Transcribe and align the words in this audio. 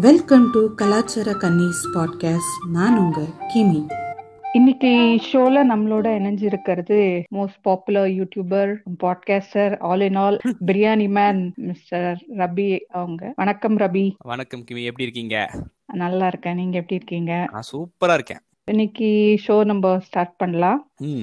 Welcome 0.00 0.50
to 0.50 0.74
கலாச்சார 0.74 1.32
கன்னிஸ் 1.32 1.82
podcast 1.94 2.70
நான் 2.72 2.98
உங்க 2.98 3.20
கிமி. 3.54 3.86
இன்னைக்கு 4.52 5.20
ஷோல 5.32 5.62
நம்மளோட 5.74 6.06
இணைஞ்சிருக்கிறது 6.18 7.22
most 7.32 7.58
popular 7.62 8.08
YouTuber 8.08 8.76
podcaster 9.04 9.78
all 9.78 10.00
in 10.00 10.14
all 10.14 10.40
biryani 10.66 11.08
man 11.08 11.52
mister 11.56 12.24
Rabi 12.36 12.78
அவங்க. 12.78 13.32
வணக்கம் 13.36 13.78
ரபி 13.78 14.14
வணக்கம் 14.18 14.60
கிமி. 14.60 14.84
எப்படி 14.84 15.02
இருக்கீங்க? 15.02 15.50
நல்லா 15.86 16.26
இருக்கேன். 16.26 16.54
நீங்க 16.54 16.76
எப்படி 16.76 16.94
இருக்கீங்க? 16.94 17.48
நான் 17.52 17.62
சூப்பரா 17.72 18.14
இருக்கேன். 18.14 18.40
இன்னைக்கு 18.64 19.40
ஷோ 19.46 19.64
நம்ம 19.64 19.98
ஸ்டார்ட் 19.98 20.36
பண்ணலாம். 20.36 20.90
ம். 20.96 21.20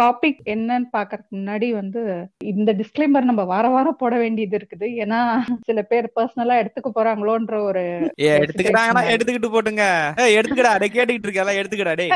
டாபிக் 0.00 0.40
என்னன்னு 0.44 0.88
பாக்கறதுக்கு 0.92 1.36
முன்னாடி 1.36 1.70
வந்து 1.70 2.00
இந்த 2.44 2.70
டிஸ்க்ளைமர் 2.72 3.28
நம்ம 3.30 3.44
வார 3.44 3.68
வாரம் 3.68 3.98
போட 3.98 4.14
வேண்டியது 4.18 4.56
இருக்குது. 4.58 4.88
ஏன்னா 5.02 5.20
சில 5.62 5.82
பேர் 5.82 6.12
பர்சனலா 6.16 6.56
எடுத்துக்க 6.62 6.90
போறாங்களோன்ற 6.94 7.60
ஒரு 7.60 7.82
எடுத்துக்கிட்டாங்கன்னா 8.18 9.04
எடுத்துக்கிட்டு 9.14 9.52
போட்டுங்க. 9.54 9.86
எடுத்துக்கடா 10.38 10.72
டே 10.78 10.90
கேட்டுக்கிட்டு 10.96 11.28
இருக்கல 11.28 11.56
எடுத்துக்கடா 11.60 11.94
டே 11.94 12.08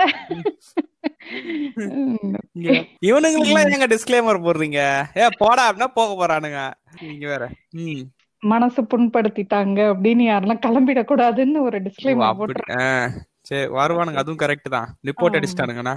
இவனுங்களுக்கு 3.02 3.50
எல்லாம் 3.50 3.74
எங்க 3.76 3.86
டிஸ்க்ளைமர் 3.86 4.44
போடுறீங்க? 4.44 4.80
ஏ 5.16 5.26
போடா 5.38 5.64
அப்படின்னா 5.70 5.88
போக 5.94 6.10
போறானுங்க. 6.20 6.60
நீங்க 7.00 7.26
வேற. 7.26 7.44
ம். 7.70 8.04
மனசு 8.42 8.80
புண்படுத்திட்டாங்க 8.82 9.78
அப்படின்னு 9.92 10.24
யாரெல்லாம் 10.26 10.62
கிளம்பிடக்கூடாதுன்னு 10.66 11.60
ஒரு 11.60 11.78
டிஸ்க்ளைமர் 11.82 12.36
போட்டு 12.36 12.62
சரி 13.48 13.70
வருவானுங்க. 13.72 14.14
அதுவும் 14.14 14.38
கரெக்ட் 14.38 14.70
தான். 14.70 14.96
ரிப்போர்ட் 15.06 15.36
அடிச்சிட்டானுங்கண்ணா. 15.38 15.94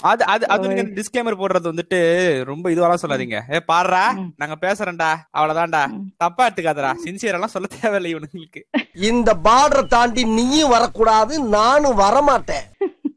அது 0.00 0.24
அது 0.24 0.48
அது 0.48 0.68
நீங்க 0.68 0.82
டிஸ்க்ளைமர் 0.82 1.40
போடுறது 1.40 1.70
வந்துட்டு 1.72 1.98
ரொம்ப 2.44 2.70
இதுவெல்லாம் 2.70 3.02
சொல்லாதீங்க. 3.02 3.40
ஏ 3.52 3.60
பாடுறா. 3.72 4.04
நாங்க 4.36 4.56
பேசுறேன்டா. 4.60 5.10
அவ்வளவுதான்டா. 5.36 5.82
தப்பா 6.16 6.48
எடுத்துக்காதடா. 6.48 6.92
சின்சியர் 7.04 7.36
எல்லாம் 7.38 7.54
சொல்ல 7.56 7.68
தேவையில்லை 7.80 8.10
இவனுங்களுக்கு. 8.14 8.62
இந்த 8.92 9.36
பார்டரை 9.44 9.86
தாண்டி 9.86 10.24
நீயும் 10.24 10.68
வரக்கூடாது. 10.68 11.40
நானும் 11.40 11.98
வரமாட்டேன். 11.98 12.64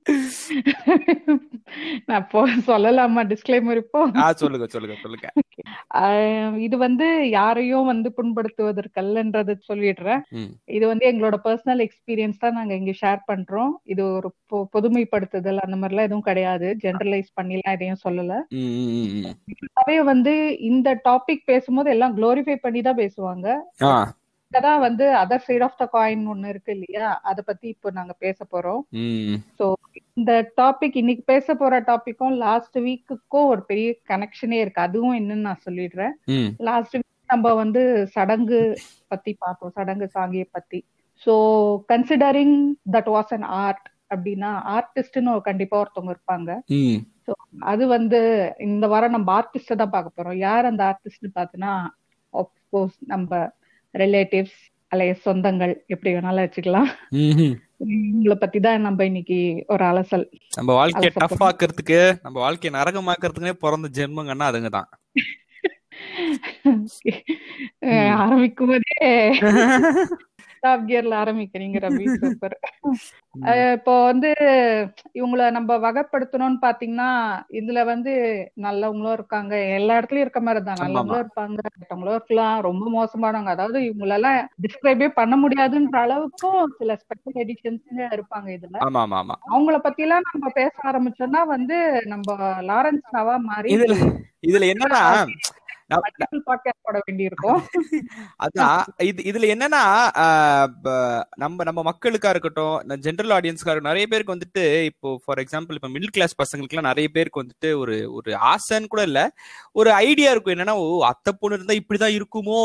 நான் 2.05 2.19
இப்போ 2.19 2.49
சொல்லலாமா? 2.49 3.23
டிஸ்க்ளைமர் 3.23 3.75
இப்போ? 3.75 4.09
சொல்லுங்க 4.31 4.67
சொல்லுங்க 4.67 4.95
சொல்லுங்க. 5.01 5.31
இது 6.57 6.77
வந்து 6.77 7.29
யாரையும் 7.29 7.85
வந்து 7.85 8.13
புண்படுத்துவதற்கல்லன்றது 8.17 9.55
சொல்லிடுறேன். 9.73 10.19
இது 10.65 10.87
வந்து 10.87 11.11
எங்களோட 11.11 11.35
பர்சனல் 11.43 11.87
எக்ஸ்பீரியன்ஸ் 11.87 12.37
தான் 12.39 12.53
நாங்க 12.53 12.75
இங்க 12.75 12.93
ஷேர் 13.05 13.19
பண்றோம். 13.27 13.69
இது 13.83 14.13
ஒரு 14.13 14.33
பொ- 14.53 14.65
பொதுமைப்படுத்துதல் 14.73 15.57
அந்த 15.57 15.87
மாதிரிலாம் 15.87 16.01
எதுவும் 16.01 16.21
கிடையாது. 16.21 16.77
ஜெனரலைஸ் 16.83 17.27
பண்ணிலாம் 17.41 17.71
எதையும் 17.71 17.97
சொல்லல. 18.09 18.39
வந்து 20.03 20.59
இந்த 20.59 21.01
டாபிக் 21.09 21.43
பேசும்போது 21.45 21.89
எல்லாம் 21.89 22.17
க்ளோரிஃபை 22.17 22.55
பண்ணி 22.55 22.81
தான் 22.81 22.95
பேசுவாங்க. 22.95 23.55
இங்கதான் 24.51 24.79
வந்து 24.79 25.05
other 25.15 25.43
side 25.47 25.61
of 25.61 25.77
the 25.77 25.85
coin 25.93 26.23
ஒண்ணு 26.31 26.47
இருக்கு 26.47 26.71
இல்லையா? 26.77 27.19
அத 27.23 27.41
பத்தி 27.41 27.67
இப்போ 27.67 27.89
நாங்க 27.91 28.13
பேச 28.13 28.45
போறோம். 28.51 28.81
சோ 29.59 29.65
இந்த 30.13 30.31
டாபிக் 30.61 30.95
இன்னைக்கு 31.01 31.23
பேச 31.25 31.55
போற 31.55 31.81
டாபிக்கும் 31.81 32.33
லாஸ்ட் 32.37 32.77
வீக்குக்கும் 32.79 33.49
ஒரு 33.51 33.61
பெரிய 33.63 33.89
கனெக்ஷனே 34.07 34.57
இருக்கு. 34.63 34.81
அதுவும் 34.81 35.17
என்னன்னு 35.19 35.45
நான் 35.47 35.65
சொல்லிடுறேன். 35.65 36.15
லாஸ்ட் 36.59 36.95
வீக் 36.95 37.05
நம்ம 37.27 37.53
வந்து 37.53 37.83
சடங்கு 38.07 38.61
பத்தி 39.07 39.35
பார்த்தோம். 39.39 39.73
சடங்கு 39.73 40.09
சாங்கிய 40.13 40.45
பத்தி. 40.51 40.79
So 41.25 41.33
considering 41.93 42.57
that 42.91 43.11
was 43.15 43.33
an 43.37 43.47
art 43.61 43.85
அப்படின்னா 44.15 44.51
ஆர்டிஸ்ட்னு 44.75 45.41
கண்டிப்பா 45.41 45.75
ஒருத்தவங்க 45.81 46.13
இருப்பாங்க. 46.15 46.51
ம். 46.79 46.99
அது 47.71 47.87
வந்து 47.87 48.19
இந்த 48.57 48.85
வாரம் 48.87 49.11
நம்ம 49.11 49.29
ஆர்டிஸ்ட 49.39 49.75
தான் 49.75 49.89
பார்க்க 49.89 50.17
போறோம். 50.17 50.37
யார் 50.47 50.65
அந்த 50.65 50.83
ஆர்டிஸ்ட்னு 50.91 51.31
பார்த்தோன்னா 51.35 51.73
நம்ம 53.13 53.57
ரிலேட்டிவ்ஸ் 53.93 54.69
அல்லைய 54.91 55.15
சொந்தங்கள் 55.25 55.83
எப்படி 55.87 56.13
வேணாலும் 56.13 56.45
வச்சுக்கலாம். 56.45 56.87
இவங்கள 57.85 58.33
பத்தி 58.33 58.59
தான் 58.59 58.81
நம்ம 58.81 59.05
இன்னைக்கு 59.05 59.65
ஒரு 59.67 59.85
அலசல். 59.85 60.31
நம்ம 60.57 60.73
வாழ்க்கையை 60.73 61.11
டஃப். 61.15 61.47
ஆக்குறதுக்கு 61.47 62.19
நம்ம 62.23 62.39
வாழ்க்கையை 62.39 62.79
நரகமாக்குறதுக்குனே 62.79 63.53
பிறந்த 63.59 63.99
ஜென்மங்கன்னா 63.99 64.49
அதுங்க 64.49 64.69
தான் 64.69 64.87
ஆரம்பிக்கும் 68.21 68.69
போதே 68.69 69.09
டாப் 70.63 70.87
கியர்ல 70.87 71.13
ஆரம்பிக்கிறீங்க 71.21 71.77
ரவி. 71.85 72.05
சூப்பர் 72.23 72.55
இப்போ 73.73 73.93
வந்து 74.05 74.29
இவங்கள 75.19 75.41
நம்ம 75.51 75.77
வகைப்படுத்தணும்னு 75.83 76.59
பாத்தீங்கன்னா 76.63 77.09
இதுல 77.59 77.79
வந்து 77.85 78.13
நல்லவங்களும் 78.65 79.15
இருக்காங்க. 79.17 79.53
எல்லா 79.77 79.97
இடத்துலயும் 79.99 80.25
இருக்க 80.25 80.41
மாதிரி 80.41 80.61
தான் 80.61 80.81
நல்லவங்களும் 80.83 81.23
இருப்பாங்க 81.23 81.57
கெட்டவங்களும் 81.69 82.17
இருக்கலாம். 82.17 82.57
ரொம்ப 82.67 82.85
மோசமானவங்க. 82.95 83.53
அதாவது 83.55 83.79
இவங்களெல்லாம் 83.89 84.39
டிஸ்கிரைபே 84.65 85.09
பண்ண 85.19 85.35
முடியாதுன்ற 85.43 85.97
அளவுக்கும் 86.05 86.73
சில 86.79 86.97
ஸ்பெஷல் 87.01 87.39
எடிஷன்ஸ் 87.43 87.85
இருப்பாங்க 88.15 88.49
இதுல. 88.57 88.77
அவங்கள 89.49 89.77
பத்தி 89.79 90.03
எல்லாம் 90.07 90.27
நம்ம 90.29 90.51
பேச 90.59 90.73
ஆரம்பிச்சோம்னா 90.91 91.43
வந்து 91.55 91.77
நம்ம 92.13 92.27
லாரன்ஸ் 92.69 93.07
நவா 93.17 93.37
மாதிரி 93.49 93.71
இதுல 93.77 93.95
இதுல 94.49 94.65
என்னன்னா 94.73 95.03
போட 96.85 96.97
வேண்டியிருக்கும். 96.99 97.59
அதான் 98.45 98.79
இது 99.03 99.21
இதுல 99.29 99.47
என்னன்னா 99.53 99.81
நம்ம 101.37 101.63
நம்ம 101.63 101.81
மக்களுக்கா 101.89 102.29
இருக்கட்டும் 102.29 102.75
ஜென்ரல் 103.05 103.33
ஆடியன்ஸ்க்கா 103.37 103.69
இருக்கட்டும் 103.69 103.91
நிறைய 103.91 104.07
பேருக்கு 104.11 104.35
வந்துட்டு 104.35 104.63
இப்போ 104.89 105.11
ஃபார் 105.23 105.41
எக்ஸாம்பிள் 105.43 105.77
இப்போ 105.79 105.91
மிடில் 105.95 106.15
கிளாஸ் 106.17 106.39
பசங்களுக்கு 106.41 106.75
எல்லாம் 106.75 106.89
நிறைய 106.91 107.09
பேருக்கு 107.15 107.43
வந்துட்டு 107.43 107.71
ஒரு 107.81 107.97
ஒரு 108.17 108.31
ஆசைன்னு 108.51 108.91
கூட 108.93 109.03
இல்ல. 109.09 109.21
ஒரு 109.75 109.91
ஐடியா 110.03 110.31
இருக்கும். 110.33 110.55
என்னன்னா 110.55 110.77
ஓ 110.81 110.87
அத்தை 111.11 111.33
பொண்ணு 111.35 111.57
இருந்தா 111.57 111.75
இப்படிதான் 111.81 112.17
இருக்குமோ? 112.19 112.61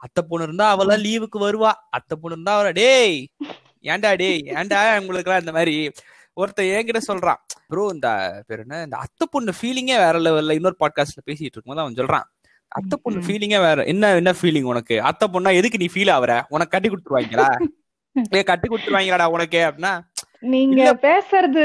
அத்தை 0.00 0.22
பொண்ணு 0.24 0.46
இருந்தா 0.46 0.66
அவெல்லாம் 0.74 1.04
லீவுக்கு 1.06 1.38
வருவா? 1.44 1.72
அத்தை 1.96 2.14
பொண்ணு 2.16 2.36
இருந்தா 2.36 2.54
அவள 2.58 2.70
டேய் 2.80 3.16
ஏன்டா 3.84 4.10
டேய் 4.16 4.40
ஏன்டா 4.56 4.80
உங்களுக்கு 5.00 5.42
இந்த 5.44 5.54
மாதிரி? 5.58 5.76
ஒருத்தன் 6.36 6.70
என்கிட்ட 6.72 7.00
சொல்றான் 7.08 7.40
ப்ரோ 7.70 7.84
இந்த 7.94 8.08
பேர் 8.48 8.62
என்ன? 8.64 8.76
இந்த 8.86 8.96
அத்தை 9.04 9.26
பொண்ணு 9.32 9.52
ஃபீலிங்கே 9.58 9.96
வேற 10.02 10.16
லெவல்ல 10.26 10.56
இன்னொரு 10.58 10.76
பாட்காஸ்ட்ல 10.82 11.22
பேசிட்டு 11.28 11.54
இருக்கும்போது 11.54 11.84
அவன் 11.84 11.98
சொல்றான் 12.00 12.26
அத்தை 12.68 12.98
பொண்ணு. 13.02 13.26
ஃபீலிங்கே 13.26 13.60
வேற. 13.60 13.84
என்ன 13.84 14.14
என்ன 14.14 14.32
ஃபீலிங் 14.32 14.62
உனக்கு? 14.62 15.02
அத்தை 15.02 15.28
பொண்ணா 15.32 15.54
எதுக்கு 15.54 15.78
நீ 15.78 15.88
ஃபீல் 15.94 16.10
ஆவற? 16.10 16.42
உனக்கு 16.48 16.68
கட்டி 16.68 16.88
கொடுத்துருவாங்களா 16.88 17.48
ஏ 18.34 18.42
கட்டி 18.42 18.68
கொடுத்துருவாங்களாடா 18.68 19.24
உனக்கு 19.24 19.58
அப்படின்னா? 19.58 20.00
நீங்க. 20.40 20.94
பேசுறது 20.94 21.62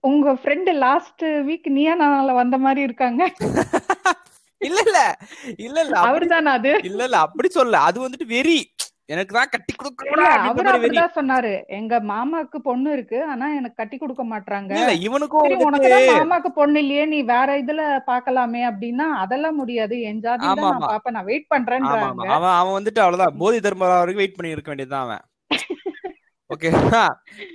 உங்க- 0.00 0.32
ஃப்ரெண்ட் 0.32 0.72
லாஸ்ட் 0.72 1.24
வீக் 1.24 1.68
நீயா 1.68 1.98
நானால 1.98 2.34
வந்த 2.34 2.58
மாதிரி 2.58 2.80
இருக்காங்க. 2.80 3.22
இல்ல 4.58 4.80
இல்ல. 4.86 5.18
இல்ல 5.56 5.80
இல்ல. 5.80 6.00
அவர்தானா 6.00 6.52
அது? 6.52 6.80
இல்ல 6.82 7.04
இல்ல. 7.04 7.16
அப்படி 7.18 7.48
சொல்ல 7.48 7.78
அது 7.78 8.08
வந்துட்டு 8.08 8.26
வெறி. 8.26 8.73
எனக்கு 9.08 9.32
தான் 9.36 9.50
கட்டி 9.50 9.72
கொடுக்கணும் 9.72 11.16
சொன்னாரு. 11.16 11.50
எங்க 11.78 11.94
மாமாக்கு 12.10 12.58
பொண்ணு 12.68 12.88
இருக்கு 12.96 13.18
ஆனா 13.32 13.46
எனக்கு 13.58 13.78
கட்டி 13.80 13.96
கொடுக்க 13.98 14.22
மாட்டாங்க 14.24 14.72
இவனுக்கும் 15.06 15.66
உனக்கு 15.66 15.90
மாமாக்கு 16.14 16.50
பொண்ணு 16.58 16.80
இல்லையே 16.84 17.04
நீ 17.12 17.18
வேற 17.32 17.58
இதுல 17.62 17.82
பாக்கலாமே 18.08 18.62
அப்படின்னா 18.70 19.08
அதெல்லாம் 19.24 19.60
முடியாது. 19.62 19.96
என் 20.10 20.22
ஜாதி 20.24 20.46
நான் 20.50 20.64
ஆமா. 20.70 20.88
பாப்பேன் 20.88 21.16
நான் 21.18 21.28
வெயிட் 21.30 21.50
ஆமா 21.90 22.32
அவன் 22.32 22.56
அவன் 22.56 22.76
வந்துட்டு 22.78 23.02
அவ்வளவுதான். 23.04 23.38
போதி 23.42 23.60
தர்மரா 23.66 24.00
வரைக்கும் 24.00 24.22
வெயிட் 24.22 24.38
பண்ணி 24.38 24.54
இருக்க 24.56 24.70
வேண்டியதுதான் 24.72 25.06
அவன். 25.06 25.24
ஓகே 26.50 26.68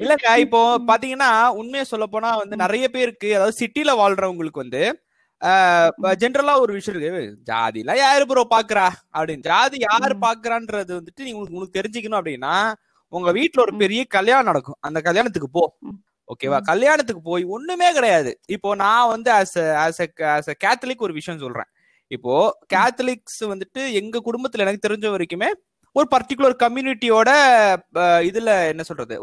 இல்லங்க 0.02 0.30
இப்போ 0.44 0.60
பாத்தீங்கன்னா 0.90 1.30
உண்மையை 1.60 1.84
சொல்ல 1.90 2.06
போனா 2.08 2.30
வந்து 2.40 2.56
நிறைய 2.62 2.86
பேருக்கு 2.96 3.30
அதாவது 3.38 3.60
சிட்டில 3.60 3.92
வாழ்றவங்களுக்கு 4.00 4.64
வந்து 4.64 4.82
ஜென்ரலா 6.22 6.60
ஒரு 6.60 6.74
விஷயம் 6.74 7.02
இருக்கு. 7.02 7.52
ஜாதிலாம் 7.52 7.98
யாரு 7.98 8.26
ப்ரோ 8.28 8.44
பாக்குறா? 8.56 8.88
அப்படின்னு. 9.14 9.40
ஜாதி 9.42 9.78
யாரு. 9.80 10.16
பாக்குறான்றது 10.22 10.92
வந்துட்டு 11.00 11.22
நீ 11.24 11.32
உங்களுக்கு 11.32 11.78
தெரிஞ்சுக்கணும் 11.80 12.20
அப்படின்னா 12.22 12.56
உங்க 13.14 13.32
வீட்ல 13.32 13.62
ஒரு. 13.62 13.74
பெரிய 13.78 14.02
கல்யாணம் 14.06 14.46
நடக்கும். 14.46 14.78
அந்த 14.80 15.00
கல்யாணத்துக்கு 15.02 15.50
போ. 15.50 15.64
ஓகேவா. 16.28 16.60
கல்யாணத்துக்கு 16.62 17.22
போய் 17.22 17.44
ஒண்ணுமே 17.56 17.94
கிடையாது. 17.94 18.32
இப்போ 18.48 18.76
நான் 18.76 19.08
வந்து 19.08 19.32
ஆஸ் 19.34 19.58
ஆஸ் 19.86 20.02
ஆஸ் 20.34 20.52
கேத்தலிக் 20.66 21.06
ஒரு 21.08 21.14
விஷயம் 21.14 21.40
சொல்றேன். 21.40 21.70
இப்போ 22.12 22.36
கேத்தலிக்ஸ் 22.74 23.42
வந்துட்டு 23.46 23.82
எங்க 23.92 24.22
குடும்பத்துல 24.26 24.64
எனக்கு 24.66 24.86
தெரிஞ்ச 24.88 25.08
வரைக்குமே 25.16 25.50
ஒரு 26.00 26.08
பர்டிகுலர் 26.12 26.56
கம்யூனிட்டியோட 26.62 27.30
இதுல 28.28 28.50
என்ன 28.72 28.82
சொல்றது 28.84 29.16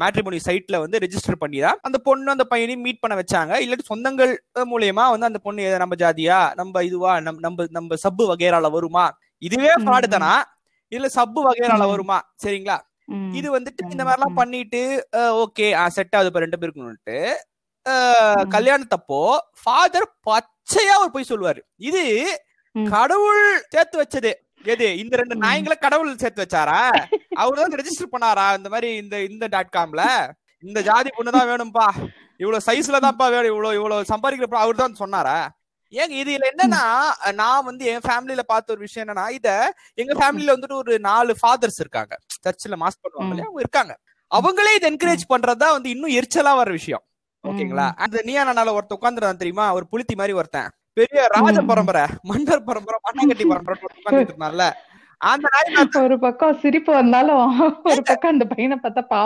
மேட்ரிமோனி 0.00 0.40
சைட்ல 0.46 0.78
வந்து 0.82 1.00
ரெஜிஸ்டர் 1.04 1.40
பண்ணி 1.42 1.58
தான் 1.60 1.78
அந்த 1.86 1.98
பொண்ணு 2.06 2.32
அந்த 2.32 2.44
பையனையும் 2.50 2.84
மீட் 2.86 3.02
பண்ண 3.02 3.14
வச்சாங்க 3.20 3.60
இல்லாட்டி 3.62 3.86
சொந்தங்கள் 3.90 4.32
மூலியமா 4.70 5.04
வந்து 5.12 5.28
அந்த 5.30 5.40
பொண்ணு 5.44 5.68
நம்ம 5.82 5.96
ஜாதியா 6.02 6.38
நம்ம 6.60 6.82
இதுவா 6.88 7.12
நம்ம 7.20 7.66
நம்ம 7.70 7.98
சப்பு 8.04 8.26
வகைரால 8.30 8.70
வருமா 8.76 9.04
இதுவே. 9.42 9.70
ஃப்ராடு 9.82 10.08
தானா 10.08 10.32
இல்ல 10.92 11.08
சப்பு 11.14 11.40
வகைரால 11.44 11.82
ம். 11.82 11.90
வருமா 11.92 12.18
சரிங்களா. 12.42 12.76
இது 13.34 13.48
வந்துட்டு 13.54 13.80
இந்த 13.86 14.02
மாதிரிலாம். 14.04 14.36
பண்ணிட்டு 14.36 14.80
ஓகே 15.42 15.66
செட் 15.94 16.14
ஆகுது 16.16 16.30
இப்ப 16.30 16.42
ரெண்டு 16.44 16.58
பேருக்குன்னுட்டு. 16.60 17.16
கல்யாணத்தப்போ 18.54 19.20
ஃபாதர் 19.60 20.08
பச்சையா 20.28 20.94
ஒரு 21.02 21.10
போய் 21.14 21.30
சொல்லுவாரு 21.30 21.60
இது. 21.84 22.04
கடவுள் 22.74 23.42
சேர்த்து 23.72 23.96
வச்சது 23.98 24.30
எது 24.64 24.86
இந்த 24.98 25.14
ரெண்டு 25.16 25.34
ம். 25.36 25.42
நாயங்களை 25.44 25.76
கடவுள் 25.78 26.10
சேர்த்து 26.16 26.44
வச்சாரா? 26.44 26.80
அவரு 27.36 27.60
தான் 27.62 27.78
ரெஜிஸ்டர் 27.80 28.12
பண்ணாரா 28.12 28.46
இந்த 28.56 28.68
மாதிரி 28.68 28.88
இந்த 28.96 29.16
இந்த 29.24 29.44
டாட் 29.48 29.74
காம்ல 29.76 30.02
இந்த 30.62 30.78
ஜாதி 30.82 31.10
பொண்ணு 31.10 31.30
தான் 31.30 31.48
வேணும்பா. 31.50 31.86
இவ்வளவு 32.40 32.66
சைஸ்ல 32.66 33.00
தான்ப்பா 33.00 33.26
வேணும். 33.30 33.52
இவ்வளவு 33.52 33.74
இவ்வளவு 33.74 34.10
சம்பாதிக்கிறப்ப 34.12 34.58
அவர் 34.64 34.82
தான் 34.82 35.00
சொன்னாரா? 35.00 35.38
ஏங்க 35.92 36.14
இதுல 36.20 36.48
என்னன்னா 36.50 36.82
நான் 37.34 37.64
வந்து 37.64 37.84
என் 37.92 38.04
ஃபேமிலில 38.04 38.42
பார்த்த 38.42 38.74
ஒரு 38.74 38.80
விஷயம் 38.80 39.04
என்னன்னா 39.04 39.24
இத 39.30 39.48
எங்க 39.98 40.12
ஃபேமிலில 40.20 40.54
வந்துட்டு 40.54 40.76
ஒரு 40.76 40.98
நாலு 41.00 41.32
ஃபாதர்ஸ் 41.40 41.80
இருக்காங்க. 41.80 42.12
சர்ச்சில் 42.44 42.80
மாஸ் 42.82 43.00
பண்ணுவாங்க 43.02 43.32
இல்லையா? 43.32 43.48
அவங்க 43.48 43.60
இருக்காங்க. 43.60 43.94
அவங்களே 44.30 44.74
இதை 44.76 44.88
என்கரேஜ் 44.90 45.24
பண்றதா 45.28 45.68
வந்து 45.72 45.90
இன்னும் 45.90 46.16
எரிச்சலா 46.18 46.52
வர 46.56 46.70
விஷயம். 46.70 47.04
ஓகேங்களா? 47.44 47.86
அந்த 47.96 48.16
நீயானால 48.24 48.74
ஒருத்த 48.76 48.98
உட்காந்துருந்தான் 48.98 49.42
தெரியுமா? 49.42 49.66
ஒரு 49.72 49.86
புலித்தி 49.92 50.14
மாதிரி 50.14 50.32
ஒருத்தன். 50.32 50.70
பெரிய 50.96 51.20
ராஜ. 51.32 51.56
பரம்பரை 51.68 52.02
மன்னர் 52.24 52.64
பரம்பரை 52.64 52.98
மண்ணாங்கட்டி 53.06 53.44
பரம்பரை 53.46 53.76
உட்காந்துட்டு 53.90 54.32
இருந்தான்ல 54.32 54.64
அந்த 55.20 55.46
நாய் 55.54 55.70
ஒரு 56.00 56.16
பக்கம் 56.22 56.58
சிரிப்பு 56.60 56.90
வந்தாலும் 56.98 57.40
ஒரு 57.90 58.02
பக்கம் 58.10 58.32
அந்த 58.32 58.44
பையனை 58.52 58.76
பார்த்தா 58.84 59.18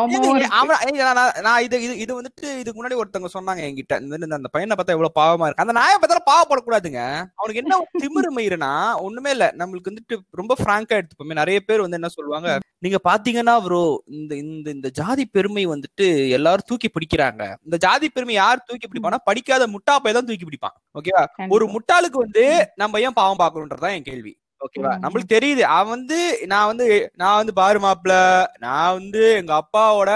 ஏங்க, 0.87 1.05
நான் 1.47 1.63
இது 1.67 1.77
இது 1.85 1.95
இது 2.05 2.13
வந்துட்டு 2.19 2.47
இதுக்கு 2.61 2.79
முன்னாடி 2.79 2.99
ஒருத்தவங்க 3.01 3.31
சொன்னாங்க 3.35 3.63
என்கிட்ட. 3.67 3.97
இந்த 4.01 4.39
அந்த 4.39 4.51
பையனை 4.55 4.77
பார்த்தா 4.77 4.97
எவ்வளவு 4.97 5.17
பாவமா 5.21 5.47
இருக்கு. 5.47 5.65
அந்த 5.65 5.77
நாயை 5.79 5.97
பார்த்தாலும் 5.97 6.29
பாவப்படக்கூடாதுங்க. 6.31 7.03
அவனுக்கு 7.41 7.63
என்ன 7.63 7.79
திமிரு 8.03 8.31
மயிருனா 8.39 8.73
ஒண்ணுமே 9.07 9.33
இல்ல. 9.37 9.49
நம்மளுக்கு 9.61 9.93
வந்துட்டு 9.93 10.19
ரொம்ப 10.41 10.57
பிராங்கா 10.65 10.99
எடுத்துப்போமே. 11.01 11.41
நிறைய 11.43 11.61
பேர் 11.69 11.85
வந்து 11.87 12.01
என்ன 12.01 12.13
சொல்லுவாங்க 12.19 12.49
நீங்க 12.83 12.99
பாத்தீங்கன்னா 13.09 13.57
ப்ரோ 13.67 13.83
இந்த 14.17 14.33
இந்த 14.45 14.69
இந்த 14.77 14.89
ஜாதி 14.99 15.25
பெருமை 15.37 15.65
வந்துட்டு 15.67 16.07
எல்லாரும் 16.39 16.69
தூக்கி 16.71 16.89
பிடிக்கிறாங்க. 16.91 17.43
இந்த 17.67 17.77
ஜாதி 17.87 18.09
பெருமை 18.17 18.35
யார் 18.43 18.67
தூக்கி 18.69 18.87
பிடிப்பானா 18.89 19.21
படிக்காத 19.31 19.67
முட்டா 19.75 19.95
பையன் 20.03 20.19
தான் 20.19 20.29
தூக்கி 20.31 20.49
பிடிப்பான். 20.49 20.77
ஓகேவா? 20.99 21.23
ஒரு. 21.57 21.67
முட்டாளுக்கு 21.77 22.19
வந்து 22.25 22.45
நம்ம 22.83 23.01
ஏன் 23.07 23.19
பாவம் 23.21 23.43
பார்க்கணுன்றதுதான் 23.43 23.97
என் 23.99 24.09
கேள்வி. 24.11 24.35
ஓகேவா. 24.61 24.93
நம்மளுக்கு 25.03 25.35
தெரியுது. 25.35 25.63
அவன் 25.77 25.89
வந்து 25.89 26.19
நான் 26.47 26.67
வந்து 26.67 26.87
நான் 27.15 27.37
வந்து 27.37 27.53
பாரு 27.53 27.79
மாப்ள 27.81 28.13
நான் 28.59 28.93
வந்து 28.93 29.23
எங்க 29.35 29.53
அப்பாவோட 29.63 30.11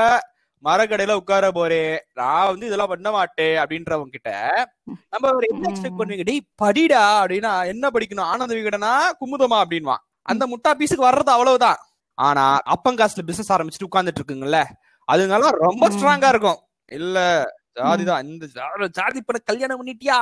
மரக்கடையில 0.64 1.12
உட்கார 1.12 1.50
போறேன். 1.50 1.99
நான் 2.14 2.46
வந்து 2.46 2.67
இதெல்லாம் 2.67 2.88
பண்ண 2.88 3.08
மாட்டேன் 3.11 3.56
அப்படின்றவங்க 3.56 4.11
கிட்ட 4.11 4.31
நம்ம 5.11 5.32
ஒரு 5.35 5.46
என்ன 5.50 5.69
எக்ஸ்பெக்ட். 5.70 5.99
பண்ணுவீங்க? 5.99 6.25
டேய் 6.25 6.49
படிடா 6.62 7.02
அப்படின்னா 7.20 7.52
என்ன 7.67 7.90
படிக்கணும்? 7.90 8.31
ஆனந்த 8.32 8.55
விகடனா 8.55 8.93
குமுதமா? 9.20 9.58
அப்படின்வான். 9.64 10.02
அந்த 10.23 10.46
முட்டா 10.46 10.70
பீஸுக்கு 10.79 11.08
வர்றது 11.08 11.32
அவ்வளவுதான். 11.37 11.79
ஆனா 12.19 12.44
அப்பங்காசுல 12.73 13.25
பிசினஸ் 13.26 13.52
ஆரம்பிச்சுட்டு 13.52 13.88
உட்கார்ந்துட்டு 13.90 14.20
இருக்குங்கல்ல 14.20 14.61
அதுங்கெல்லாம் 15.08 15.62
ரொம்ப. 15.67 15.88
ஸ்ட்ராங்கா 15.88 16.29
இருக்கும். 16.29 16.58
இல்ல 16.90 17.19
ஜாதிதான் 17.79 18.25
இந்த 18.25 18.44
ஜாதி 18.99 19.20
பண்ண 19.23 19.38
கல்யாணம் 19.44 19.79
பண்ணிட்டியா? 19.81 20.17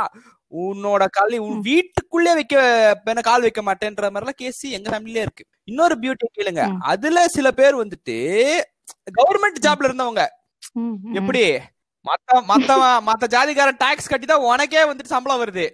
உன்னோட 0.52 1.04
கால் 1.16 1.34
உன் 1.46 1.62
வீட்டுக்குள்ளே 1.68 2.32
வைக்க 2.38 2.56
கால் 3.28 3.44
வைக்க 3.46 3.62
மாட்டேன்ற 3.68 4.10
மாதிரி 4.10 4.24
எல்லாம் 4.24 4.40
கேஸ் 4.42 4.62
எங்க 4.76 4.88
ஃபேமிலியே 4.92 5.24
இருக்கு. 5.26 5.44
இன்னொரு 5.70 5.94
பியூட்டி 6.02 6.26
கேளுங்க. 6.38 6.64
அதுல 6.92 7.24
சில 7.36 7.50
பேர் 7.60 7.80
வந்துட்டு 7.82 8.16
கவர்மெண்ட் 9.18 9.64
ஜாப்ல 9.66 9.88
இருந்தவங்க. 9.88 10.24
எப்படி? 11.20 11.42
மத்த 12.04 12.40
மத்தவன் 12.50 13.04
மத்த 13.08 13.24
ஜாதிக்காரன் 13.34 13.80
டாக்ஸ் 13.82 14.10
கட்டி 14.12 14.26
தான் 14.26 14.46
உனக்கே 14.50 14.84
வந்துட்டு 14.90 15.14
சம்பளம் 15.14 15.42
வருது. 15.42 15.66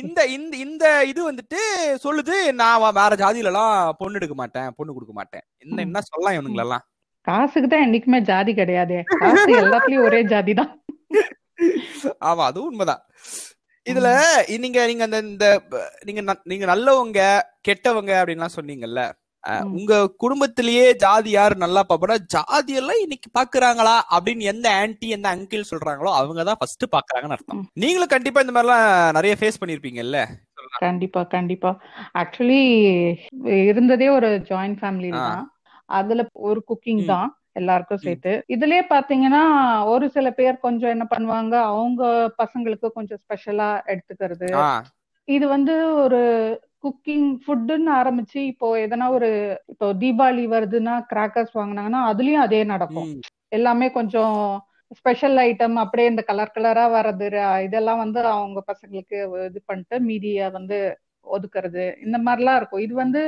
இந்த 0.00 0.20
இந்த 0.36 0.52
இந்த 0.64 0.84
இது 1.10 1.20
வந்துட்டு 1.30 1.60
சொல்லுது 2.04 2.36
நான் 2.60 2.84
வேற 3.00 3.12
ஜாதியில 3.22 3.50
எல்லாம் 3.52 3.72
பொண்ணு 4.00 4.18
எடுக்க 4.20 4.36
மாட்டேன் 4.42 4.68
பொண்ணு 4.76 4.94
கொடுக்க 4.96 5.14
மாட்டேன். 5.18 5.44
என்ன. 5.64 5.80
என்ன 5.86 6.02
சொல்லலாம் 6.10 6.36
இவனுங்களெல்லாம்? 6.36 6.84
காசுக்கு 7.26 7.68
தான் 7.68 7.84
என்னைக்குமே 7.86 8.20
ஜாதி 8.30 8.52
கிடையாதே. 8.60 9.00
காசு 9.22 9.50
எல்லாத்துலயும் 9.62 10.06
ஒரே 10.08 10.20
ஜாதி 10.32 10.54
தான் 10.60 10.70
ஆமா 12.28 12.42
அதுவும் 12.50 12.68
உண்மைதான். 12.70 13.02
இதுல 13.90 14.10
நீங்க 14.64 14.80
நீங்க 14.90 15.04
அந்த 15.08 15.18
இந்த 15.30 15.46
நீங்க 16.08 16.20
நீங்க 16.50 16.64
நல்லவங்க 16.72 17.22
கெட்டவங்க 17.68 18.12
அப்படின்லாம் 18.20 18.58
சொன்னீங்கல்ல. 18.58 19.02
உங்க 19.78 19.92
குடும்பத்திலேயே 20.22 20.86
ஜாதி 21.02 21.30
யாரு 21.34 21.54
நல்லா 21.62 21.82
பாப்பனா 21.90 22.16
ஜாதி 22.34 22.72
எல்லாம் 22.80 23.02
இன்னைக்கு 23.04 23.28
பாக்குறாங்களா 23.38 23.94
அப்படின்னு 24.14 24.48
எந்த 24.52 24.66
ஆன்டி 24.80 25.08
எந்த 25.16 25.28
அங்கிள் 25.34 25.70
சொல்றாங்களோ 25.70 26.10
அவங்க 26.18 26.44
தான் 26.48 26.60
ஃபர்ஸ்ட் 26.60 26.84
பாக்குறாங்கன்னு 26.96 27.36
அர்த்தம். 27.36 27.62
நீங்களும் 27.82 28.12
கண்டிப்பா 28.14 28.42
இந்த 28.44 28.54
மாதிரிலாம் 28.56 28.88
நிறைய 29.18 29.34
ஃபேஸ் 29.40 29.60
பண்ணிருப்பீங்கல்ல 29.62 30.20
கண்டிப்பா 30.84 31.20
கண்டிப்பா 31.36 31.70
ஆக்சுவலி 32.22 32.60
இருந்ததே 33.70 34.08
ஒரு 34.18 34.30
ஜாயிண்ட் 34.50 34.80
ஃபேமிலி. 34.80 35.10
தான் 35.20 35.46
அதுல 35.98 36.24
ஒரு 36.48 36.60
குக்கிங். 36.70 37.04
தான் 37.12 37.28
எல்லாருக்கும் 37.60 38.02
சேர்த்து. 38.04 38.32
இதுலயே 38.54 38.82
பாத்தீங்கன்னா 38.94 39.42
ஒரு 39.92 40.06
சில 40.16 40.28
பேர் 40.38 40.64
கொஞ்சம் 40.66 40.94
என்ன 40.94 41.06
பண்ணுவாங்க 41.12 41.54
அவங்க 41.72 42.02
பசங்களுக்கு 42.42 42.88
கொஞ்சம் 42.98 43.20
ஸ்பெஷலா 43.24 43.68
எடுத்துக்கிறது. 43.92 44.48
இது 45.28 45.46
வந்து 45.56 45.74
ஒரு 46.04 46.20
குக்கிங் 46.84 47.28
ஃபுட்டுன்னு 47.42 47.90
ஆரம்பிச்சு 48.00 48.38
இப்போ 48.52 48.66
எதனா 48.84 49.06
ஒரு 49.16 49.28
இப்போ 49.72 49.86
தீபாவளி 50.02 50.44
வருதுன்னா 50.54 50.94
கிராக்கர்ஸ் 51.12 51.58
வாங்குனாங்கன்னா 51.58 52.02
அதுலயும் 52.10 52.44
அதே 52.46 52.60
நடக்கும். 52.72 53.10
எல்லாமே 53.56 53.86
கொஞ்சம் 53.98 54.36
ஸ்பெஷல் 54.98 55.38
ஐட்டம் 55.46 55.76
அப்படியே 55.82 56.06
இந்த 56.12 56.22
கலர் 56.28 56.54
கலரா 56.54 56.84
வர்றது 56.94 57.26
இதெல்லாம் 57.66 58.02
வந்து 58.04 58.20
அவங்க 58.36 58.60
பசங்களுக்கு 58.70 59.18
இது 59.48 59.60
பண்ணிட்டு 59.68 59.96
மீதிய 60.08 60.50
வந்து 60.56 60.78
ஒதுக்குறது 61.26 61.84
இந்த 62.04 62.16
மாதிரிலாம் 62.26 62.58
இருக்கும். 62.60 62.84
இது 62.86 62.94
வந்து 63.04 63.22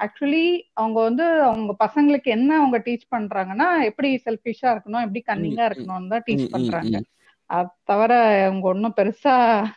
ஆக்சுவலி 0.00 0.44
அவங்க 0.72 1.02
வந்து 1.02 1.42
அவங்க 1.42 1.76
பசங்களுக்கு 1.84 2.22
என்ன 2.22 2.56
அவங்க 2.56 2.78
டீச் 2.78 3.08
பண்றாங்கன்னா 3.16 3.84
எப்படி 3.84 4.22
செல்ஃபிஷா 4.24 4.66
இருக்கணும் 4.66 5.02
எப்படி 5.02 5.22
கன்னிங்கா 5.26 5.64
ம், 5.64 5.70
இருக்கணும் 5.70 6.08
தான் 6.08 6.22
டீச் 6.26 6.50
பண்றாங்க. 6.50 7.00
தவிர 7.84 8.12
அவங்க 8.44 8.68
ஒன்றும் 8.68 8.92
பெருசா 8.96 9.32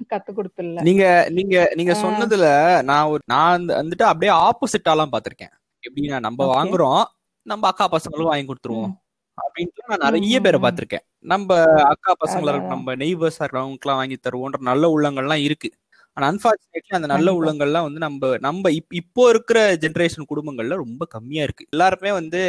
கத்து 0.10 0.31
கொடுத்துல 0.36 0.81
நீங்க 0.81 1.28
நீங்க 1.31 1.72
நீங்க. 1.75 1.94
சொன்னதுல 1.94 2.48
நான் 2.84 3.06
ஒரு 3.06 3.22
நான் 3.25 3.62
வந்து- 3.62 3.74
வந்துட்டு 3.74 4.04
அப்படியே 4.04 4.38
ஆப்போசிட்டாலாம் 4.38 5.12
பாத்திருக்கேன் 5.12 5.54
எப்படின்னா 5.84 6.20
நம்ம. 6.20 6.46
வாங்குறோம் 6.56 7.04
நம்ம 7.46 7.68
அக்கா 7.68 7.90
பசங்களும் 7.92 8.24
வாங்கி 8.24 8.54
கொடுத்துருவோம். 8.54 8.94
அப்படின்ட்டு 9.38 9.98
நான் 9.98 10.14
நிறைய 10.14 10.40
பேரை. 10.40 10.60
பார்த்திருக்கேன். 10.60 11.06
நம்ம 11.20 11.64
அக்கா 11.84 12.14
பசங்களா 12.25 12.62
நம்ம 12.62 12.96
நெய்பர்ஸா 12.96 13.40
இருக்கவங்களுக்குலாம் 13.40 14.00
வாங்கி 14.02 14.18
தருவோன்ற 14.20 14.60
நல்ல 14.60 14.88
உள்ளங்கள்லாம் 14.98 15.44
இருக்கு. 15.44 15.70
ஆனா 16.18 16.25
அன்பார்ச்சுனேட்லி 16.30 16.95
அந்த 16.95 17.07
நல்ல. 17.07 17.30
உள்ளங்கள்லாம் 17.38 17.86
வந்து 17.86 18.00
நம்ம 18.00 18.31
நம்ம 18.42 18.71
இப்- 18.75 18.95
இப்போ 19.00 19.24
இருக்கிற 19.30 19.60
ஜெனரேஷன் 19.83 20.30
குடும்பங்கள்ல 20.30 20.75
ரொம்ப 20.81 21.04
கம்மியா 21.12 21.44
இருக்கு 21.44 21.69
எல்லாருமே 21.69 22.12
வந்து 22.13 22.42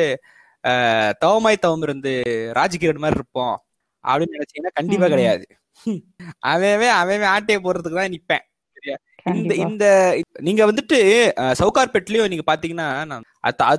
தவமாய் 1.22 1.62
தவம் 1.62 1.82
இருந்து 1.82 2.12
ராஜகிரண் 2.58 3.02
மாதிரி 3.02 3.18
இருப்போம் 3.18 3.56
அப்படின்னு 4.04 4.36
நினைச்சீங்கன்னா 4.36 4.76
கண்டிப்பா. 4.76 5.08
கிடையாது 5.08 5.46
அவன் 6.50 6.90
அவன் 6.98 7.30
ஆட்டையை 7.32 7.60
போடுறதுக்கு 7.60 8.00
தான் 8.00 8.14
நிப்பேன் 8.14 8.44
இந்த 9.34 9.52
இந்த 9.62 9.84
நீங்க 10.40 10.62
வந்துட்டு 10.66 10.96
சவுகார்பேட்லயும் 11.60 12.30
நீங்க 12.32 12.44
பாத்தீங்கன்னா 12.46 12.88
நான் 13.10 13.24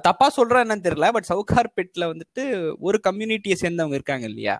தப்பா 0.03 0.27
சொல்றேன் 0.31 0.63
என்னன்னு 0.63 0.85
தெரியல 0.87 1.09
பட் 1.11 1.29
சவுகார்பேட்ல 1.29 2.05
வந்துட்டு 2.11 2.43
ஒரு 2.81 2.97
கம்யூனிட்டியை 3.05 3.57
சேர்ந்தவங்க 3.59 3.97
இருக்காங்க 3.99 4.25
இல்லையா 4.27 4.55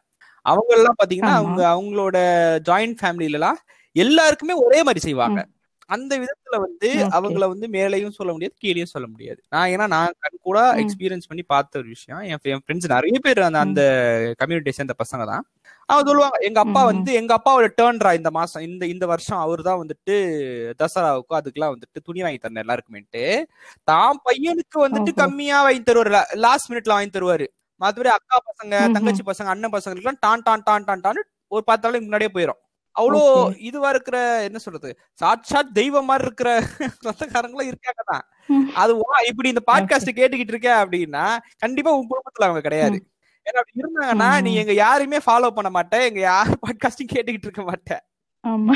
அவங்க 0.46 0.72
எல்லாம் 0.76 0.98
பாத்தீங்கன்னா. 1.00 1.36
அவங்க 1.38 1.62
அவங்களோட 1.72 2.18
ஜாயிண்ட் 2.66 3.00
ஃபேமிலில 3.00 3.40
எல்லாம் 3.40 3.60
எல்லாருக்குமே 3.96 4.56
ஒரே 4.66 4.80
மாதிரி 4.88 5.04
செய்வாங்க 5.06 5.42
அந்த 5.90 6.14
விதத்துல 6.22 6.56
வந்து. 6.64 6.88
அவங்கள 7.16 7.46
வந்து 7.52 7.66
மேலையும் 7.74 8.16
சொல்ல 8.16 8.32
முடியாது 8.34 8.56
கீழேயும் 8.62 8.92
சொல்ல 8.94 9.08
முடியாது 9.10 9.40
நான் 9.54 9.72
ஏன்னா 9.74 9.86
நான் 9.94 10.16
கண் 10.24 10.40
கூட. 10.48 10.60
எக்ஸ்பீரியன்ஸ் 10.84 11.28
பண்ணி 11.30 11.44
பார்த்த 11.52 11.82
ஒரு 11.82 11.90
விஷயம் 11.94 12.22
என் 12.30 12.64
ஃப்ரெண்ட்ஸ் 12.64 12.94
நிறைய 12.94 13.18
பேர் 13.26 13.42
அந்த. 13.42 13.60
அந்த 13.66 13.82
கம்யூனிட்டியை 14.42 14.76
சேர்ந்த 14.78 14.96
பசங்க 15.02 15.26
தான் 15.32 15.44
அவங்க 15.90 16.06
சொல்லுவாங்க 16.10 16.38
எங்க 16.48 16.60
அப்பா. 16.64 16.82
வந்து 16.92 17.12
எங்க 17.20 17.32
அப்பாவோட 17.38 17.68
டேர்ன்ரா 17.80 18.12
இந்த 18.20 18.30
மாசம் 18.40 18.66
இந்த 18.68 18.84
இந்த 18.94 19.06
வருஷம் 19.12 19.42
அவர் 19.44 19.62
தான் 19.68 19.80
வந்துட்டு 19.82 20.16
தசராவுக்கும் 20.82 21.40
அதுக்கெல்லாம் 21.40 21.76
வந்துட்டு 21.76 22.06
துணி 22.08 22.24
வாங்கி 22.26 22.40
தரணும் 22.40 22.64
எல்லாருக்குமேட்டு 22.64 23.24
தான் 23.88 24.22
பையனுக்கு 24.28 24.80
வந்துட்டு. 24.86 25.14
கம்மியா 25.22 25.60
வாங்கி 25.68 25.84
தருவாரு 25.84 26.14
லாஸ்ட் 26.46 26.70
மினிட்ல 26.72 26.96
வாங்கி 26.96 27.16
தருவாரு 27.18 27.48
மத்தபடி 27.82 28.12
அக்கா 28.12 28.38
பசங்க. 28.50 28.76
தங்கச்சி 28.96 29.26
பசங்க 29.30 29.50
அண்ணன் 29.54 29.76
பசங்களுக்குலாம் 29.76 30.22
டான் 30.26 30.46
டான் 30.48 30.66
டான் 30.68 30.88
டான் 30.90 31.06
டான் 31.06 31.22
ஒரு 31.52 31.64
பத்து 31.70 31.86
நாளைக்கு 31.86 32.08
முன்னாடியே 32.08 32.34
போயிடும் 32.36 32.62
அவ்வளோ. 32.96 33.22
இதுவா 33.60 33.90
இருக்கிற 33.90 34.18
என்ன 34.44 34.58
சொல்றது 34.58 34.90
சாட்சாத் 35.14 35.74
தெய்வம் 35.74 36.06
மாதிரி 36.06 36.26
இருக்கிற 36.26 36.52
சொந்தக்காரங்களும் 37.06 37.72
இருக்காங்க 37.72 38.04
தான். 38.06 38.24
அது 38.74 38.94
இப்படி 39.26 39.50
இந்த 39.50 39.64
பாட்காஸ்ட் 39.72 40.18
கேட்டுக்கிட்டு 40.20 40.54
இருக்க 40.56 40.72
அப்படின்னா 40.84 41.26
கண்டிப்பா 41.58 41.92
உன் 41.92 42.10
குடும்பத்துல 42.10 42.48
அவங்க 42.48 42.62
கிடையாது. 42.62 42.98
ஏன்னா 43.46 43.60
அப்படி 43.60 43.82
இருந்தாங்கன்னா 43.84 44.42
நீ. 44.42 44.56
எங்க 44.56 44.74
யாரையுமே 44.74 45.18
ஃபாலோ 45.26 45.50
பண்ண 45.50 45.70
மாட்டே 45.70 46.00
எங்க 46.06 46.20
யார் 46.20 46.52
பாட்காஸ்டும் 46.64 47.14
கேட்டுக்கிட்டு 47.16 47.48
இருக்க 47.50 47.64
மாட்டேன். 47.64 48.04
ஆமா. 48.44 48.76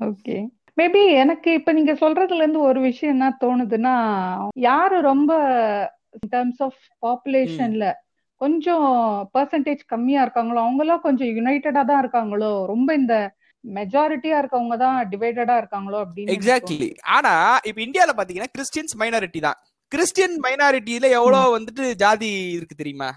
ஓகே 0.00 0.36
மேபி 0.76 1.02
எனக்கு 1.14 1.50
இப்ப 1.52 1.72
நீங்க 1.72 1.92
சொல்றதுல 1.92 2.34
இருந்து 2.34 2.60
ஒரு 2.60 2.80
விஷயம் 2.80 3.14
என்ன 3.14 3.28
தோணுதுன்னா 3.40 3.94
யாரு 4.60 5.00
ரொம்ப 5.00 5.32
டர்ம்ஸ் 6.30 6.60
ஆஃப் 6.60 6.80
பாப்புலேஷன்ல 7.06 7.86
கொஞ்சம் 8.40 8.86
பெர்சன்டேஜ் 9.34 9.82
கம்மியா 9.86 10.20
இருக்காங்களோ 10.24 10.60
அவங்க 10.64 10.82
எல்லாம் 10.84 11.04
கொஞ்சம் 11.06 11.30
யுனைட்டடா 11.36 11.82
தான் 11.90 12.02
இருக்காங்களோ 12.02 12.52
ரொம்ப 12.66 12.88
இந்த 12.94 13.14
மெஜாரிட்டியா 13.64 14.36
இருக்கவங்க 14.40 14.76
தான் 14.76 14.98
டிவைடடா 15.12 15.54
இருக்காங்களோ 15.60 15.98
அப்படின்னு 16.02 16.34
எக்ஸாக்ட்லி 16.34 16.88
ஆனா 17.16 17.32
இப்ப 17.68 17.80
இந்தியால 17.86 18.14
பாத்தீங்கன்னா 18.18 18.52
கிறிஸ்டியன்ஸ் 18.56 18.94
மைனாரிட்டி 19.02 19.40
தான். 19.46 19.58
கிறிஸ்டியன் 19.92 20.36
மைனாரிட்டியில 20.44 21.06
எவ்வளவு 21.18 21.54
வந்துட்டு 21.56 21.84
ஜாதி 21.94 22.30
இருக்கு 22.56 22.74
தெரியுமா? 22.74 23.08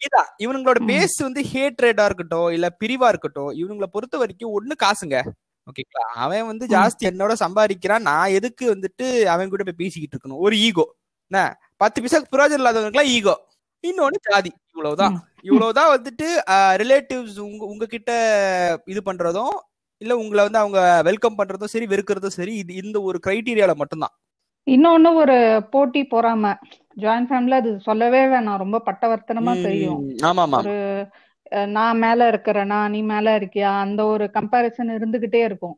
இதான் 0.00 0.28
இவனுங்களோட. 0.44 0.80
பேஸ் 0.90 1.16
வந்து 1.26 1.40
ஹேட்ரேடா 1.52 2.04
இருக்கட்டும் 2.08 2.48
இல்ல 2.56 2.66
பிரிவா 2.82 3.06
இருக்கட்டும் 3.08 3.50
இவனுங்களை 3.60 3.88
பொறுத்த 3.94 4.16
வரைக்கும் 4.22 4.54
ஒண்ணு 4.58 4.74
காசுங்க. 4.84 5.16
ஓகேங்களா? 5.66 6.04
அவன் 6.24 6.48
வந்து 6.50 6.66
ஜாஸ்தி 6.74 7.04
என்னோட 7.10 7.32
சம்பாதிக்கிறான் 7.44 8.06
நான் 8.10 8.34
எதுக்கு 8.38 8.64
வந்துட்டு 8.74 9.06
அவன் 9.34 9.50
கூட 9.54 9.62
போய் 9.64 9.80
பேசிக்கிட்டு 9.82 10.14
இருக்கணும்? 10.16 10.42
ஒரு 10.46 10.56
ஈகோ 10.68 10.86
என்ன? 11.30 11.40
பத்து 11.82 12.02
பைசாக்கு 12.02 12.32
பிரயோஜனம் 12.34 12.62
இல்லாதவங்களுக்குலாம் 12.62 13.12
ஈகோ 13.16 13.34
இன்னொன்னு 13.84 14.18
ஜாதி. 14.28 14.50
இவ்வளவுதான். 14.72 15.16
இவ்வளவுதான் 15.48 15.90
வந்துட்டு 15.94 16.28
ரிலேட்டிவ்ஸ் 16.82 17.38
உங்க 17.48 17.62
உங்ககிட்ட 17.72 18.12
இது 18.92 19.00
பண்றதும் 19.08 19.56
இல்ல 20.02 20.12
உங்களை 20.22 20.42
வந்து 20.46 20.62
அவங்க 20.62 20.80
வெல்கம் 21.08 21.38
பண்றதும் 21.38 21.72
சரி 21.74 21.86
வெறுக்கிறதும் 21.92 22.36
சரி 22.38 22.52
இது 22.62 22.72
இந்த 22.82 22.98
ஒரு 23.08 23.18
கிரைட்டீரியால 23.26 23.74
மட்டும்தான். 23.80 24.14
இன்னொன்னு 24.66 25.10
ஒரு 25.22 25.36
போட்டி 25.70 26.00
பொறாம 26.12 26.52
ஜாயிண்ட் 27.02 27.28
ஃபேமிலி 27.30 27.56
அது 27.60 27.70
சொல்லவே 27.86 28.22
வேணாம். 28.32 28.60
ரொம்ப 28.64 28.78
பட்டவர்த்தனமா 28.88 29.54
தெரியும். 29.66 30.02
ஆமா 30.30 30.44
ஒரு 30.60 30.76
நான் 31.74 32.00
மேல 32.04 32.30
இருக்கிறேனா 32.30 32.78
நீ 32.94 33.00
மேல 33.12 33.36
இருக்கியா? 33.38 33.70
அந்த 33.84 34.00
ஒரு 34.14 34.24
கம்பேரிசன் 34.34 34.90
இருந்துகிட்டே 34.96 35.40
இருக்கும். 35.48 35.76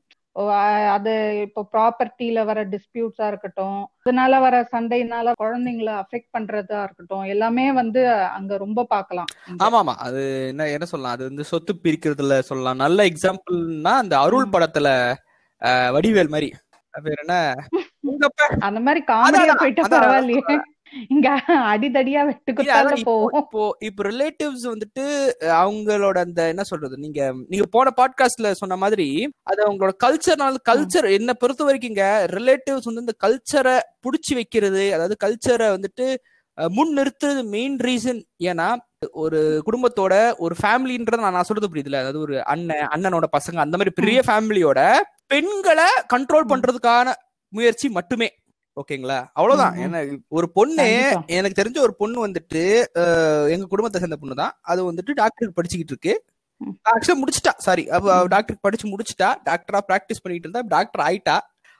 அது 0.94 1.12
இப்போ 1.46 1.60
ப்ராப்பர்ட்டில 1.72 2.44
வர 2.44 2.58
டிஸ்பியூட்ஸா 2.64 3.26
இருக்கட்டும் 3.28 3.78
அதனால 4.00 4.38
வர 4.40 4.56
சண்டைனால 4.72 5.32
குழந்தைங்களை 5.40 5.94
அஃபெக்ட் 5.94 6.30
பண்றதா 6.32 6.78
இருக்கட்டும் 6.82 7.24
எல்லாமே 7.24 7.72
வந்து 7.72 8.02
அங்க 8.30 8.56
ரொம்ப 8.56 8.84
பார்க்கலாம். 8.84 9.30
ஆமா 9.58 9.78
ஆமா 9.80 9.94
அது 9.98 10.22
என்ன 10.48 10.68
என்ன 10.68 10.86
சொல்லலாம் 10.86 11.12
அது 11.12 11.24
வந்து 11.24 11.44
சொத்து 11.44 11.74
பிரிக்கிறதுல 11.84 12.38
சொல்லலாம். 12.40 12.82
நல்ல 12.84 13.04
எக்ஸாம்பிள்னா 13.04 13.94
அந்த 14.02 14.16
அருள். 14.18 14.52
படத்துல 14.54 14.88
வடிவேல் 15.96 16.34
மாதிரி. 16.34 16.50
பேர் 16.94 17.22
என்ன? 17.22 17.34
அந்த 18.66 18.80
மாதிரி 18.80 19.00
காமெடியா 19.10 19.54
போயிட்டா 19.56 19.82
பரவாயில்லையே. 19.92 20.54
இங்க 20.92 21.28
அடிதடியா 21.46 22.30
இப்போ 22.48 22.64
போவோம் 23.04 23.34
இப்போ 23.34 23.76
இப்போ 23.80 24.02
ரிலேட்டிவ்ஸ் 24.02 24.66
வந்துட்டு 24.68 25.04
அவங்களோட 25.40 26.18
அந்த 26.18 26.48
என்ன 26.48 26.62
சொல்றது 26.62 26.96
நீங்க 26.96 27.32
நீங்க 27.48 27.66
போன 27.66 27.92
பாட்காஸ்ட்ல 27.96 28.50
சொன்ன 28.50 28.76
மாதிரி 28.76 29.32
அது 29.42 29.66
அவங்களோட 29.66 29.94
கல்ச்சர்னால 30.04 30.54
கல்ச்சர் 30.68 31.10
என்ன 31.10 31.32
பொறுத்த 31.32 31.64
வரைக்கும் 31.64 31.90
இங்க 31.90 32.26
ரிலேட்டிவ்ஸ் 32.26 32.84
வந்து 32.84 33.00
இந்த 33.00 33.16
கல்ச்சரை 33.26 33.78
புடிச்சு 34.02 34.34
வைக்கிறது 34.34 34.94
அதாவது 34.94 35.16
கல்ச்சரை 35.24 35.68
வந்துட்டு 35.68 36.16
முன் 36.58 36.98
நிறுத்துறது 36.98 37.44
மெயின் 37.48 37.78
ரீசன் 37.78 38.22
ஏன்னா 38.42 38.76
ஒரு 39.12 39.62
குடும்பத்தோட 39.66 40.32
ஒரு 40.38 40.56
ஃபேமிலின்றத 40.62 41.16
நான் 41.16 41.32
நான் 41.32 41.44
சொல்றது 41.44 41.70
புரியுதுல? 41.70 41.94
அதாவது 41.94 42.20
ஒரு 42.20 42.42
அண்ணன் 42.42 42.88
அண்ணனோட 42.94 43.24
பசங்க 43.32 43.54
அந்த 43.56 43.76
மாதிரி 43.76 43.90
பெரிய 43.90 44.22
ஃபேமிலியோட 44.26 44.80
பெண்களை 45.26 45.86
கண்ட்ரோல் 46.14 46.50
பண்றதுக்கான 46.50 47.12
முயற்சி 47.48 47.88
மட்டுமே. 47.88 48.28
ஓகேங்களா 48.80 49.18
அவ்வளவுதான். 49.34 49.74
ஏன்னா 49.84 50.00
ஒரு 50.30 50.46
பொண்ணு. 50.52 50.86
எனக்கு 51.36 51.58
தெரிஞ்ச 51.58 51.78
ஒரு 51.80 51.94
பொண்ணு 51.96 52.18
வந்துட்டு 52.26 52.62
எங்க 53.54 53.64
குடும்பத்தை 53.66 54.00
சேர்ந்த 54.00 54.18
பொண்ணு 54.18 54.36
தான் 54.36 54.54
அது 54.66 54.80
வந்துட்டு 54.86 55.14
டாக்டருக்கு 55.18 55.58
படிச்சுக்கிட்டு 55.58 55.94
இருக்கு. 55.94 56.14
ஆக்சுவலா 56.90 57.20
முடிச்சிட்டா 57.20 57.52
சாரி. 57.60 57.84
டாக்டருக்கு 58.32 58.66
படிச்சு 58.66 58.86
முடிச்சிட்டா 58.88 59.28
டாக்டரா 59.46 59.80
பிராக்டிஸ் 59.88 60.22
பண்ணிட்டு 60.22 60.46
இருந்தா 60.48 60.62
டாக்டர் 60.72 61.04
ஆயிட்டா 61.06 61.36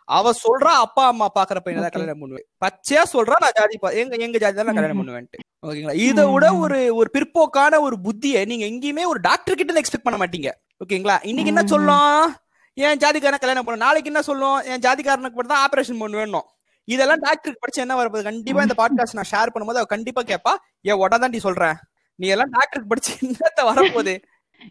அவ 0.08 0.30
சொல்றா 0.38 0.70
அப்பா 0.84 1.02
அம்மா 1.08 1.26
பாக்குற 1.34 1.58
பையனை 1.60 1.80
தான். 1.82 1.92
கல்யாணம் 1.94 2.22
பண்ணுவேன் 2.22 2.46
பச்சையா 2.62 3.02
சொல்றா 3.12 3.36
நான் 3.42 3.56
ஜாதி 3.58 3.76
பா- 3.78 3.94
எங்க 4.00 4.14
எங்க 4.20 4.38
ஜாதி 4.38 4.56
தான் 4.58 4.68
கல்யாணம் 4.70 4.90
ம்ஹும். 4.90 5.02
பண்ணுவேன்ட்டு 5.02 5.38
ஓகேங்களா 5.64 5.94
இதை 6.04 6.22
விட. 6.28 6.46
ஒரு 6.62 6.78
ஒரு 6.94 7.08
பிற்போக்கான 7.14 7.80
ஒரு 7.82 7.96
புத்தியை 8.04 8.40
நீங்க 8.50 8.64
எங்கேயுமே 8.70 9.04
ஒரு 9.06 9.20
டாக்டர் 9.26 9.58
கிட்ட 9.58 9.80
எக்ஸ்பெக்ட் 9.80 10.06
பண்ண 10.06 10.18
மாட்டீங்க 10.20 10.50
ஓகேங்களா 10.80 11.16
இன்னைக்கு 11.24 11.52
என்ன. 11.52 11.64
சொல்லும் 11.66 12.34
என் 12.76 13.00
ஜாதிக்காரன் 13.02 13.42
கல்யாணம் 13.42 13.66
பண்ண 13.66 13.84
நாளைக்கு 13.84 14.10
என்ன 14.10 14.22
சொல்லும் 14.22 14.58
என் 14.68 14.82
ஜாதிக்காரனுக்கு 14.84 15.36
மட்டும் 15.36 15.54
தான் 15.54 15.64
ஆபரேஷன் 15.64 16.02
பண்ணுவேணும் 16.02 16.46
இதெல்லாம் 16.84 17.18
டாக்டருக்கு 17.18 17.60
படிச்சு 17.60 17.82
என்ன 17.82 18.04
வரப்போகுது 18.04 18.22
கண்டிப்பா 18.22 18.62
இந்த 18.62 18.74
பாட்காஸ்ட் 18.78 19.14
நான் 19.14 19.30
ஷேர் 19.30 19.52
பண்ணும்போது 19.54 19.74
அவ 19.74 19.84
கண்டிப்பா 19.84 20.22
கேப்பா 20.22 20.56
ஏன் 20.80 20.94
உடனே 20.94 21.38
சொல்றேன். 21.38 21.74
நீ 22.14 22.26
எல்லாம் 22.26 22.50
டாக்டருக்கு 22.50 22.88
படிச்சு 22.88 23.26
என்னத்த 23.26 23.64
வரப்போகுது 23.64 24.22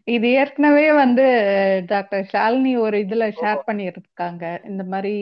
இது 0.04 0.30
ஏற்கனவே 0.30 0.94
வந்து 0.94 1.24
டாக்டர் 1.88 2.30
ஷாலினி 2.34 2.80
ஒரு 2.80 2.98
இதுல 2.98 3.32
ஷேர் 3.42 3.60
பண்ணியிருக்காங்க. 3.68 4.66
இந்த 4.66 4.84
மாதிரி 4.84 5.16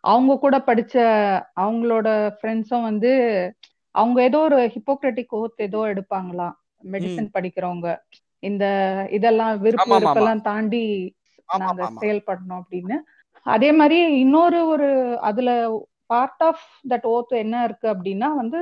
அவங்க 0.00 0.38
கூட 0.38 0.58
படிச்ச 0.58 0.94
அவங்களோட 1.60 2.36
ஃப்ரெண்ட்ஸும் 2.36 2.82
வந்து 2.82 3.12
அவங்க 3.90 4.22
ஏதோ 4.22 4.38
ஒரு 4.38 4.72
ஹிப்போக்ரட்டிக் 4.74 5.28
ஓத் 5.28 5.52
ஏதோ 5.56 5.78
எடுப்பாங்களாம். 5.78 6.52
மெடிசன் 6.92 7.30
படிக்கிறவங்க. 7.34 7.96
இந்த 8.38 8.64
இதெல்லாம் 9.10 9.60
விருப்பு 9.60 9.84
ஆமா, 9.84 9.98
ஆமா, 9.98 10.00
ஆமா. 10.00 10.14
வெறுப்பெல்லாம் 10.14 10.40
தாண்டி 10.40 11.14
நாங்க 11.58 11.90
செயல்படணும் 12.00 12.60
அப்படின்னு. 12.60 12.96
அதே 13.42 13.72
மாதிரி 13.72 14.18
இன்னொரு 14.18 14.66
ஒரு 14.66 15.18
அதுல 15.20 15.70
பார்ட் 16.10 16.42
ஆஃப் 16.48 16.64
தட் 16.90 17.06
ஓத் 17.14 17.32
என்ன 17.44 17.62
இருக்கு 17.68 17.86
அப்படின்னா 17.94 18.28
வந்து 18.40 18.60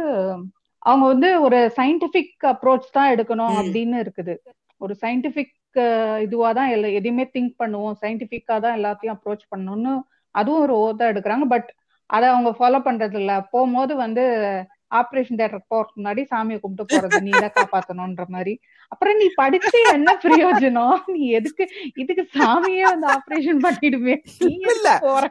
அவங்க 0.82 1.04
வந்து 1.12 1.28
ஒரு 1.46 1.58
சயின்டிபிக் 1.78 2.34
அப்ரோச் 2.52 2.88
தான் 2.96 3.12
எடுக்கணும். 3.14 3.54
அப்படின்னு 3.60 3.96
இருக்குது. 4.04 4.34
ஒரு 4.80 4.94
சயின்டிபிக் 5.02 5.52
இதுவா 6.24 6.48
தான் 6.58 6.72
எல்லா 6.74 6.88
எதையுமே 6.98 7.24
திங்க் 7.34 7.54
பண்ணுவோம். 7.62 7.94
சயின்டிபிக்கா 8.02 8.56
தான் 8.64 8.76
எல்லாத்தையும் 8.78 9.14
அப்ரோச் 9.16 9.44
பண்ணணும்னு 9.52 9.92
அதுவும் 10.34 10.62
ஒரு 10.66 10.74
ஓத்தா 10.84 11.04
எடுக்கிறாங்க. 11.12 11.46
பட் 11.54 11.68
அதை 12.10 12.26
அவங்க 12.32 12.50
ஃபாலோ 12.58 12.78
பண்றது 12.88 13.16
இல்ல. 13.22 13.32
போகும்போது 13.52 13.92
வந்து 14.04 14.24
ஆபரேஷன் 14.98 15.38
தேட்டருக்கு 15.40 15.72
போறதுக்கு 15.72 15.98
முன்னாடி 16.00 16.22
சாமியை 16.32 16.58
கும்பிட்டு 16.60 16.84
போறது 16.92 17.18
நீ 17.26 17.30
தான் 17.44 17.54
காப்பாத்தணும்ன்ற 17.56 18.24
மாதிரி. 18.34 18.52
அப்புறம் 18.92 19.16
நீ 19.20 19.26
படிச்சு 19.40 19.78
என்ன 19.96 20.10
பிரயோஜனம்? 20.24 20.98
நீ 21.14 21.22
எதுக்கு 21.38 21.64
இதுக்கு 22.02 22.24
சாமியே 22.36 22.84
வந்து 22.92 23.08
ஆபரேஷன் 23.16 23.62
பண்ணிடுமே. 23.66 24.16
நீ 24.48 24.52
போற? 25.06 25.24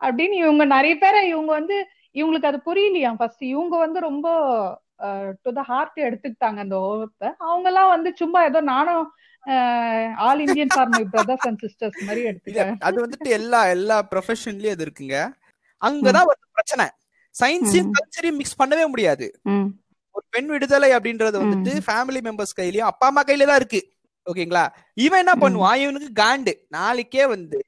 அப்படின்னு 0.00 0.36
இவங்க 0.44 0.64
நிறைய 0.74 0.94
பேரை 1.02 1.20
இவங்க 1.32 1.50
வந்து 1.58 1.76
இவங்களுக்கு 2.18 2.50
அது 2.50 2.58
புரியலையா? 2.68 3.10
ஃபர்ஸ்ட் 3.18 3.44
இவங்க 3.54 3.74
வந்து 3.84 3.98
ரொம்ப 4.08 4.28
டு 5.42 5.50
த 5.58 5.62
ஹார்ட் 5.70 5.98
எடுத்துக்கிட்டாங்க 6.06 6.58
அந்த 6.64 6.76
ஓவத்தை. 6.88 7.28
அவங்க 7.48 7.66
எல்லாம் 7.70 7.92
வந்து 7.94 8.10
சும்மா 8.20 8.40
ஏதோ 8.48 8.60
நானும் 8.72 9.04
all 10.24 10.42
Indian 10.44 10.72
for 10.74 10.90
my 10.94 11.02
brothers 11.12 11.46
and 11.48 11.62
sisters 11.64 12.00
மாதிரி 12.06 12.22
எடுத்துக்கிறேன் 12.30 12.80
அது 12.88 12.98
வந்துட்டு 13.04 13.30
எல்லா 13.38 13.60
எல்லா 13.76 13.96
ப்ரொஃபஷன்லயும் 14.10 14.74
அது 14.76 14.84
இருக்குங்க. 14.86 15.18
அங்கதான் 15.82 16.28
ஒரு 16.30 16.40
பிரச்சனை. 16.56 16.86
சயின்ஸையும். 17.34 17.92
கல்ச்சரையும் 17.96 18.38
மிக்ஸ் 18.40 18.60
பண்ணவே 18.60 18.84
முடியாது. 18.92 19.26
ஒரு 20.14 20.24
பெண் 20.34 20.50
விடுதலை 20.54 20.90
அப்படின்றது 20.96 21.36
வந்துட்டு. 21.42 21.72
ஃபேமிலி 21.86 22.20
மெம்பர்ஸ் 22.26 22.58
கையிலயும் 22.60 22.90
அப்பா 22.90 23.06
அம்மா 23.10 23.22
கையில 23.22 23.46
தான் 23.50 23.60
இருக்கு. 23.62 23.80
ஓகேங்களா? 24.26 24.64
இவன் 25.04 25.22
என்ன. 25.22 25.34
பண்ணுவான்? 25.44 25.78
இவனுக்கு 25.84 26.10
காண்டு. 26.22 26.52
நாளைக்கே 26.76 27.24
வந்து 27.34 27.58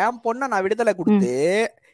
என் 0.00 0.20
பொண்ண 0.24 0.48
நான் 0.52 0.64
விடுதலை 0.66 0.94
கொடுத்து 0.94 1.32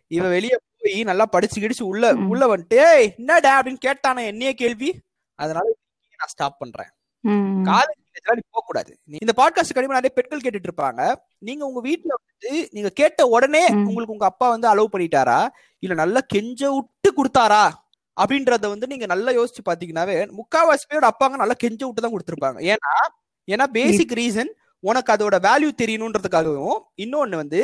இவன் 0.09 0.31
வெளிய 0.31 0.59
போய் 0.79 1.03
நல்லா 1.03 1.27
படிச்சு 1.27 1.61
கிடிச்சு 1.61 1.83
உள்ள. 1.83 2.15
உள்ள 2.15 2.57
வந்துட்டு 2.57 2.95
"ஏய், 2.95 3.15
என்னடா? 3.17 3.62
அப்படின்னு 3.62 3.77
கேட்டானே 3.87 4.27
என்னையே 4.27 4.55
கேள்வி. 4.55 5.00
அதனால 5.35 5.65
நான் 6.19 6.29
ஸ்டாப் 6.29 6.59
பண்றேன். 6.59 6.87
காலேஜ் 7.65 8.49
போக 8.50 8.65
கூடாது. 8.67 8.99
இந்த 9.05 9.33
பாட்காஸ்ட் 9.37 9.75
கண்டிப்பா 9.75 10.00
நிறைய 10.00 10.11
பெண்கள் 10.11 10.41
கேட்டுட்டு 10.41 10.69
இருப்பாங்க. 10.69 11.15
நீங்க 11.38 11.67
உங்க 11.67 11.88
வீட்டுல 11.88 12.07
வந்து 12.07 12.69
நீங்க 12.71 12.88
கேட்ட 12.88 13.27
உடனே. 13.27 13.67
உங்களுக்கு 13.87 14.12
உங்க 14.12 14.27
அப்பா 14.27 14.49
வந்து 14.49 14.69
அலோவ் 14.69 14.93
பண்ணிட்டாரா? 14.93 15.49
இல்ல 15.79 15.95
நல்லா 15.95 16.21
கெஞ்ச 16.27 16.71
விட்டு 16.71 17.12
கொடுத்தாரா? 17.17 17.71
அப்படின்றத 18.21 18.69
வந்து 18.69 18.87
நீங்க 18.87 19.07
நல்லா 19.07 19.31
யோசிச்சு 19.31 19.61
பாத்தீங்கன்னாவே 19.65 20.31
முக்காவாசி 20.31 20.85
பேரோட 20.91 21.09
அப்பாங்க 21.11 21.29
நல்லா 21.29 21.53
கெஞ்ச 21.57 21.87
விட்டு 21.87 22.03
தான் 22.03 22.12
கொடுத்துருப்பாங்க. 22.12 22.59
ஏன்னா 22.59 22.95
ஏன்னா 23.50 23.65
பேசிக் 23.65 24.12
ரீசன் 24.17 24.50
உனக்கு 24.80 25.11
அதோட 25.14 25.37
வேல்யூ 25.47 25.70
தெரியணுன்றதுக்காகவும் 25.82 26.80
இன்னொன்னு 27.02 27.40
வந்து 27.42 27.61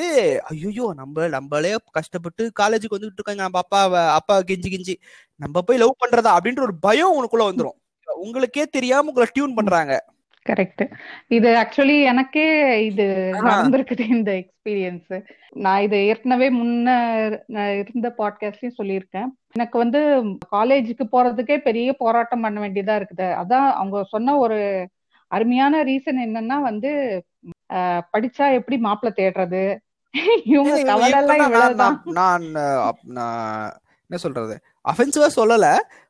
ஐயோ 0.50 0.86
நம்ம 1.00 1.26
நம்மளே 1.28 1.72
கஷ்டப்பட்டு 1.98 2.42
காலேஜுக்கு 2.60 2.96
வந்துட்டு 2.96 3.20
இருக்காங்க. 3.20 3.42
நம்ம 3.42 3.60
அப்பா 3.64 3.82
அப்பா 4.18 4.36
கெஞ்சி 4.48 4.70
கெஞ்சி 4.72 4.94
நம்ம 5.40 5.62
போய் 5.62 5.80
லவ் 5.82 6.00
பண்றதா? 6.04 6.32
அப்படின்ற 6.36 6.60
ஒரு 6.60 6.74
பயம் 6.86 7.16
உனக்குள்ள 7.18 7.44
வந்துரும். 7.50 7.78
உங்களுக்கே 8.24 8.64
தெரியாம 8.66 9.08
உங்களை 9.08 9.28
டியூன் 9.32 9.54
பண்றாங்க. 9.54 9.94
கரெக்ட் 10.46 10.82
இது 11.28 11.48
ஆக்சுவலி 11.60 11.94
எனக்கே 12.04 12.48
இது. 12.86 13.06
நடந்திருக்குது 13.46 14.04
இந்த 14.16 14.30
எக்ஸ்பீரியன்ஸ் 14.40 15.14
நான் 15.64 15.82
இது 15.82 15.98
ஏற்கனவே 16.06 16.48
முன்ன 16.50 16.88
இருந்த 17.80 18.08
பாட்காஸ்ட்லயும் 18.18 18.78
சொல்லியிருக்கேன். 18.80 19.30
எனக்கு 19.52 19.76
வந்து 19.78 20.00
காலேஜுக்கு 20.56 21.04
போறதுக்கே 21.12 21.56
பெரிய 21.68 21.92
போராட்டம் 22.02 22.44
பண்ண 22.46 22.58
வேண்டியதா 22.60 22.96
இருக்குது. 23.00 23.28
அதான் 23.42 23.68
அவங்க 23.80 24.04
சொன்ன 24.12 24.36
ஒரு 24.36 24.58
அருமையான 25.34 25.82
ரீசன் 25.90 26.20
என்னன்னா 26.26 26.56
வந்து 26.68 26.90
படிச்சா 28.12 28.46
எப்படி 28.58 28.76
மாப்பிள்ளை 28.86 29.12
தேடுறது? 29.20 29.62
இவங்க 30.52 30.74
எல்லாம் 30.80 31.04
நான் 31.32 31.46
இவ்வளவுதான். 31.48 31.96
என்ன 34.10 34.18
சொல்றது? 34.24 34.54
அஃபென்சிவா 34.90 35.28
சொல்லல 35.38 35.68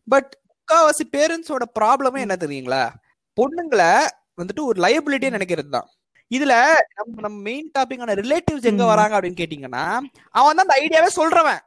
பட் 0.08 0.30
முக்காவாசி 0.50 1.04
பேரண்ட்ஸோட 1.16 1.64
ப்ராப்ளமே 1.78 2.20
என்ன 2.24 2.36
தெரியுங்களா? 2.44 2.82
பொண்ணுங்களை 3.36 3.90
வந்துட்டு 4.40 4.62
ஒரு 4.70 4.78
லைபிலிட்டியா 4.84 5.36
நினைக்கிறது 5.36 5.70
தான் 5.76 5.88
இதுல 6.30 6.54
நம்ம 6.98 7.20
நம்ம 7.24 7.36
மெயின் 7.48 7.68
டாபிக்கான 7.76 8.14
ரிலேட்டிவ்ஸ் 8.20 8.68
எங்க. 8.70 8.84
வராங்க 8.92 9.14
அப்படின்னு 9.16 9.40
கேட்டீங்கன்னா 9.40 9.84
அவன் 10.38 10.56
தான் 10.56 10.66
அந்த 10.66 10.76
ஐடியாவே 10.84 11.10
சொல்றவன். 11.18 11.60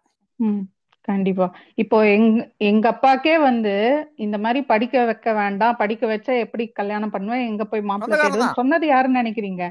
கண்டிப்பா. 1.07 1.45
இப்போ 1.75 2.05
எங்க 2.07 2.37
எங்க 2.65 2.85
அப்பாக்கே 2.91 3.35
வந்து 3.39 3.73
இந்த 4.17 4.37
மாதிரி 4.37 4.61
படிக்க 4.63 5.05
வைக்க 5.05 5.33
வேண்டாம் 5.33 5.75
படிக்க 5.75 6.07
வச்சா 6.07 6.39
எப்படி 6.39 6.67
கல்யாணம் 6.71 7.09
பண்ணுவேன் 7.09 7.47
எங்க 7.47 7.65
போய் 7.65 7.81
மாப்பிள்ளை 7.81 8.17
தேடுவேன்னு 8.19 8.29
சொன்னது 8.53 8.87
யாருன்னு 8.87 9.21
நினைக்கிறீங்க? 9.21 9.65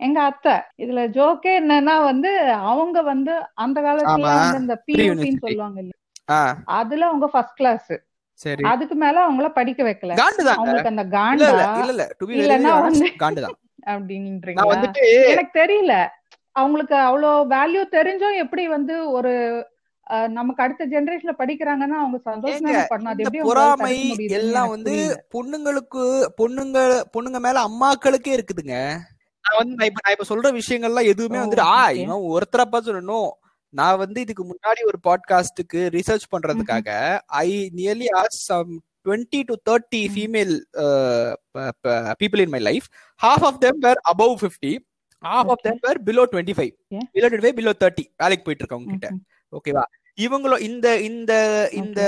எங்க 0.00 0.22
அத்தை. 0.22 0.54
இதுல 0.78 1.00
ஜோக்கே 1.10 1.52
என்னன்னா 1.60 2.04
வந்து 2.04 2.30
அவங்க 2.66 3.02
வந்து 3.02 3.32
அந்த 3.56 3.78
காலத்துல. 3.80 4.08
வந்து 4.34 4.60
இந்த 4.60 4.76
பியூசின்னு. 4.86 5.42
சொல்லுவாங்க 5.44 5.80
இல்ல 5.80 5.94
அதுல 6.72 7.06
அவங்க 7.06 7.26
ஃபர்ஸ்ட் 7.28 7.56
கிளாஸ் 7.56 7.90
சரி. 8.40 8.62
அதுக்கு 8.64 8.94
மேல 8.94 9.26
அவங்கள 9.26 9.48
படிக்க 9.52 9.82
வைக்கல. 9.84 10.14
அவங்களுக்கு 10.54 10.92
அந்த 10.92 11.04
காண்டா 11.12 11.48
இல்ல 11.48 12.04
இல்லன்னா 12.44 12.72
வந்து- 12.86 13.12
காண்டு 13.18 13.40
தான். 13.40 13.56
நான் 13.78 13.96
அப்படின்றீங்களா 13.96 14.66
வந்துட்டு 14.72 15.04
எனக்கு 15.30 15.52
தெரியல. 15.60 15.94
அவங்களுக்கு 16.56 16.94
அவ்வளோ 17.02 17.28
வேல்யூ 17.50 17.82
தெரிஞ்சும் 17.92 18.36
எப்படி 18.36 18.68
வந்து 18.68 19.10
ஒரு 19.10 19.32
நமக்கு 20.32 20.62
அடுத்த 20.62 20.84
ஜெனரேஷன்ல 20.86 21.32
படிக்கிறாங்கன்னா 21.38 21.98
அவங்க 22.00 22.18
சந்தோஷம் 22.24 22.66
அவங்களால 22.76 23.44
பொறாமை 23.46 23.94
எல்லாம் 24.38 24.70
வந்து. 24.72 24.94
பொண்ணுங்களுக்கு 25.34 26.02
பொண்ணுங்க 26.38 26.78
பொண்ணுங்க 27.14 27.40
மேல 27.40 27.60
அம்மாக்களுக்கே 27.68 28.32
இருக்குதுங்க 28.34 28.76
நான் 29.44 29.58
வந்து 29.58 29.74
நான் 29.74 29.88
இப்ப 29.88 30.02
நான் 30.04 30.14
இப்ப 30.16 30.26
சொல்ற 30.28 30.48
விஷயங்கள்லாம் 30.56 31.10
எதுவுமே 31.12 31.38
வந்துட்டு 31.40 31.66
ஆ. 31.74 31.80
இவன் 32.02 32.26
ஒருத்தரப்பா 32.32 32.80
சொல்லணும் 32.84 33.30
நான் 33.74 34.00
வந்து 34.00 34.18
இதுக்கு 34.20 34.44
முன்னாடி 34.46 34.80
ஒரு 34.86 34.98
பாட்காஸ்டுக்கு 35.04 35.80
ரிசர்ச் 35.94 36.26
பண்றதுக்காக 36.32 36.88
I 37.40 37.48
nearly 37.74 38.08
as 38.18 38.38
some 38.46 38.72
twenty 39.06 39.40
to 39.44 39.54
thirty. 39.68 40.02
Female 40.12 40.54
people 42.20 42.42
in 42.42 42.54
my 42.54 42.62
life 42.62 42.86
half 43.20 43.44
of 43.44 43.60
them 43.60 43.80
were 43.80 44.00
above 44.10 44.34
fifty 44.42 44.72
half 45.24 45.50
of. 45.52 45.62
Them 45.62 45.80
were 45.82 46.00
below 46.04 46.24
twenty 46.32 46.56
five. 46.58 46.72
Below 47.14 47.26
twenty 47.26 47.46
five 47.46 47.58
below 47.58 47.74
thirty 47.80 48.04
வேலைக்கு 48.18 48.44
போயிட்டு 48.44 48.64
இருக்கவங்க 48.64 48.92
கிட்ட 48.94 49.08
ம்ஹும். 49.08 49.22
ஓகேவா 49.52 49.84
இவங்களும் 50.18 50.62
இந்த 50.68 50.86
இந்த 51.00 51.32
இந்த 51.72 52.00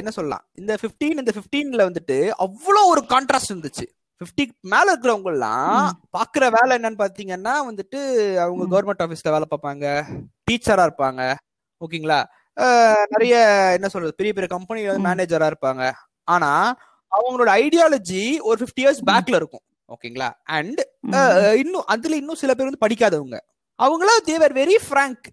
என்ன 0.00 0.10
சொல்லலாம்? 0.10 0.42
இந்த 0.54 0.72
15 0.82 1.22
இந்த 1.22 1.32
15ல 1.36 1.84
வந்துட்டு 1.88 2.16
அவ்வளோ 2.44 2.80
ஒரு 2.92 3.02
கான்ட்ராஸ்ட் 3.12 3.52
இருந்துச்சு. 3.52 3.84
50 4.20 4.44
மேல 4.72 4.86
இருக்கிறவங்க 4.92 5.30
எல்லாம். 5.34 5.86
பாக்குற 6.16 6.44
வேலை 6.56 6.70
என்னன்னு 6.78 7.00
பாத்தீங்கன்னா 7.02 7.54
வந்துட்டு 7.68 8.00
அவங்க. 8.44 8.66
கவர்மெண்ட் 8.72 9.04
ஆபீஸ்ல 9.04 9.32
வேலை 9.34 9.46
பார்ப்பாங்க. 9.50 9.86
டீச்சரா 10.48 10.84
இருப்பாங்க. 10.88 11.22
ஓகேங்களா? 11.80 12.20
நிறைய 13.12 13.34
என்ன 13.76 13.88
சொல்றது? 13.88 14.18
பெரிய 14.20 14.32
பெரிய 14.36 14.50
கம்பெனில 14.54 14.98
ம். 14.98 15.04
மேனேஜரா 15.06 15.48
இருப்பாங்க. 15.52 15.82
ஆனா 16.28 16.50
அவங்களோட 17.12 17.50
ஐடியாலஜி 17.62 18.22
ஒரு 18.48 18.58
50 18.64 18.80
இயர்ஸ். 18.82 19.02
பேக்ல 19.10 19.40
இருக்கும். 19.40 19.64
ஓகேங்களா? 19.88 20.30
அண்ட். 20.58 20.80
இன்னும் 21.62 21.88
அதுல 21.94 22.16
இன்னும் 22.16 22.40
சில 22.42 22.52
பேர் 22.54 22.70
வந்து 22.70 22.84
படிக்காதவங்க. 22.86 23.38
அவங்கள 23.78 24.10
தேவர் 24.30 24.54
வெரி 24.54 24.78
ஃப்ராங்க் 24.86 25.26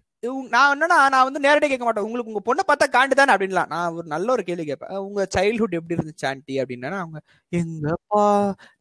நான் 0.48 0.70
என்னன்னா 0.72 1.08
நான் 1.08 1.24
வந்து 1.24 1.40
நேரடியாக 1.40 1.68
கேட்க 1.68 1.84
மாட்டேன். 1.84 2.04
உங்களுக்கு 2.04 2.32
உங்க 2.32 2.42
பொண்ணை 2.44 2.62
பார்த்தா 2.66 2.86
காண்டு 2.88 3.14
தானே 3.14 3.32
அப்படின்லாம். 3.32 3.66
நான் 3.66 3.92
ஒரு 3.92 4.06
நல்ல 4.06 4.32
ஒரு 4.32 4.42
கேள்வி 4.42 4.64
கேட்பேன். 4.64 4.96
உங்க 4.98 5.26
சைல்ட்ஹுட் 5.36 5.78
எப்படி 5.78 5.96
இருந்துச்சு 5.96 6.26
ஆண்டி 6.26 6.62
அப்படின்னா 6.62 6.98
அவங்க 6.98 7.20
எங்கப்பா 7.52 8.22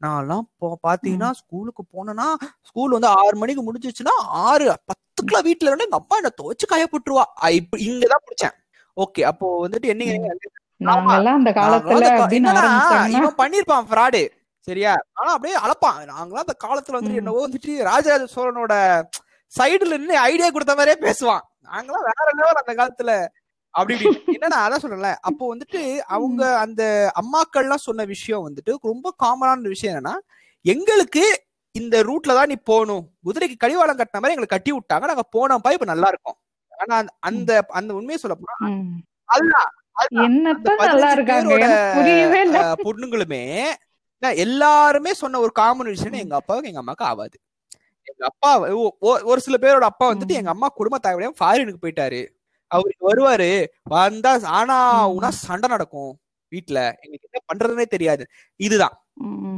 நான்லாம் 0.06 0.46
பாத்தீங்கன்னா 0.84 1.32
ஸ்கூலுக்கு 1.32 1.84
போனேன்னா 1.94 2.28
ஸ்கூல் 2.62 2.92
வந்து 2.92 3.08
ஆறு 3.16 3.36
மணிக்கு 3.36 3.64
முடிஞ்சிச்சுன்னா 3.64 4.16
ஆறு 4.44 4.66
பத்துக்குலாம் 4.88 5.46
வீட்டுல 5.46 5.70
இருந்து 5.70 5.84
எங்க 5.84 6.00
அம்மா 6.00 6.16
என்ன 6.16 6.32
துவச்சு 6.38 6.66
காய 6.68 6.88
போட்டுருவா 6.88 7.26
இப்ப 7.56 7.78
இங்கதான் 7.86 8.26
பிடிச்சேன். 8.26 8.56
ஓகே 8.98 9.22
அப்போ 9.24 9.68
வந்துட்டு 9.68 9.86
என்ன 9.86 10.06
நாங்கெல்லாம் 10.82 11.38
அந்த 11.38 11.52
காலத்துல 11.52 11.92
நாங்கெல்லாம் 11.92 11.96
அந்த 11.98 12.10
கா- 12.12 12.22
அப்படின்னு 12.22 12.50
என்னன்னா, 12.50 12.64
ஆரம்பிச்சாங்கன்னா 12.64 13.18
இவன் 13.18 13.38
பண்ணிருப்பான் 13.38 13.88
ஃப்ராடு 13.90 14.22
சரியா? 14.68 14.94
ஆனா 15.14 15.32
அப்படியே 15.32 15.58
அளப்பான் 15.58 15.98
நாங்களாம் 16.10 16.44
அந்த 16.44 16.56
காலத்துல 16.64 16.92
வந்து 16.92 17.12
ம். 17.12 17.18
என்னவோ 17.18 17.48
வந்துட்டு 17.48 17.84
ராஜராஜ 17.84 18.24
சோழனோட 18.36 18.74
சைடுல 19.52 19.88
நின்னு 19.88 20.18
ஐடியா 20.18 20.50
கொடுத்த 20.50 20.76
மாதிரியே 20.76 21.12
பேசுவான். 21.12 21.44
நாங்களாம் 21.66 22.06
வேற 22.10 22.30
லெவல் 22.36 22.62
அந்த 22.64 22.74
காலத்துல. 22.82 23.12
அப்படி 23.70 23.96
என்னன்னா 24.28 24.58
அதான் 24.66 24.84
சொல்றேன்ல. 24.84 25.16
அப்போ 25.22 25.56
வந்துட்டு 25.56 25.98
அவங்க 25.98 26.58
அந்த 26.58 27.12
அம்மாக்கள்லாம் 27.16 27.84
சொன்ன 27.88 28.04
விஷயம் 28.04 28.50
வந்துட்டு 28.50 28.76
ரொம்ப 28.82 29.16
காமனான 29.24 29.62
விஷயம் 29.62 29.98
என்னன்னா 29.98 30.14
எங்களுக்கு 30.66 31.44
இந்த 31.72 32.04
ரூட்ல 32.04 32.34
தான் 32.38 32.48
நீ 32.48 32.56
போகணும். 32.64 33.10
குதிரைக்கு 33.26 33.56
கடிவாளம் 33.58 33.98
கட்டின 33.98 34.20
மாதிரி 34.20 34.36
எங்களுக்கு 34.36 34.56
கட்டி 34.56 34.72
விட்டாங்க. 34.72 35.06
நாங்க 35.06 35.26
போனோம்ப்பா 35.38 35.72
இப்ப 35.72 35.86
நல்லா 35.86 36.08
இருக்கும். 36.08 36.38
ஆனா 36.78 37.04
அந்த- 37.20 37.66
அந்த 37.68 37.94
உண்மையை 37.94 38.18
சொல்ல 38.18 38.38
போனா. 38.42 38.74
அதுதான் 39.26 39.70
அந்த 39.92 40.22
என்னத்த 40.22 40.76
நல்லா 40.76 41.08
15 41.08 41.12
இருக்காங்க? 41.12 41.54
பேரோட, 41.56 41.60
எனக்கு 41.60 41.92
புரியவே 41.96 42.42
இல்ல. 42.42 42.74
அஹ், 42.74 42.86
பொண்ணுங்களுமே 42.86 43.44
எல்லாருமே 44.36 45.14
சொன்ன 45.14 45.40
ஒரு 45.40 45.52
காமன் 45.52 45.88
விஷயம் 45.88 46.14
எங்க 46.14 46.36
அப்பாவுக்கு 46.36 46.70
எங்க 46.70 46.80
அம்மாவுக்கு 46.80 47.06
ஆகாது. 47.06 47.40
எங்க 48.10 48.24
அப்பா 48.32 48.52
ஒரு 49.32 49.40
சில 49.40 49.56
பேரோட 49.62 49.86
அப்பா 49.92 50.06
வந்துட்டு. 50.14 50.36
எங்க 50.40 50.50
அம்மா 50.50 50.68
குடும்ப 50.80 51.00
தாயோட 51.04 51.30
ஃபாரினுக்கு 51.40 51.84
போயிட்டாரு. 51.86 52.22
அவருக்கு 52.72 53.04
வருவாரு. 53.10 53.50
வந்தா 53.84 54.34
ஆனா. 54.60 54.78
உனா 55.10 55.30
சண்டை 55.46 55.70
நடக்கும் 55.70 56.12
வீட்ல. 56.52 56.80
எங்களுக்கு 57.02 57.30
என்ன 57.30 57.44
பண்றதுனே 57.50 57.86
தெரியாது. 57.86 58.24
இதுதான். 58.60 58.96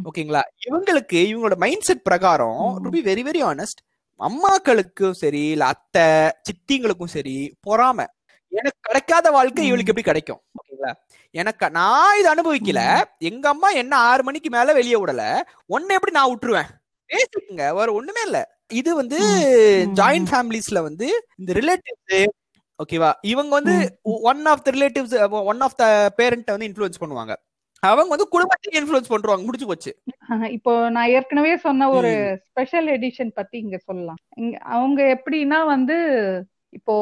ஓகேங்களா? 0.07 0.41
இவங்களுக்கு 0.65 1.19
இவங்களோட 1.29 1.55
மைண்ட் 1.55 1.87
செட் 1.89 2.01
பிரகாரம். 2.01 2.79
To 2.83 2.89
be 2.89 3.01
very 3.01 3.23
very 3.29 3.41
honest 3.51 3.81
அம்மாக்களுக்கும் 4.19 5.17
சரி 5.21 5.41
இல்ல 5.49 5.65
அத்தை 5.65 6.05
சித்திங்களுக்கும் 6.47 7.13
சரி 7.15 7.35
பொறாம. 7.67 8.05
எனக்கு 8.51 8.79
கிடைக்காத 8.81 9.31
வாழ்க்கை. 9.31 9.63
இவளுக்கு 9.67 9.91
எப்படி 9.91 10.05
கிடைக்கும்? 10.05 10.41
ஓகேங்களா? 10.57 10.91
எனக்கு 11.35 11.69
நான் 11.71 12.17
இது 12.19 12.29
அனுபவிக்கல. 12.33 12.81
எங்க 13.19 13.45
அம்மா 13.49 13.69
என்ன 13.81 13.93
ஆறு 14.09 14.23
மணிக்கு 14.23 14.49
மேல 14.49 14.73
வெளியே 14.73 14.97
விடல. 15.03 15.23
ஒன்னு 15.67 15.93
எப்படி 15.93 16.13
நான் 16.13 16.31
விட்டுருவேன்? 16.31 16.69
பேசிக்கங்க 17.09 17.65
வேற 17.79 17.87
ஒண்ணுமே 17.93 18.21
இல்ல. 18.25 18.39
இது 18.79 18.91
வந்து. 18.95 19.17
ஜாயிண்ட் 19.99 20.29
ஃபேமிலிஸ்ல 20.31 20.81
வந்து 20.89 21.07
இந்த 21.39 21.51
ரிலேட்டிவ்ஸ் 21.59 22.33
ஓகேவா 22.79 23.11
இவங்க 23.23 23.51
வந்து 23.59 23.75
one 24.31 24.41
of 24.45 24.63
the 24.65 24.71
relatives 24.71 25.13
one 25.51 25.61
of 25.67 25.77
the 25.77 25.85
parent 26.15 26.51
வந்து 26.55 26.67
இன்ஃப்ளூயன்ஸ் 26.69 27.01
பண்ணுவாங்க. 27.03 27.33
அவங்க 27.83 28.11
வந்து 28.13 28.27
குடும்பத்தையும் 28.27 28.77
இன்ஃப்ளூயன்ஸ் 28.79 29.11
பண்றாங்க. 29.13 29.43
முடிச்சு 29.45 29.67
போச்சு. 29.67 29.91
இப்போ 30.49 30.73
நான் 30.89 31.09
ஏற்கனவே 31.09 31.53
சொன்ன 31.57 31.89
ஒரு. 31.89 32.11
ஸ்பெஷல் 32.47 32.87
எடிஷன் 32.87 33.31
பத்தி 33.33 33.57
இங்க 33.57 33.77
சொல்லலாம். 33.77 34.19
அவங்க 34.75 35.01
எப்படின்னா 35.15 35.59
வந்து 35.65 35.97
இப்போ 36.69 36.95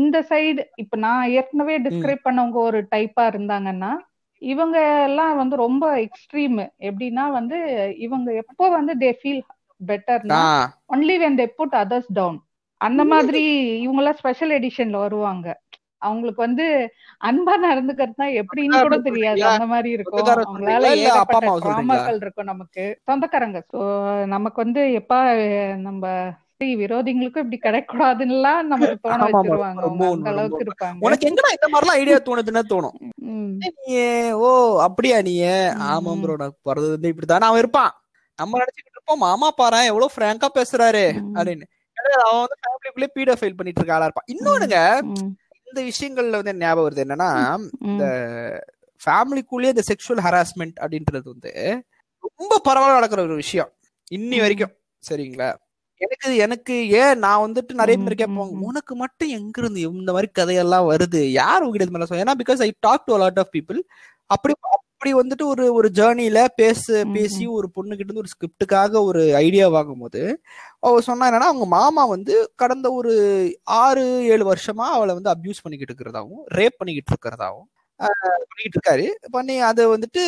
இந்த 0.00 0.18
சைடு 0.30 0.62
இப்ப 0.74 0.96
நான் 0.96 1.30
ஏற்கனவே 1.30 1.74
டிஸ்கிரைப் 1.78 2.26
பண்ணவங்க 2.28 2.58
ஒரு 2.68 2.78
டைப்பா 2.94 3.24
இருந்தாங்கன்னா 3.32 3.90
இவங்க 4.42 4.78
எல்லாம் 5.04 5.34
வந்து 5.36 5.56
ரொம்ப 5.58 5.84
எக்ஸ்ட்ரீம் 6.06 6.56
எப்படின்னா 6.88 7.24
வந்து 7.38 7.58
இவங்க 8.06 8.28
எப்போ 8.42 8.64
வந்து 8.70 8.94
they 8.98 9.10
feel 9.20 9.42
பெட்டர்னா 9.80 10.40
only 10.90 11.16
when 11.18 11.38
they 11.38 11.46
put 11.58 11.76
others 11.82 12.10
down 12.12 12.38
அந்த 12.80 13.02
மாதிரி 13.06 13.42
இவங்க 13.84 14.00
எல்லாம் 14.02 14.20
ஸ்பெஷல் 14.20 14.52
எடிஷன்ல 14.56 14.96
வருவாங்க. 14.98 15.46
அவங்களுக்கு 16.02 16.40
வந்து 16.42 16.64
அன்பா 17.20 17.54
நடந்துக்கிறதுனா 17.64 18.26
எப்படின்னு 18.42 18.78
கூட 18.80 18.94
தெரியாது. 19.00 19.42
அந்த 19.50 19.64
மாதிரி 19.66 19.90
இருக்கும். 19.98 20.32
அவங்களால 20.42 20.86
ஏகப்பட்ட 21.02 21.44
இருக்கும் 21.50 22.50
நமக்கு. 22.50 22.84
சொந்தக்காரங்க. 23.08 23.60
சோ 23.70 23.78
நமக்கு 24.28 24.58
வந்து 24.64 24.82
எப்பா 25.00 25.18
நம்ம 25.86 26.04
விரோதிங்களுக்கும் 26.76 27.44
இப்படி 27.44 27.58
கிடைக்கூடாதுன்னுலாம் 27.62 28.60
நமக்கு 28.64 28.96
தோண. 29.04 29.18
வச்சிருவாங்க 29.28 29.82
அந்த 30.08 30.30
அளவுக்கு 30.32 30.64
இருப்பாங்க 30.64 31.04
உனக்கு 31.06 31.28
எங்கடா 31.30 31.50
இந்த 31.52 31.68
மாதிரிலாம் 31.68 32.00
ஐடியா 32.00 32.18
தோணுதுன்னு 32.20 32.62
தோணும். 32.72 32.96
நீ 33.82 33.96
ஓ 34.42 34.48
அப்படியா 34.80 35.18
நீ 35.22 35.34
ஆமா. 35.88 36.12
ப்ரோ 36.22 36.36
நான் 36.36 36.56
பிறந்தது 36.62 36.94
வந்து 36.94 37.12
இப்படித்தானே 37.12 37.48
அவன் 37.50 37.58
இருப்பான் 37.58 37.92
நம்ம 38.38 38.58
நினைச்சுக்கிட்டு 38.58 38.98
இருப்போம் 38.98 39.22
மாமா 39.22 39.48
பாரு 39.52 39.80
எவ்வளவு 39.86 40.14
ஃப்ராங்கா 40.14 40.48
பேசுறாரு. 40.54 41.04
அப்படின்னு 41.36 41.66
அவன் 42.22 42.42
வந்து 42.42 42.56
ஃபேமிலிக்குள்ளே 42.62 43.08
பீடோ 43.16 43.34
ஃபைல் 43.40 43.56
பண்ணிட்டு 43.56 43.80
இருக்க 43.80 43.96
ஆளா 43.96 44.08
இருப்பான் 44.08 44.30
இன்னொன்னுங்க. 44.32 44.78
இந்த 45.68 45.80
விஷயங்கள்ல 45.86 46.38
வந்து 46.40 46.54
ஞாபகம் 46.58 46.86
வருது 46.86 47.04
என்னன்னா 47.04 47.28
ம். 47.88 48.00
ஃபேமிலிக்குள்ளேயே 49.00 49.72
இந்த 49.74 49.84
செக்ஷுவல் 49.88 50.22
ஹராஸ்மெண்ட் 50.26 50.76
அப்படின்றது 50.82 51.26
வந்து 51.28 51.52
ரொம்ப 52.22 52.58
பரவலா 52.66 52.96
நடக்கிற 52.96 53.22
ஒரு 53.22 53.36
விஷயம் 53.40 53.70
இன்னி. 54.12 54.36
வரைக்கும் 54.40 54.72
சரிங்களா 55.02 55.48
எனக்கு 56.02 56.30
எனக்கு 56.44 56.74
ஏன் 57.00 57.18
நான் 57.18 57.42
வந்துட்டு 57.44 57.72
நிறைய 57.80 57.96
பேர் 58.00 58.20
கேட்பாங்க. 58.20 58.54
உனக்கு 58.68 58.92
மட்டும் 58.96 59.32
எங்க 59.38 59.56
இருந்து 59.62 59.80
இந்த 59.92 60.12
மாதிரி 60.12 60.28
கதையெல்லாம் 60.32 60.88
வருது? 60.90 61.20
யார் 61.34 61.64
உங்ககிட்ட 61.64 62.06
சொல்ல 62.06 62.24
ஏன்னா 62.24 62.38
because 62.42 62.62
I 62.62 62.70
talk 62.80 63.06
to 63.06 63.18
lot 63.18 63.40
of 63.42 63.52
people 63.56 63.80
அப்படி 64.30 64.54
அப்படி 64.94 65.12
வந்துட்டு 65.14 65.44
ஒரு 65.52 65.64
ஒரு 65.74 65.88
ஜேர்னில 65.96 66.40
பேச 66.56 66.82
பேசி 67.14 67.44
ஒரு 67.54 67.66
பொண்ணு 67.76 67.92
கிட்ட 67.92 68.08
இருந்து 68.08 68.22
ஒரு 68.22 68.32
ஸ்கிரிப்டுக்காக 68.32 69.00
ஒரு 69.08 69.22
ஐடியா 69.40 69.66
வாங்கும்போது 69.70 70.20
அவ 70.80 71.00
சொன்னா 71.06 71.28
என்னன்னா 71.28 71.50
அவங்க 71.50 71.66
மாமா 71.72 72.02
வந்து 72.12 72.34
கடந்த 72.56 72.90
ஒரு 72.92 73.12
ஆறு 73.80 74.04
ஏழு 74.28 74.44
வருஷமா 74.50 74.86
அவளை 74.94 75.14
வந்து 75.14 75.32
அபியூஸ் 75.34 75.62
பண்ணிக்கிட்டு 75.64 75.92
இருக்கிறதாவும் 75.92 76.42
ரேப் 76.54 76.78
பண்ணிக்கிட்டு 76.78 77.12
இருக்கிறதாவும் 77.14 77.66
பண்ணிக்கிட்டு 78.48 78.78
இருக்காரு 78.78 79.06
பண்ணி 79.30 79.58
அதை 79.60 79.86
வந்துட்டு 79.86 80.22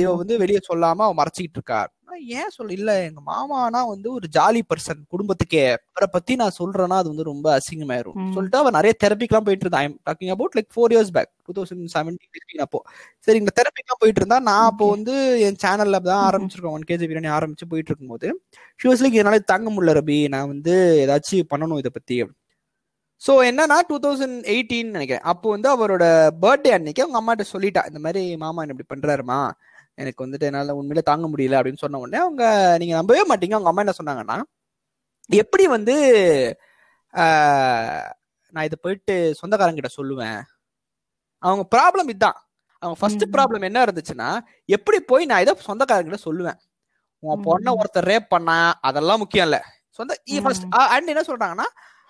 இவ. 0.00 0.14
வந்து 0.16 0.38
வெளியே 0.38 0.60
சொல்லாம 0.68 1.04
அவ 1.06 1.14
மறைச்சிக்கிட்டு 1.14 1.60
இருக்கா 1.60 1.80
நான் 2.04 2.22
ஏன் 2.38 2.48
சொல்ல 2.48 2.72
இல்ல 2.72 3.04
எங்க 3.04 3.20
மாமானா 3.26 3.88
வந்து 3.88 4.12
ஒரு 4.12 4.28
ஜாலி 4.32 4.62
பர்சன் 4.70 5.00
குடும்பத்துக்கே. 5.12 5.64
அவரை 5.90 6.08
பத்தி 6.10 6.36
நான் 6.36 6.56
சொல்றேன்னா 6.58 6.92
அது 6.92 7.08
வந்து 7.08 7.22
ரொம்ப 7.22 7.58
அசிங்கமாயிரும். 7.58 8.32
சொல்லிட்டு 8.34 8.58
அவ 8.58 8.70
நிறைய 8.70 8.94
தெரப்பிக்கெல்லாம் 9.04 9.46
போயிட்டு 9.48 9.64
இருந்தா 9.66 9.78
I'm 9.78 10.00
talking 10.10 10.30
about 10.30 10.56
like 10.56 10.70
four 10.76 10.94
years 10.94 11.12
back 11.12 11.30
two 11.46 11.52
thousand 11.52 11.84
seventeen 11.96 12.58
அப்போ. 12.58 12.80
சரி 13.18 13.38
இந்த 13.38 13.52
தெரப்பிக்கெல்லாம் 13.60 14.00
போயிட்டு 14.00 14.20
இருந்தா 14.20 14.38
நான் 14.38 14.64
அப்போ. 14.64 14.88
வந்து 14.88 15.40
என் 15.40 15.60
சேனல்ல 15.66 16.00
தான். 16.00 16.22
ஆரம்பிச்சிருக்கோம். 16.30 16.76
ஒன் 16.78 16.88
கேஜி 16.90 17.08
பிரியாணி 17.10 17.30
ஆரம்பிச்சு 17.38 17.68
போயிட்டு 17.68 17.92
இருக்கும்போது. 17.92 18.28
ஷிவாஸ் 18.80 19.04
லைக் 19.04 19.20
என்னால 19.22 19.38
தாங்க 19.38 19.70
முடியல 19.70 19.94
ரபி. 20.00 20.28
நான் 20.28 20.48
வந்து 20.48 20.74
ஏதாச்சும் 21.06 21.50
பண்ணணும் 21.54 21.78
இதை 21.78 21.90
பத்தி. 21.94 22.18
ஸோ 23.22 23.32
என்னன்னா 23.48 23.76
டூ 23.88 23.96
தௌசண்ட் 24.04 24.36
எயிட்டீன் 24.52 24.94
நினைக்கிறேன். 24.96 25.24
அப்போ 25.30 25.46
வந்து 25.54 25.68
அவரோட 25.74 26.04
பர்த்டே 26.42 26.70
அன்னைக்கு 26.76 27.04
அவங்க 27.04 27.18
அம்மாட்ட 27.20 27.44
சொல்லிட்டா 27.52 27.82
இந்த 27.88 28.00
மாதிரி 28.04 28.22
மாமா 28.36 28.62
என்ன 28.62 28.74
இப்படி 28.74 28.90
பண்றாருமா? 28.92 29.38
எனக்கு 29.98 30.24
வந்துட்டு 30.24 30.48
என்னால 30.48 30.74
உண்மையில 30.78 31.02
தாங்க 31.02 31.26
முடியல 31.28 31.58
அப்படின்னு 31.58 31.82
சொன்ன 31.84 32.00
உடனே 32.00 32.18
அவங்க 32.18 32.44
நீங்க 32.80 32.94
நம்பவே 32.96 33.22
மாட்டீங்க. 33.30 33.56
அவங்க 33.56 33.70
அம்மா 33.70 33.84
என்ன 33.84 33.96
சொன்னாங்கன்னா 33.98 34.36
எப்படி 35.30 35.64
வந்து 35.68 35.94
ஆஹ், 37.14 38.06
நான் 38.54 38.66
இதை 38.66 38.76
போயிட்டு 38.80 39.14
சொந்தக்காரங்க 39.38 39.78
கிட்ட 39.78 39.90
சொல்லுவேன். 39.94 40.38
அவங்க 41.42 41.64
ப்ராப்ளம் 41.74 42.10
இதுதான் 42.12 42.38
அவங்க 42.82 42.96
ஃபர்ஸ்ட். 43.00 43.24
ப்ராப்ளம் 43.34 43.66
என்ன 43.68 43.78
இருந்துச்சுன்னா 43.86 44.28
எப்படி 44.68 44.98
போய் 45.10 45.28
நான் 45.30 45.42
இதை 45.44 45.54
சொந்தக்காரங்க 45.68 46.08
கிட்ட 46.08 46.20
சொல்லுவேன்? 46.24 46.58
உன் 47.22 47.44
பொண்ணை. 47.46 47.70
ஒருத்தர் 47.80 48.08
ரேப் 48.10 48.28
பண்ணா 48.28 48.56
அதெல்லாம் 48.88 49.22
முக்கியம் 49.22 49.46
இல்ல. 49.48 49.58
சொந்த 49.98 50.12
ஃபர்ஸ்ட். 50.44 50.66
அண்ட் 50.94 51.12
என்ன 51.14 51.24
சொல்றாங்கன்னா 51.28 51.68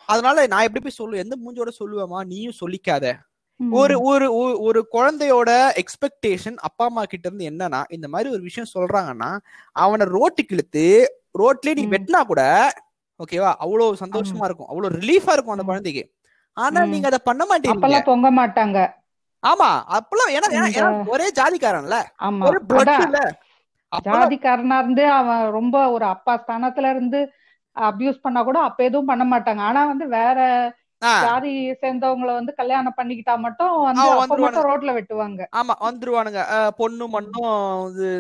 அதனால 0.08 0.46
நான் 0.46 0.62
எப்படி 0.62 0.90
போய் 0.90 1.06
சொல்லுவேன் 1.06 1.22
எந்த 1.22 1.36
மூஞ்சோட 1.44 1.68
சொல்லுவேமா 1.84 2.24
நீயும் 2.24 2.52
சொல்லிக்காத. 2.60 3.14
ஒரு 3.70 4.00
ஒரு 4.00 4.26
ஒரு- 4.32 4.82
குழந்தையோட 4.92 5.70
எக்ஸ்பெக்டேஷன் 5.78 6.54
அப்பா 6.56 6.84
அம்மா 6.84 7.02
கிட்ட 7.04 7.30
இருந்து 7.32 7.66
என்னன்னா 7.66 7.84
இந்த 7.88 8.08
மாதிரி 8.08 8.30
ஒரு 8.30 8.42
விஷயம் 8.42 8.68
சொல்றாங்கன்னா 8.78 9.38
அவனை 9.72 10.06
ரோட்டுக்கு 10.06 10.52
இழுத்து 10.52 11.14
ரோட்லயே 11.38 11.72
நீ. 11.72 11.86
வெட்டினா 11.86 12.20
கூட 12.20 12.72
ஓகேவா 13.18 13.54
அவ்வளவு 13.58 13.96
சந்தோஷமா 14.06 14.44
இருக்கும். 14.44 14.66
அவ்வளவு 14.66 14.96
ரிலீஃபா 14.96 15.32
இருக்கும் 15.32 15.48
அந்த. 15.48 15.62
குழந்தைக்கு. 15.62 16.12
ஆனா. 16.52 16.80
நீங்க 16.84 17.06
அதை 17.06 17.18
பண்ண 17.24 17.44
மாட்டீங்க. 17.44 18.04
பொங்க 18.04 18.32
மாட்டாங்க. 18.32 18.92
ஆமா. 19.46 19.82
அப்பெல்லாம் 19.92 20.32
ஏன்னா 20.32 21.06
ஒரே 21.08 21.30
ஜாதிக்காரன்ல. 21.32 22.02
ஒரு 24.02 24.26
ஜாதிக்காரனா 24.26 24.78
இருந்து 24.78 25.10
அவன் 25.10 25.50
ரொம்ப 25.50 25.90
ஒரு 25.90 26.04
அப்பா 26.04 26.44
ஸ்தானத்துல 26.46 26.90
இருந்து 26.90 27.32
அபியூஸ் 27.88 28.24
பண்ணா 28.24 28.40
கூட 28.42 28.58
அப்ப 28.68 28.80
எதுவும் 28.88 29.10
பண்ண 29.10 29.24
மாட்டாங்க. 29.32 29.62
ஆனா 29.68 29.80
வந்து 29.92 30.06
வேற 30.18 30.38
ஜாதி 31.24 31.50
சேர்ந்தவங்கள 31.82 32.30
வந்து 32.38 32.52
கல்யாணம் 32.60 32.96
பண்ணிக்கிட்டா 32.96 33.34
மட்டும் 33.44 33.74
வந்து. 33.82 34.06
மட்டும் 34.42 34.66
ரோட்ல 34.68 34.92
வெட்டுவாங்க. 34.96 35.42
ஆமா 35.58 35.74
வந்துருவானுங்க. 35.86 36.40
பொண்ணு 36.80 37.06
மண்ணும் 37.14 37.52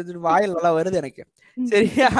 இது 0.00 0.20
வாயில் 0.28 0.56
நல்லா 0.56 0.72
வருது 0.78 1.00
எனக்கு. 1.02 1.24
சரியா? 1.56 2.10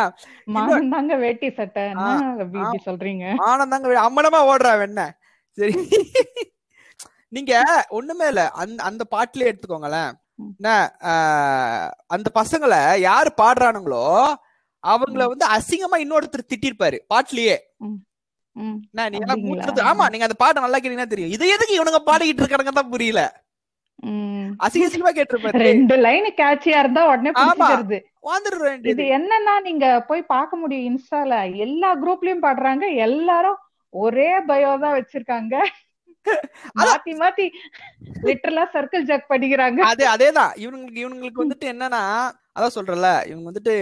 மானம் 0.55 0.93
தாங்க 0.95 1.17
வேட்டி 1.25 1.49
சட்டை. 1.59 1.85
என்ன 1.91 2.81
சொல்றீங்க? 2.89 3.27
ஆனந்தாங்க 3.49 4.01
அம்மனமா 4.07 4.41
ஓடுறா 4.53 4.73
வெண்ண 4.83 5.03
சரி. 5.59 5.75
நீங்க 7.37 7.55
ஒண்ணுமே 7.99 8.27
இல்ல. 8.33 8.43
அந்த 8.63 8.79
அந்த 8.89 9.03
பாட்டுலயே 9.15 9.51
எடுத்துக்கோங்களேன். 9.51 10.13
என்ன 10.59 10.69
அந்த 12.15 12.29
பசங்களை 12.41 12.79
யாரு 13.09 13.31
பாடுறானுங்களோ 13.41 14.05
அவங்கள 14.85 15.25
வந்து 15.33 15.47
அசிங்கமா 15.57 15.99
இன்னொருத்தர் 16.05 16.51
திட்டிருப்பாரு 16.53 16.99
பாட்டுலயே. 17.13 17.57
ஆமா 19.91 20.05
நீங்க 20.13 20.27
அந்த 20.29 20.39
பாட்டை 20.43 20.63
நல்லா 20.65 20.79
கேட்டீங்கன்னா 20.79 21.13
தெரியும். 21.15 21.35
இது 21.37 21.45
எதுக்கு 21.57 21.77
இவனுங்க 21.79 22.01
பாடிக்கிட்டு 22.11 22.43
இருக்கானுங்க 22.43 22.75
தான் 22.81 22.93
புரியல. 22.95 23.23
அசிங்க 24.65 24.89
அசிங்கமா 24.89 25.13
கேட்டிருப்பாரு. 25.19 25.63
ரெண்டு 25.69 25.95
லைன் 26.07 26.29
கேட்சியா 26.43 26.79
இருந்தா 26.83 27.03
உடனே 27.13 27.31
வந்துடுற 28.31 28.71
இது 28.93 29.05
என்னன்னா 29.17 29.55
நீங்க 29.69 29.87
போய் 30.09 30.31
பார்க்க 30.35 30.61
முடியும் 30.63 30.87
இன்ஸ்டால. 30.91 31.35
எல்லா 31.67 31.91
குரூப்லயும் 32.03 32.45
பாடுறாங்க. 32.47 32.85
எல்லாரும் 33.07 33.59
ஒரே 33.95 34.31
பயோ 34.51 34.73
தான் 34.85 34.97
வச்சிருக்காங்க. 34.99 35.55
மாத்தி 36.79 37.13
மாத்தி 37.23 37.45
லிட்டரலா 38.29 38.65
சர்க்கிள் 38.75 39.09
ஜக் 39.11 39.31
படிக்கிறாங்க 39.33 39.81
அதே 39.91 40.07
அதேதான். 40.15 40.53
இவனுங்களுக்கு 40.65 41.03
இவனுங்களுக்கு 41.05 41.45
வந்துட்டு 41.45 41.67
என்னன்னா 41.73 42.03
அதான் 42.57 42.77
சொல்றல 42.77 43.09
இவங்க 43.31 43.45
வந்துட்டு 43.51 43.75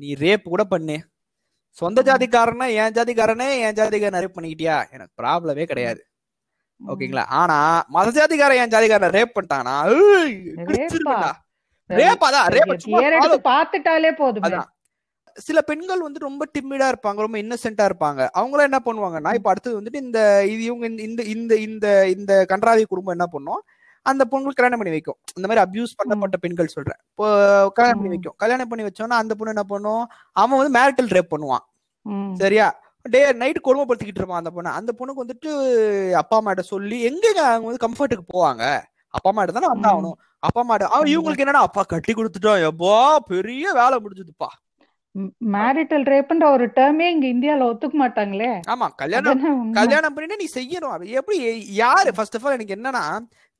நீ 0.00 0.08
ரேப் 0.24 0.52
கூட 0.52 0.64
பண்ணு. 0.64 0.96
சொந்த 1.78 2.00
ஜாதிக்காரன 2.08 2.64
என் 2.80 2.94
ஜாதிக்காரனே 2.96 3.48
என் 3.66 3.76
ஜாதிக்காரன் 3.78 4.22
ரேப் 4.24 4.36
பண்ணிக்கிட்டியா? 4.36 4.76
எனக்கு 4.94 5.14
ப்ராப்ளமே 5.20 5.64
கிடையாது. 5.72 6.00
ஓகேங்களா? 6.80 7.24
ஆனா 7.40 7.56
மத 7.96 8.08
ஜாதிக்காரன் 8.18 8.60
என் 8.62 8.72
ஜாதிக்காரன் 8.74 9.14
ரேப் 9.16 9.34
பண்ணிட்டானா. 9.36 9.74
ரேப் 11.90 12.24
அதான் 12.28 12.48
ரேப் 12.56 13.48
பாத்துட்டாலே 13.50 14.10
போதும். 14.20 14.44
சில 15.34 15.62
பெண்கள் 15.62 16.00
வந்து 16.00 16.18
ரொம்ப 16.18 16.44
டிம்மிடா 16.58 16.92
இருப்பாங்க 16.92 17.16
ரொம்ப 17.16 17.38
இன்னசென்ட்டா 17.38 17.88
இருப்பாங்க. 17.88 18.28
அவங்களாம் 18.38 18.62
என்ன 18.62 18.78
பண்ணுவாங்கன்னா 18.84 19.34
இப்ப 19.34 19.50
அடுத்தது 19.50 19.80
வந்துட்டு 19.80 19.94
இந்த 19.94 20.46
இது 20.46 20.62
இவங்க 20.62 21.02
இந்த- 21.02 21.22
இந்த 21.22 21.56
இந்த 21.56 22.08
இந்த 22.08 22.46
கன்றாவி 22.48 22.84
குடும்பம் 22.84 23.18
என்ன 23.18 23.26
பண்ணும்? 23.26 23.62
அந்த 24.02 24.24
பொண்ணுக்கு 24.24 24.54
கல்யாணம் 24.54 24.78
பண்ணி 24.78 24.90
வைக்கும். 24.90 25.16
இந்த 25.34 25.54
மாதிரி 25.54 25.60
அபியூஸ் 25.60 26.02
பண்ணப்பட்ட 26.04 26.36
பெண்கள் 26.40 26.66
சொல்றேன். 26.66 26.96
இப்போ 27.10 27.24
கல்யாணம் 27.72 28.00
பண்ணி. 28.00 28.08
வைக்கும். 28.08 28.34
கல்யாணம் 28.36 28.68
பண்ணி 28.68 28.86
வச்சோன்னா 28.86 29.08
அந்த 29.08 29.34
பொண்ணு 29.34 29.54
என்ன 29.54 29.62
பண்ணும்? 29.62 30.08
அவன் 30.32 30.70
வந்து 30.70 30.80
மேரிட்டல் 30.80 31.08
ரேப் 31.08 31.34
பண்ணுவான். 31.36 31.70
சரியா? 32.36 32.80
டே 33.02 33.32
நைட் 33.32 33.60
கொடுமைப்படுத்திக்கிட்டு 33.64 34.14
இருப்பான் 34.14 34.44
அந்த 34.44 34.50
பொண்ணு. 34.50 34.70
அந்த 34.70 34.92
பொண்ணுக்கு 34.98 35.30
வந்துட்டு 35.30 36.10
அப்பா 36.10 36.40
அம்மாட்ட 36.40 36.60
சொல்லி 36.60 37.06
எங்கங்க 37.08 37.38
அவங்க 37.38 37.76
வந்து 37.76 37.88
கம்ஃபர்ட்டுக்கு 37.88 38.36
போவாங்க? 38.36 38.80
அப்பா 39.08 39.32
அம்மாட்ட 39.32 39.52
தானே. 39.52 39.66
வந்தாகணும். 39.66 40.12
அப்பா 40.38 40.62
அம்மாட்ட 40.62 40.82
அவன். 40.82 41.18
இவங்களுக்கு 41.18 41.40
என்னன்னா 41.40 41.60
அப்பா 41.60 41.82
கட்டி 41.82 42.12
கொடுத்துட்டோம் 42.12 42.70
எப்பா 42.70 43.16
பெரிய 43.16 43.72
வேலை 43.72 43.98
முடிஞ்சதுப்பா. 43.98 44.46
மேரிட்டல் 45.54 46.04
ரேப்ன்ற 46.12 46.44
ஒரு 46.56 46.66
டேர்மே 46.76 47.06
இங்க 47.14 47.26
இந்தியால 47.34 47.66
ஒத்துக்க 47.70 47.96
மாட்டாங்களே. 48.02 48.50
ஆமா 48.72 48.86
கல்யாணம். 49.02 49.42
கல்யாணம் 49.72 50.14
பண்ணிட்டு 50.14 50.40
நீ 50.42 50.46
செய்யணும். 50.58 51.04
எப்படி 51.20 51.38
யாரு 51.82 52.10
ஃபர்ஸ்ட் 52.16 52.36
ஆஃப் 52.38 52.46
ஆல் 52.46 52.56
எனக்கு 52.58 52.76
என்னன்னா 52.78 53.04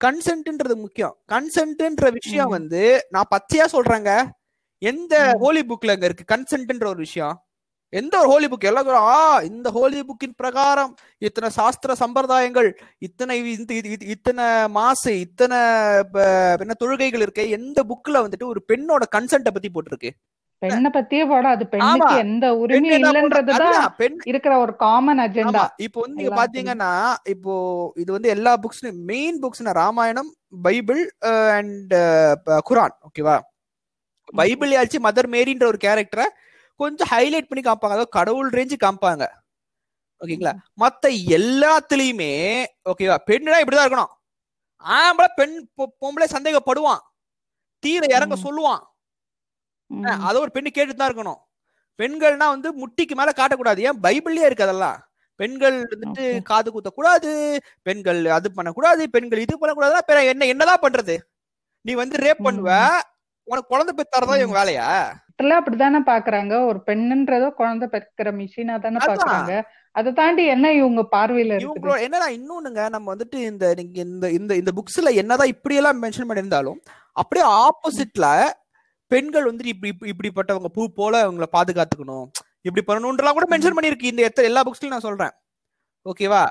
கன்சென்ட்ன்றது 0.01 0.77
முக்கியம். 0.85 1.15
கன்சென்ட்ன்ற 1.33 2.09
விஷயம். 2.19 2.53
வந்து 2.57 2.83
நான் 3.17 3.33
பச்சையா 3.35 3.67
சொல்றேங்க. 3.77 4.12
எந்த. 4.83 5.15
ஹோலி 5.43 5.65
புக்ல 5.71 5.97
அங்க 5.97 6.09
இருக்கு 6.11 6.31
கன்சென்ட்ன்ற 6.35 6.87
ஒரு 6.95 7.03
விஷயம்? 7.07 7.37
எந்த 7.93 8.15
ஒரு 8.21 8.29
ஹோலி 8.33 8.47
புக் 8.51 8.69
எல்லாம் 8.69 8.87
சொல்றோம், 8.87 9.09
ஆ 9.15 9.17
இந்த 9.49 9.69
ஹோலி 9.71 9.99
புக்கின் 10.09 10.37
பிரகாரம் 10.37 10.93
இத்தனை 11.29 11.49
சாஸ்திர 11.57 11.95
சம்பிரதாயங்கள் 12.03 12.69
இத்தனை 13.07 13.37
இத்தனை 14.15 14.47
மாசு 14.77 15.12
இத்தனை 15.27 15.59
என்ன 16.62 16.77
தொழுகைகள் 16.83 17.25
இருக்கு 17.27 17.45
எந்த 17.59 17.85
புக்ல 17.91 18.23
வந்துட்டு 18.27 18.47
ஒரு 18.53 18.62
பெண்ணோட 18.73 19.03
கன்சென்ட்டை 19.17 19.53
பத்தி 19.57 19.71
போட்டிருக்கு? 19.75 20.12
பெண்ணை 20.62 20.90
பத்தியே 20.96 21.25
போடாது 21.31 21.64
பெண்ணுக்கு 21.72 22.09
ஆமா. 22.09 22.18
எந்த 22.25 22.46
உரிமையும்? 22.62 22.96
இல்லைன்றதுதான் 22.98 23.87
இருக்கிற 24.31 24.53
ஒரு 24.64 24.72
காமன் 24.83 25.22
அஜெண்டா 25.25 25.64
இப்போ 25.87 25.98
வந்து 26.05 26.20
நீங்க. 26.20 26.35
பாத்தீங்கன்னா 26.40 26.90
இப்போ 27.35 27.55
இது 28.03 28.11
வந்து 28.16 28.33
எல்லா 28.37 28.53
புக்ஸ் 28.64 28.85
மெயின் 29.11 29.38
புக்ஸ்னா 29.44 29.75
ராமாயணம் 29.83 30.31
பைபிள் 30.66 31.03
அண்ட் 31.57 31.94
குரான். 32.70 32.96
ஓகேவா 33.09 33.37
பைபிள் 34.35 34.70
ஆச்சு 34.81 34.98
மதர் 35.07 35.31
மேரின்ற 35.35 35.64
ஒரு 35.72 35.79
கேரக்டரை 35.87 36.27
கொஞ்சம் 36.81 37.11
ஹைலைட் 37.14 37.48
பண்ணி 37.48 37.62
காமிப்பாங்க. 37.64 37.96
அதாவது 37.96 38.16
கடவுள் 38.18 38.51
ரேஞ்சு 38.59 38.77
காமிப்பாங்க. 38.85 39.25
ஓகேங்களா 40.20 40.53
மத்த 40.83 41.05
எல்லாத்துலயுமே 41.38 42.33
ஓகேவா 42.90 43.16
பெண்ணுனா 43.31 43.61
இப்படிதான் 43.62 43.87
இருக்கணும். 43.87 44.12
ஆம்பளை 44.85 45.29
பெண் 45.38 45.57
பொம்பளை 46.03 46.27
சந்தேகப்படுவான். 46.35 47.03
தீர 47.83 48.03
இறங்க. 48.16 48.37
சொல்லுவான். 48.46 48.83
அத 50.00 50.40
ஒரு 50.40 50.50
பெண்ணு 50.55 50.66
கேட்டுட்டு 50.74 50.94
தான் 50.94 51.11
இருக்கணும். 51.14 51.40
பெண்கள்னா 51.98 52.46
வந்து 52.48 52.68
முட்டிக்கு 52.72 53.14
மேல 53.14 53.33
காட்டக்கூடாது. 53.37 53.78
ஏன்? 53.78 54.00
பைபிள்லயே 54.02 54.44
இருக்கு 54.44 54.62
அதெல்லாம். 54.62 54.98
பெண்கள் 55.37 55.76
வந்துட்டு. 55.83 56.42
காது 56.42 56.72
குத்த 56.72 56.90
கூடாது 56.90 57.61
பெண்கள் 57.83 58.24
அது 58.26 58.52
பண்ணக்கூடாது. 58.52 59.11
பெண்கள் 59.11 59.38
இது 59.38 59.59
பண்ணக்கூடாதுன்னா 59.59 59.98
பிற 60.07 60.24
என்ன 60.24 60.44
என்னதான் 60.44 60.83
பண்றது? 60.83 61.16
நீ 61.85 61.94
வந்து 61.94 62.16
ரேப் 62.16 62.44
பண்ணுவ. 62.44 62.70
உனக்கு 63.44 63.68
குழந்தை 63.68 63.92
பெத்தாரதான் 63.94 64.38
இவங்க 64.38 64.64
வேலையா? 64.64 64.88
எல்லாம் 65.37 65.59
அப்படித்தானே 65.59 65.98
பாக்குறாங்க. 65.98 66.64
ஒரு 66.66 66.83
பெண்ணுன்றதோ 66.87 67.50
குழந்தை 67.50 67.88
பெக்கிற 67.88 68.33
மிஷினா 68.33 68.81
தானே. 68.81 68.98
பாக்குறாங்க. 68.98 69.62
அதை 69.92 70.12
தாண்டி 70.12 70.46
என்ன 70.46 70.72
இவங்க 70.72 71.09
பார்வையில 71.16 71.57
இவங்களோட 71.61 71.96
என்னன்னா 72.07 72.28
இன்னொன்னுங்க 72.28 72.88
நம்ம 72.88 73.14
வந்துட்டு 73.14 73.35
இந்த 73.35 73.74
நீங்க 73.74 74.00
இந்த 74.00 74.31
இந்த 74.31 74.57
இந்த 74.57 74.70
புக்ஸ்ல 74.72 75.14
என்னதான் 75.14 75.48
இப்படி 75.48 75.74
எல்லாம் 75.74 76.02
மென்ஷன் 76.02 76.28
பண்ணியிருந்தாலும் 76.28 76.78
அப்படியே 77.12 77.46
ஆப்போசிட்ல 77.46 78.26
பெண்கள் 79.12 79.55
வந்துட்டு 79.55 79.66
இப்படி 79.66 79.96
இப்படி- 79.96 80.12
இப்படிப்பட்டவங்க 80.12 80.64
பூ 80.64 80.88
போல 80.88 81.31
அவங்கள 81.31 81.44
பாதுகாத்துக்கணும். 81.53 82.31
இப்படி 82.61 82.81
பண்ணணும்ன்றலாம் 82.87 83.33
கூட 83.33 83.59
மென்ஷன் 83.59 83.72
பண்ணிருக்கு 83.77 84.03
இந்த 84.03 84.22
எத்த- 84.22 84.42
எல்லா 84.42 84.62
புக்ஸ்லயும் 84.62 84.87
நான் 84.87 85.01
சொல்றேன். 85.01 85.31
ஓகேவா 86.11 86.46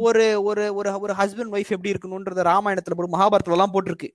ஒரு 0.00 0.42
ஒரு 0.42 0.74
ஒரு 0.74 1.00
ஒரு 1.00 1.12
ஹஸ்பண்ட் 1.12 1.52
ஒய்ஃப் 1.52 1.68
எப்படி 1.68 1.92
இருக்கணும்ன்றத 1.92 2.42
ராமாயணத்துல 2.42 2.94
போட்டு 2.96 3.18
மகாபாரத்துல 3.18 3.50
எல்லாம் 3.50 3.72
போட்டிருக்கு 3.72 4.08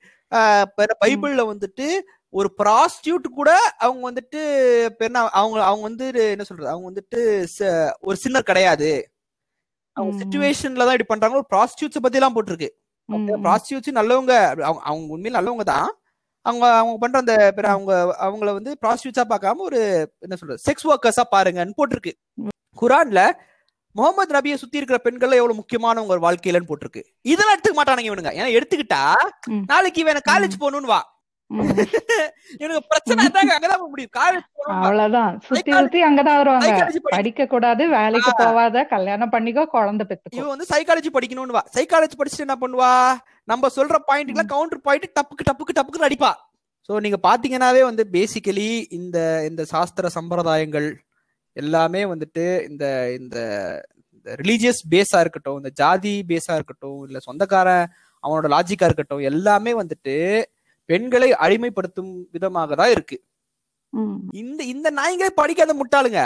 பைபிள்ல 1.06 1.54
வந்துட்டு 1.54 2.00
ஒரு 2.30 2.54
ப்ராஸ்டியூட் 2.64 3.28
கூட 3.34 3.58
அவங்க 3.78 4.12
வந்துட்டு 4.12 4.44
என்ன 4.98 5.20
அவங்க 5.20 5.64
அவங்க 5.64 5.82
வந்து 5.82 6.30
என்ன 6.30 6.44
சொல்றது? 6.44 6.70
அவங்க 6.70 6.92
வந்துட்டு 6.92 7.18
ஒரு 8.00 8.16
சின்னர் 8.16 8.44
கிடையாது. 8.44 9.14
அவங்க. 9.94 10.24
சுச்சுவேஷன்ல 10.24 10.78
தான் 10.78 10.98
இப்படி 10.98 11.04
பண்றாங்க. 11.04 11.36
ஒரு 11.36 11.46
ப்ராஸ்டியூட்ஸ் 11.50 12.02
பத்தி 12.02 12.18
எல்லாம் 12.18 12.36
போட்டிருக்கு. 12.36 12.70
ப்ராஸ்டியூட்ஸ் 13.44 13.92
நல்லவங்க 13.92 14.62
அவங்க 14.62 14.82
அவங்க 14.84 15.18
உண்மையில 15.18 15.34
நல்லவங்க 15.34 15.64
தான். 15.64 15.94
அவங்க 16.44 16.76
அவங்க 16.78 16.98
பண்ற 16.98 17.20
அந்த 17.20 17.54
அவங்க 17.64 18.16
அவங்கள 18.22 18.54
வந்து 18.54 18.78
ப்ராஸ்டியூட்ஸா 18.86 19.24
பார்க்காம 19.30 19.56
ஒரு 19.56 20.14
என்ன 20.20 20.36
சொல்றது 20.36 20.62
செக்ஸ் 20.70 20.90
ஒர்க்கர்ஸா 20.92 21.24
பாருங்கன்னு 21.32 21.78
போட்டிருக்கு. 21.78 22.14
குரான்ல 22.82 23.32
முகமது 23.92 24.34
நபியை 24.38 24.56
சுத்தி 24.56 24.78
இருக்கிற 24.78 25.00
பெண்கள் 25.00 25.32
எவ்வளவு 25.32 25.60
முக்கியமானவங்க 25.60 26.24
வாழ்க்கையிலன்னு 26.28 26.70
போட்டிருக்கு. 26.70 27.02
இதெல்லாம் 27.22 27.58
எடுத்துக்க 27.58 27.80
மாட்டானுங்க 27.80 28.10
இவனுங்க. 28.10 28.32
ஏன்னா 28.40 28.60
எடுத்துக்கிட்டா. 28.60 29.14
நாளைக்கு 29.66 30.02
இவன் 30.02 30.22
காலேஜ் 30.30 30.56
போகணும்னு 30.60 30.92
வா. 30.94 31.13
இவனுக்கு 32.62 32.90
பிரச்சனை 32.92 33.18
இருந்தாங்க 33.24 33.54
அங்கதான் 33.56 33.82
முடியும். 33.94 34.14
காலேஜ் 34.20 34.48
அவ்வளவுதான். 34.76 35.34
சுத்தி 35.48 35.72
சுத்தி 35.80 36.00
அங்கதான் 36.08 36.40
வருவாங்க. 36.42 36.88
படிக்க 37.16 37.48
கூடாது 37.54 37.84
வேலைக்கு. 37.98 38.32
போவாத 38.42 38.86
கல்யாணம் 38.94 39.34
பண்ணிக்கோ 39.36 39.66
குழந்தை 39.76 40.06
பெத்துக்கோ. 40.10 40.38
இவன் 40.40 40.54
வந்து 40.54 40.70
சைக்காலஜி 40.74 41.12
படிக்கணும்னு 41.18 41.58
வா 41.58 41.64
சைக்காலஜி 41.78 42.18
படிச்சுட்டு 42.20 42.48
என்ன 42.48 42.58
பண்ணுவா? 42.64 42.92
நம்ம 43.52 43.70
சொல்ற 43.78 44.00
பாயிண்ட்ல 44.10 44.46
கவுண்டர் 44.54 44.86
பாயிண்ட் 44.88 45.08
டப்புக்கு 45.20 45.48
டப்புக்கு 45.50 45.78
டப்புக்கு 45.80 46.08
அடிப்பா. 46.10 46.32
சோ 46.90 46.94
நீங்க 47.04 47.18
பாத்தீங்கன்னாவே 47.28 47.82
வந்து 47.90 48.04
பேசிக்கலி 48.16 48.70
இந்த 49.00 49.18
இந்த 49.50 49.64
சாஸ்திர 49.74 50.10
சம்பிரதாயங்கள் 50.16 50.88
எல்லாமே 51.58 52.02
வந்துட்டு 52.06 52.46
இந்த 52.70 52.86
இந்த 53.20 53.38
ரிலீஜியஸ் 54.26 54.82
பேஸா 54.94 55.20
இருக்கட்டும் 55.24 55.58
இந்த 55.58 55.72
ஜாதி 55.82 56.14
பேஸா 56.32 56.54
இருக்கட்டும் 56.58 57.00
இல்ல 57.08 57.18
சொந்தக்காரன் 57.28 57.86
அவனோட 58.24 58.48
லாஜிக்கா 58.54 58.88
இருக்கட்டும் 58.90 59.24
எல்லாமே 59.30 59.72
வந்துட்டு 59.74 60.16
பெண்களை 60.90 61.30
அடிமைப்படுத்தும் 61.44 62.12
விதமாக 62.34 62.76
தான் 62.76 62.94
இருக்கு. 62.96 63.18
இந்த 64.42 64.62
இந்த 64.74 64.88
நாய்ங்களே 64.98 65.32
படிக்காத 65.36 65.74
முட்டாளுங்க. 65.74 66.22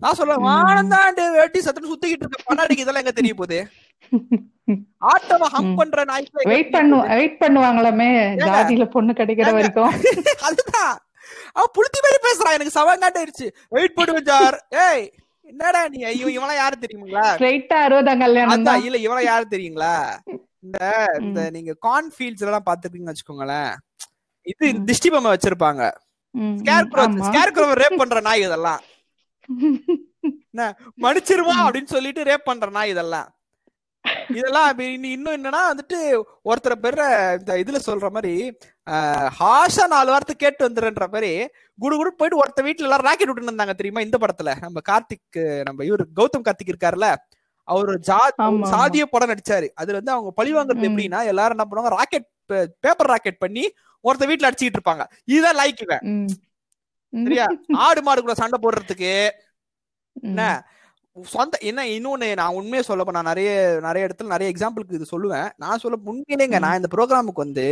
நான் 0.00 0.16
சொல்ல. 0.18 0.34
வானந்தாண்டு 0.44 1.24
வேட்டி 1.34 1.58
சத்துன்னு 1.60 1.90
சுத்திக்கிட்டு 1.90 2.24
இருக்க 2.24 2.40
பண்ணாடிக்கு 2.48 2.84
இதெல்லாம் 2.84 3.04
எங்க 3.04 3.14
தெரிய 3.14 3.34
போகுது? 3.34 3.58
ஆட்டமா 5.10 5.46
ஹம். 5.54 5.74
பண்ற 5.78 6.02
நாய்க்கு 6.04 6.48
வெயிட் 6.50 6.70
பண்ணு 6.74 6.98
வெயிட் 7.10 7.40
பண்ணுவாங்களாமே 7.40 8.08
ஜாதியில 8.42 8.84
பொண்ணு 8.94 9.12
கிடைக்கிற? 9.12 9.48
வரைக்கும். 9.56 9.92
அதுதான். 10.48 10.94
அவன் 11.56 11.74
புளுத்தி 11.76 11.98
மாதிரி 12.04 12.18
பேசுறான் 12.24 12.56
எனக்கு 12.56 12.78
சவங்காட்டாயிருச்சு. 12.78 13.46
வெயிட் 13.72 13.96
பண்ணுவேன் 13.98 14.28
சார் 14.30 14.56
ஏய் 14.86 15.04
என்னடா 15.46 15.80
நீ? 15.92 15.98
ஐயோ 16.10 16.28
இவனா 16.36 16.54
யாரு 16.56 16.76
தெரியுங்களா? 16.84 17.24
ஸ்ட்ரைட்டா 17.32 17.78
அறுபதாம் 17.86 18.22
கல்யாணம் 18.24 18.84
இல்ல 18.86 18.98
இவனா 19.06 19.22
யாரு 19.24 19.46
தெரியுங்களா? 19.54 19.94
இந்த 20.64 20.78
இந்த 21.20 21.50
நீங்க 21.50 21.72
கார்ன்ஃபீல்ட்ஸ் 21.82 22.44
எல்லாம் 22.44 22.66
பாத்துருக்கீங்கன்னு 22.66 23.14
வச்சுக்கோங்களேன். 23.14 23.74
இது. 24.46 24.66
திஷ்டி 24.88 25.10
பொம்மை 25.10 25.30
வச்சிருப்பாங்க. 25.32 25.82
ரேப் 27.74 27.96
பண்ற 27.96 28.20
நாய் 28.20 28.40
இதெல்லாம். 28.40 28.82
மன்னிச்சிருவா 31.02 31.56
அப்படின்னு 31.66 31.84
சொல்லிட்டு 31.84 32.22
ரேப் 32.22 32.44
பண்ற 32.44 32.70
நாய் 32.70 32.90
இதெல்லாம். 32.90 33.28
இதெல்லாம் 34.28 34.78
இன்னும் 34.78 35.36
என்னன்னா 35.36 35.60
வந்துட்டு 35.70 35.98
ஒருத்தரை 36.44 36.76
பேர 36.82 36.98
இந்த 37.38 37.52
இதுல 37.54 37.78
சொல்ற 37.86 38.10
மாதிரி 38.10 38.34
ஹாஷா 39.40 39.86
நாலு 39.86 40.10
வார்த்தை 40.10 40.34
கேட்டு 40.36 40.68
வந்துடுன்ற 40.68 41.06
மாதிரி 41.08 41.30
குடு 41.78 41.96
குடு 41.96 42.14
போயிட்டு 42.14 42.40
ஒருத்த 42.42 42.66
வீட்டுல 42.66 42.86
எல்லாரும் 42.88 43.06
ராக்கெட் 43.06 43.30
விட்டு 43.30 43.50
இருந்தாங்க 43.50 43.74
தெரியுமா 43.74 44.00
இந்த 44.00 44.18
படத்துல. 44.20 44.50
நம்ம 44.60 44.80
கார்த்திக் 44.88 45.62
நம்ம 45.62 45.84
இவரு 45.84 46.04
கௌதம் 46.16 46.44
கார்த்திக் 46.44 46.72
இருக்காருல்ல. 46.72 47.08
அவரு. 47.68 47.92
சாதிய 48.72 49.04
படம் 49.06 49.30
நடிச்சாரு 49.30 49.68
அதுல 49.74 49.98
வந்து 49.98 50.14
அவங்க 50.14 50.30
பழி 50.38 50.52
வாங்குறது. 50.54 50.88
எப்படின்னா 50.88 51.20
எல்லாரும் 51.32 51.56
என்ன 51.56 51.66
பண்ணுவாங்க 51.68 51.92
ராக்கெட் 51.96 52.28
பேப்பர் 52.82 53.10
ராக்கெட் 53.10 53.38
பண்ணி 53.38 53.64
ஒருத்த 54.04 54.24
வீட்டுல 54.28 54.48
அடிச்சுக்கிட்டு 54.48 54.80
இருப்பாங்க 54.80 55.04
இதுதான் 55.28 55.58
லைக் 55.60 55.82
இவன். 55.84 56.02
சரியா 57.12 57.46
ஆடு 57.84 58.00
மாடு 58.02 58.20
கூட 58.20 58.34
சண்டை 58.34 58.58
போடுறதுக்கு. 58.60 59.12
என்ன 60.16 60.42
சொந்த 61.16 61.56
என்ன 61.62 61.80
இன்னொன்னு 61.90 62.28
நான் 62.34 62.56
உண்மையை 62.58 62.82
சொல்ல 62.84 63.12
நான் 63.12 63.30
நிறைய 63.30 63.50
நிறைய 63.80 64.06
இடத்துல 64.06 64.32
நிறைய 64.32 64.48
எக்ஸாம்பிளுக்கு 64.52 64.98
இது 64.98 65.12
சொல்லுவேன் 65.12 65.48
நான் 65.56 65.82
சொல்ல 65.82 65.98
உண்மையிலேங்க 66.10 66.58
நான் 66.64 66.78
இந்த 66.78 66.88
ப்ரோக்ராமுக்கு 66.94 67.44
வந்து 67.44 67.66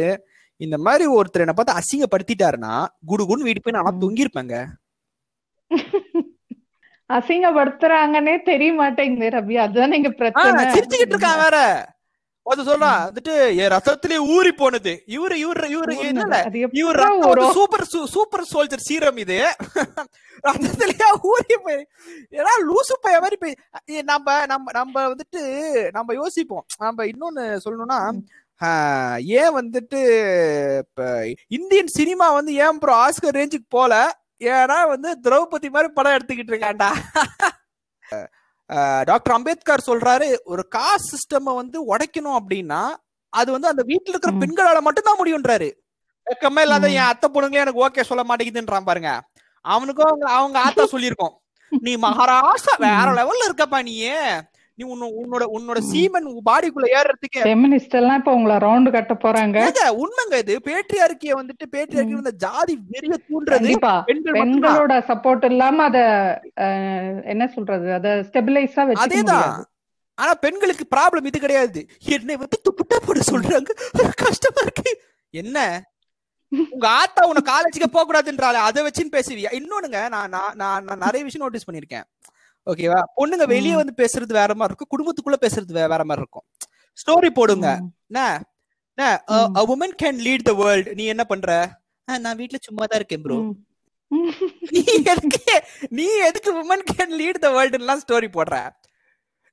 இந்த 0.60 0.76
மாதிரி 0.78 1.04
ஒருத்தர் 1.16 1.44
என்ன 1.44 1.54
பார்த்து 1.54 1.78
அசிங்கப்படுத்திட்டாருன்னா 1.80 2.74
குடு 3.10 3.24
குடுன்னு 3.24 3.48
வீட்டு 3.48 3.62
போய் 3.62 3.76
நான் 3.76 3.88
ம். 3.88 4.70
அசிங்கப்படுத்துறாங்கன்னே 7.12 8.36
தெரிய 8.44 8.72
மாட்டேங்குது 8.74 9.30
ரவி. 9.34 9.56
அதுதான் 9.64 9.96
எங்க 9.98 10.10
ஆ, 10.10 10.18
பிரச்சனை 10.20 10.64
சிரிச்சுக்கிட்டு 10.74 11.16
இருக்கான் 11.16 11.42
வேற. 11.44 11.58
ஒருத்தர் 12.46 12.68
சொல்றான் 12.68 13.02
வந்துட்டு 13.02 13.32
என் 13.58 13.72
ரத்தத்திலே 13.72 14.16
ஊறி 14.34 14.52
போனது. 14.52 14.92
இவரு 15.08 15.36
இவரு 15.42 15.66
இவரு 15.74 15.92
அது 16.38 16.60
இவர்? 16.78 16.98
சூப்பர் 17.56 17.84
சூப்பர் 18.14 18.44
சோல்ஜர் 18.50 18.86
சீரம் 18.86 19.20
இது. 19.24 19.36
ரத்தத்திலேயே 20.44 21.08
ஊறி 21.30 21.56
போய் 21.64 21.82
ஏன்னா 22.34 22.52
லூசு 22.64 22.94
பைய 23.00 23.18
மாதிரி 23.20 23.36
போய் 23.38 23.54
நம்ம 24.04 24.26
நம்ம 24.46 24.72
நம்ம 24.72 25.04
வந்துட்டு 25.08 25.42
நம்ம 25.92 26.14
யோசிப்போம். 26.14 26.64
நம்ம 26.80 27.06
இன்னொன்னு 27.06 27.44
சொல்லணும்னா 27.64 28.00
ஏன் 29.36 29.54
வந்துட்டு 29.54 30.00
இப்ப 30.82 31.06
இந்தியன் 31.52 31.94
சினிமா 31.94 32.26
வந்து 32.32 32.52
ஏன் 32.60 32.78
ப்ரோ 32.78 32.94
ஆஸ்கர் 33.04 33.38
ரேஞ்சுக்கு 33.38 33.68
போல 33.70 33.94
ஏன்னா 34.54 34.76
வந்து 34.92 35.10
திரௌபதி 35.24 35.68
மாதிரி 35.70 35.88
படம் 35.92 36.14
எடுத்துக்கிட்டு 36.16 36.52
இருக்காண்டா 36.52 36.90
டாக்டர் 39.08 39.34
அம்பேத்கர் 39.36 39.86
சொல்றாரு 39.86 40.26
ஒரு 40.52 40.62
காஸ்ட் 40.76 41.10
சிஸ்டம் 41.12 41.48
வந்து 41.60 41.78
உடைக்கணும் 41.92 42.38
அப்படின்னா 42.40 42.82
அது 43.32 43.48
வந்து 43.52 43.68
அந்த 43.68 43.82
வீட்டுல 43.90 44.12
இருக்கிற. 44.12 44.32
பெண்களால 44.42 44.80
மட்டும்தான் 44.86 45.18
முடியும்ன்றாரு. 45.20 45.68
வெக்கமே 46.26 46.62
இல்லாத. 46.66 46.86
என் 46.96 47.10
அத்தை 47.10 47.28
பொண்ணுங்களே 47.34 47.62
எனக்கு 47.64 47.84
ஓகே 47.86 48.02
சொல்ல 48.08 48.22
மாட்டேங்குதுன்றான் 48.28 48.88
பாருங்க. 48.88 49.10
அவனுக்கும் 49.64 50.08
அவங்க 50.08 50.26
அவங்க 50.38 50.58
ஆத்தா 50.66 50.84
சொல்லியிருக்கோம். 50.92 51.34
நீ 51.72 51.92
மகாராஷ்டிரா 51.96 52.74
வேற 52.84 53.08
லெவல்ல 53.18 53.46
இருக்கப்பா 53.48 53.80
நீ 53.88 53.94
நீ 54.74 54.94
உன்னோ- 54.94 55.14
உன்னோட 55.22 55.44
உன்னோட. 55.52 55.78
சீமன் 55.92 56.38
பாடிக்குள்ள 56.50 57.00
ஏறுறதுக்கு 57.00 57.42
ஃபெமினிஸ்ட் 57.42 57.88
எல்லாம் 57.88 58.16
இப்ப 58.16 58.32
உங்களை 58.32 58.56
ரவுண்டு 58.56 58.90
கட்ட 58.92 59.14
போறாங்க. 59.14 59.72
உண்மைங்க 59.88 60.38
இது. 60.38 60.60
பேட்ரியார்க்கிய 60.64 61.32
வந்துட்டு 61.36 61.76
பேட்ரியார்க்கி 61.76 62.08
இந்த 62.08 62.30
ஜாதி 62.30 62.78
வெறிய 62.92 63.14
தூண்டுறது 63.28 63.76
பெண்களோட 64.24 65.02
சப்போர்ட் 65.08 65.44
இல்லாம 65.44 65.82
அத 65.82 65.98
என்ன 67.24 67.46
சொல்றது 67.46 67.92
அத 67.92 68.26
ஸ்டெபிலைஸா 68.32 68.76
வச்சுக்க 68.76 69.06
அதேதான். 69.06 69.62
ஆனா 70.14 70.34
பெண்களுக்கு 70.34 70.86
ப்ராப்ளம் 70.96 71.24
இது 71.24 71.40
கிடையாது. 71.40 71.86
என்னை 72.04 72.36
வந்து 72.36 72.60
துப்புட்டா 72.64 72.96
போட 73.06 73.20
சொல்றாங்க. 73.32 73.70
கஷ்டமா 74.16 74.60
இருக்கு. 74.62 75.00
என்ன? 75.30 75.82
உங்க 76.70 76.88
ஆத்தா 76.88 77.26
உன 77.26 77.38
காலேஜுக்கு 77.44 77.86
போக 77.92 78.12
கூடாதுன்றால 78.12 78.52
அதை 78.52 78.86
வச்சுன்னு 78.86 79.14
பேசுவியா? 79.14 79.60
இன்னொன்னுங்க 79.60 80.08
நான் 80.08 80.28
நான் 80.28 80.54
நான் 80.54 80.84
நிறைய 80.84 81.24
விஷயம் 81.24 81.50
நோட்டீஸ் 81.50 81.70
பண்ணிருக்கேன் 81.70 82.04
ஓகேவா 82.66 83.00
பொண்ணுங்க 83.16 83.46
வெளியே. 83.46 83.74
வந்து 83.74 83.94
பேசுறது 83.96 84.32
வேற 84.32 84.54
மாதிரி 84.54 84.74
இருக்கும். 84.74 84.90
குடும்பத்துக்குள்ள 84.92 85.36
பேசுறது 85.44 85.72
வேற 85.72 86.04
மாதிரி 86.04 86.20
இருக்கும். 86.20 86.46
ஸ்டோரி 86.98 87.30
போடுங்க. 87.30 87.68
Women 89.72 89.94
can 90.02 90.20
lead 90.26 90.42
the 90.42 90.52
world 90.52 90.88
நீ 90.94 91.04
என்ன 91.04 91.24
பண்ற? 91.24 91.50
"ஆ, 92.08 92.18
நான் 92.18 92.36
வீட்ல 92.36 92.58
சும்மா 92.60 92.84
தான் 92.84 92.98
இருக்கேன் 92.98 93.22
ப்ரோ. 93.22 93.38
நீ 95.90 96.06
எதுக்கு? 96.20 96.52
உமன் 96.62 96.84
கேன் 96.92 97.14
லீட் 97.20 97.42
த 97.44 97.50
வேர்ல்டுலாம் 97.50 98.02
ஸ்டோரி 98.04 98.28
போடுற? 98.36 98.56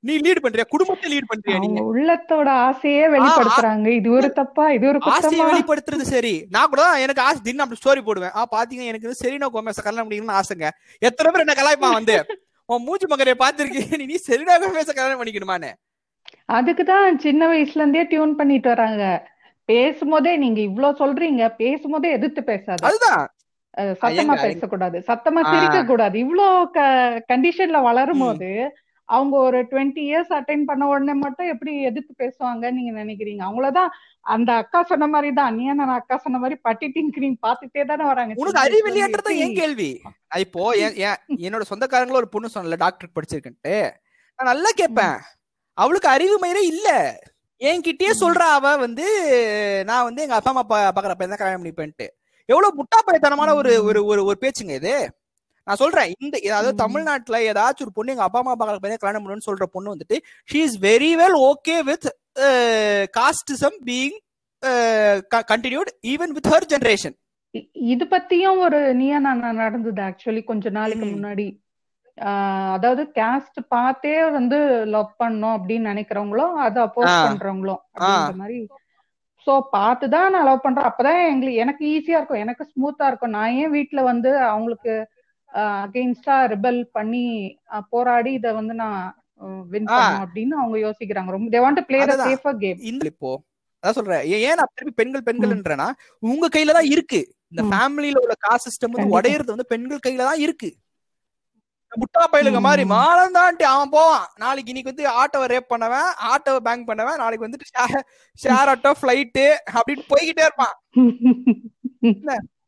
நீ 0.04 0.18
லீட் 0.18 0.42
பண்றியா? 0.42 0.64
குடும்பத்தை 0.68 1.06
லீட் 1.12 1.30
பண்றியா 1.32 1.56
நீ 1.58 1.66
அவங்க 1.66 1.82
உள்ளத்தோட 1.94 2.48
ஆசையே 2.66 3.08
வெளிப்படுத்துறாங்க. 3.08 3.88
இது 3.90 4.10
ஒரு 4.10 4.32
தப்பா 4.32 4.70
இது 4.70 4.86
ஒரு 4.88 4.98
ஆசையை 5.02 5.46
வெளிப்படுத்துறது 5.46 6.06
சரி. 6.12 6.46
நான் 6.50 6.68
கூட 6.68 7.00
எனக்கு 7.00 7.22
ஆசை 7.22 7.40
தினம் 7.42 7.64
அப்படி 7.66 7.80
ஸ்டோரி 7.82 8.04
போடுவேன். 8.04 8.30
ஆ 8.34 8.46
பாத்தீங்க 8.50 8.84
எனக்கு 8.92 9.08
வந்து 9.08 9.22
செரினா 9.24 9.48
கோமேச 9.48 9.82
கல்யாணம் 9.82 10.10
பண்ணிக்கணும்னு 10.10 10.40
ஆசைங்க. 10.40 10.68
எத்தனை 11.02 11.32
பேர் 11.32 11.44
என்ன 11.46 11.56
கலாய்ப்பான் 11.58 11.92
வந்து? 11.92 12.16
உன் 12.70 12.84
மூஞ்சி 12.84 13.06
மகரைய 13.08 13.36
பாத்திருக்கீங்க 13.38 13.78
நீ 14.04 14.16
செரினா 14.22 14.56
கோமேச 14.62 14.90
கல்யாணம் 14.90 15.20
பண்ணிக்கணுமான்னு. 15.20 15.70
அதுக்குதான் 16.54 17.18
சின்ன 17.22 17.48
வயசுல 17.48 17.80
இருந்தே 17.80 18.02
டியூன் 18.10 18.34
பண்ணிட்டு 18.36 18.68
வராங்க. 18.72 19.02
பேசும்போதே 19.68 20.32
நீங்க 20.38 20.60
இவ்ளோ 20.68 20.88
சொல்றீங்க 20.98 21.42
பேசும்போதே 21.58 22.10
எதிர்த்து 22.16 22.42
பேசாத. 22.46 22.84
அதுதான். 22.86 23.24
சத்தமா 24.00 24.34
பேசக்கூடாது 24.42 24.98
சத்தமா. 25.08 25.40
சிரிக்க 25.46 25.78
கூடாது 25.84 26.16
இவ்ளோ 26.24 26.46
கண்டிஷன்ல 27.30 27.78
வளரும் 27.82 28.22
போது 28.22 28.48
அவங்க 29.10 29.36
ஒரு 29.36 29.62
டுவெண்ட்டி 29.62 30.02
இயர்ஸ் 30.08 30.32
அட்டைன் 30.32 30.62
பண்ண 30.64 30.86
உடனே 30.86 31.12
மட்டும் 31.12 31.48
எப்படி 31.48 31.82
எதிர்த்து 31.82 32.14
பேசுவாங்கன்னு 32.18 32.72
நீங்க 32.72 33.04
நினைக்கிறீங்க? 33.04 33.44
அவங்களதான் 33.50 33.88
அந்த 34.20 34.52
அக்கா 34.52 34.82
சொன்ன 34.82 35.06
மாதிரி 35.06 35.32
தான் 35.32 35.54
நீ 35.54 35.64
நான் 35.64 35.88
அக்கா 35.88 36.16
சொன்ன 36.16 36.38
மாதிரி 36.38 36.58
பட்டி 36.62 36.86
டிங்கிரிங் 36.86 37.34
பாத்துட்டே 37.46 37.84
தானே 37.84 38.04
வராங்க 38.04 38.32
உனக்கு 38.36 38.60
அறிவு 38.60 38.88
எப்படி- 38.88 39.30
ஏன் 39.30 39.54
கேள்வி. 39.54 40.02
இப்போ 40.38 40.74
என்- 40.74 40.96
என்- 40.96 41.36
என்னோட 41.36 41.60
சொந்தக்காரங்களும் 41.70 42.12
ஒரு 42.12 42.28
பொண்ணு 42.28 42.48
சொன்னல 42.54 42.76
டாக்டர் 42.76 43.08
படிச்சிருக்கேன்ட்டு. 43.14 43.80
நான் 44.36 44.46
நல்லா 44.46 44.68
கேட்பேன். 44.74 45.18
அவளுக்கு 45.74 46.08
அறிவு 46.08 46.38
மயிரே 46.38 46.64
இல்ல. 46.66 47.18
என்கிட்டயே 47.58 48.10
சொல்றா 48.20 48.48
அவ 48.52 48.76
வந்து 48.76 49.06
நான் 49.86 50.02
வந்து 50.02 50.22
எங்க 50.22 50.34
அப்பா 50.34 50.54
அம்மா 50.54 50.62
பா- 50.62 50.88
பாக்குற 50.88 51.14
பையன் 51.14 51.36
தான் 51.36 51.36
கல்யாணம் 51.36 51.64
பண்ணிப்பேன்ட்டு. 51.64 52.06
எவ்வளவு 52.44 52.84
முட்டாப்பைத்தனமான 52.84 53.54
ஒரு 53.54 53.84
ஒரு 53.84 54.04
ஒரு 54.04 54.24
ஒரு 54.24 54.38
பேச்சுங்க 54.40 54.74
இது. 54.74 55.19
நான் 55.70 55.80
சொல்றேன் 55.80 56.12
இந்த 56.18 56.36
அதாவது. 56.50 56.80
தமிழ்நாட்டுல 56.82 57.38
ஏதாச்சும் 57.48 57.86
ஒரு 57.86 57.94
பொண்ணு 57.94 58.12
எங்க 58.12 58.24
அப்பா 58.24 58.40
அம்மா 58.40 58.54
பாக்குற 58.54 58.80
பையன் 58.80 59.02
கல்யாணம் 59.02 59.24
பண்ணணும்னு 59.24 59.48
சொல்ற 59.48 59.66
பொண்ணு 59.72 59.94
வந்துட்டு 59.94 60.16
she 60.48 60.60
is 60.64 60.76
very 60.82 61.12
well 61.20 61.38
okay 61.48 61.76
with 61.88 62.06
casteism 63.16 63.78
being 63.88 64.16
continued 65.48 65.90
even 66.08 66.32
with 66.36 66.50
her 66.52 66.68
generation 66.72 67.16
இது 67.90 68.04
பத்தியும் 68.10 68.58
ஒரு 68.58 68.78
நீயா 68.94 69.18
நான் 69.20 69.40
நடந்தது 69.60 70.00
ஆக்சுவலி 70.02 70.42
கொஞ்ச 70.44 70.70
நாளைக்கு. 70.70 71.06
முன்னாடி 71.08 71.46
அதாவது 72.74 73.02
கேஸ்ட் 73.16 73.58
பார்த்தே 73.68 74.14
வந்து 74.30 74.58
லவ் 74.88 75.10
பண்ணோம் 75.20 75.56
அப்படின்னு 75.56 75.90
நினைக்கிறவங்களும் 75.90 76.54
அதை 76.64 76.80
அப்போஸ். 76.82 77.14
பண்றவங்களும் 77.24 77.80
அப்படின்ற 77.92 78.36
மாதிரி 78.36 78.58
சோ 79.46 79.52
பார்த்துதான் 79.72 80.30
நான் 80.30 80.46
லவ் 80.46 80.62
பண்றேன் 80.62 80.88
அப்பதான் 80.88 81.20
எங்களுக்கு 81.30 81.62
எனக்கு 81.62 81.84
ஈஸியா 81.88 82.18
இருக்கும் 82.18 82.42
எனக்கு 82.42 82.64
ஸ்மூத்தா 82.72 83.06
இருக்கும் 83.06 83.34
நான் 83.36 83.56
ஏன் 83.60 83.70
வீட்ல 83.70 84.00
வந்து 84.08 84.30
அவங்களுக்கு 84.48 84.94
அகெயின்ஸ்டா 85.78 86.36
ரிபல் 86.52 86.80
பண்ணி 86.92 87.24
போராடி 87.92 88.32
இத 88.38 88.48
வந்து 88.58 88.74
நான் 88.76 89.00
வின். 89.72 89.88
பண்ணும் 89.90 90.24
அப்படின்னு 90.24 90.54
அவங்க 90.58 90.76
யோசிக்கிறாங்க 90.84 91.30
ரொம்ப 91.30 91.48
they 91.52 91.62
want 91.64 91.80
to 91.80 91.84
play 91.88 92.00
the. 92.04 92.16
Safer 92.26 92.58
game 92.60 92.80
இந்த 92.90 93.06
இப்போ 93.12 93.30
அதான் 93.84 93.96
சொல்றேன் 93.98 94.24
ஏன் 94.40 94.58
நான் 94.58 94.72
திருப்பி 94.72 94.94
பெண்கள் 94.98 95.26
பெண்கள்ன்றேன்னா 95.28 95.88
உங்க 96.22 96.50
கையில 96.54 96.76
தான் 96.78 96.90
இருக்கு 96.94 97.20
இந்த. 97.52 97.62
ஃபேமிலியில 97.70 98.22
உள்ள 98.24 98.34
காசு 98.40 98.64
சிஸ்டம் 98.66 98.94
வந்து. 98.94 99.16
உடையறது 99.16 99.54
வந்து 99.54 99.70
பெண்கள் 99.72 100.04
கையில 100.06 100.28
தான் 100.28 100.44
இருக்கு 100.46 100.70
முட்டா 101.92 102.24
பயிலுங்க. 102.32 102.58
மாதிரி 102.64 102.82
மானம் 102.88 103.36
தாண்டி 103.36 103.64
அவன் 103.68 103.92
போவான் 103.94 104.26
நாளைக்கு 104.42 104.70
இன்னைக்கு 104.72 104.92
வந்து 104.92 105.06
ஆட்டோவை 105.20 105.46
ரேப் 105.52 105.72
பண்ணவன் 105.72 106.10
ஆட்டோவை 106.28 106.60
பேங்க் 106.66 106.88
பண்ணவன் 106.90 107.20
நாளைக்கு 107.22 107.46
வந்துட்டு 107.46 107.70
ஷேர் 108.38 108.70
ஆட்டோ 108.72 108.92
ஃபிளைட்டு 109.00 109.46
அப்படின்னு 109.74 110.04
போய்கிட்டே 110.12 110.46
இருப்பான் 110.48 110.76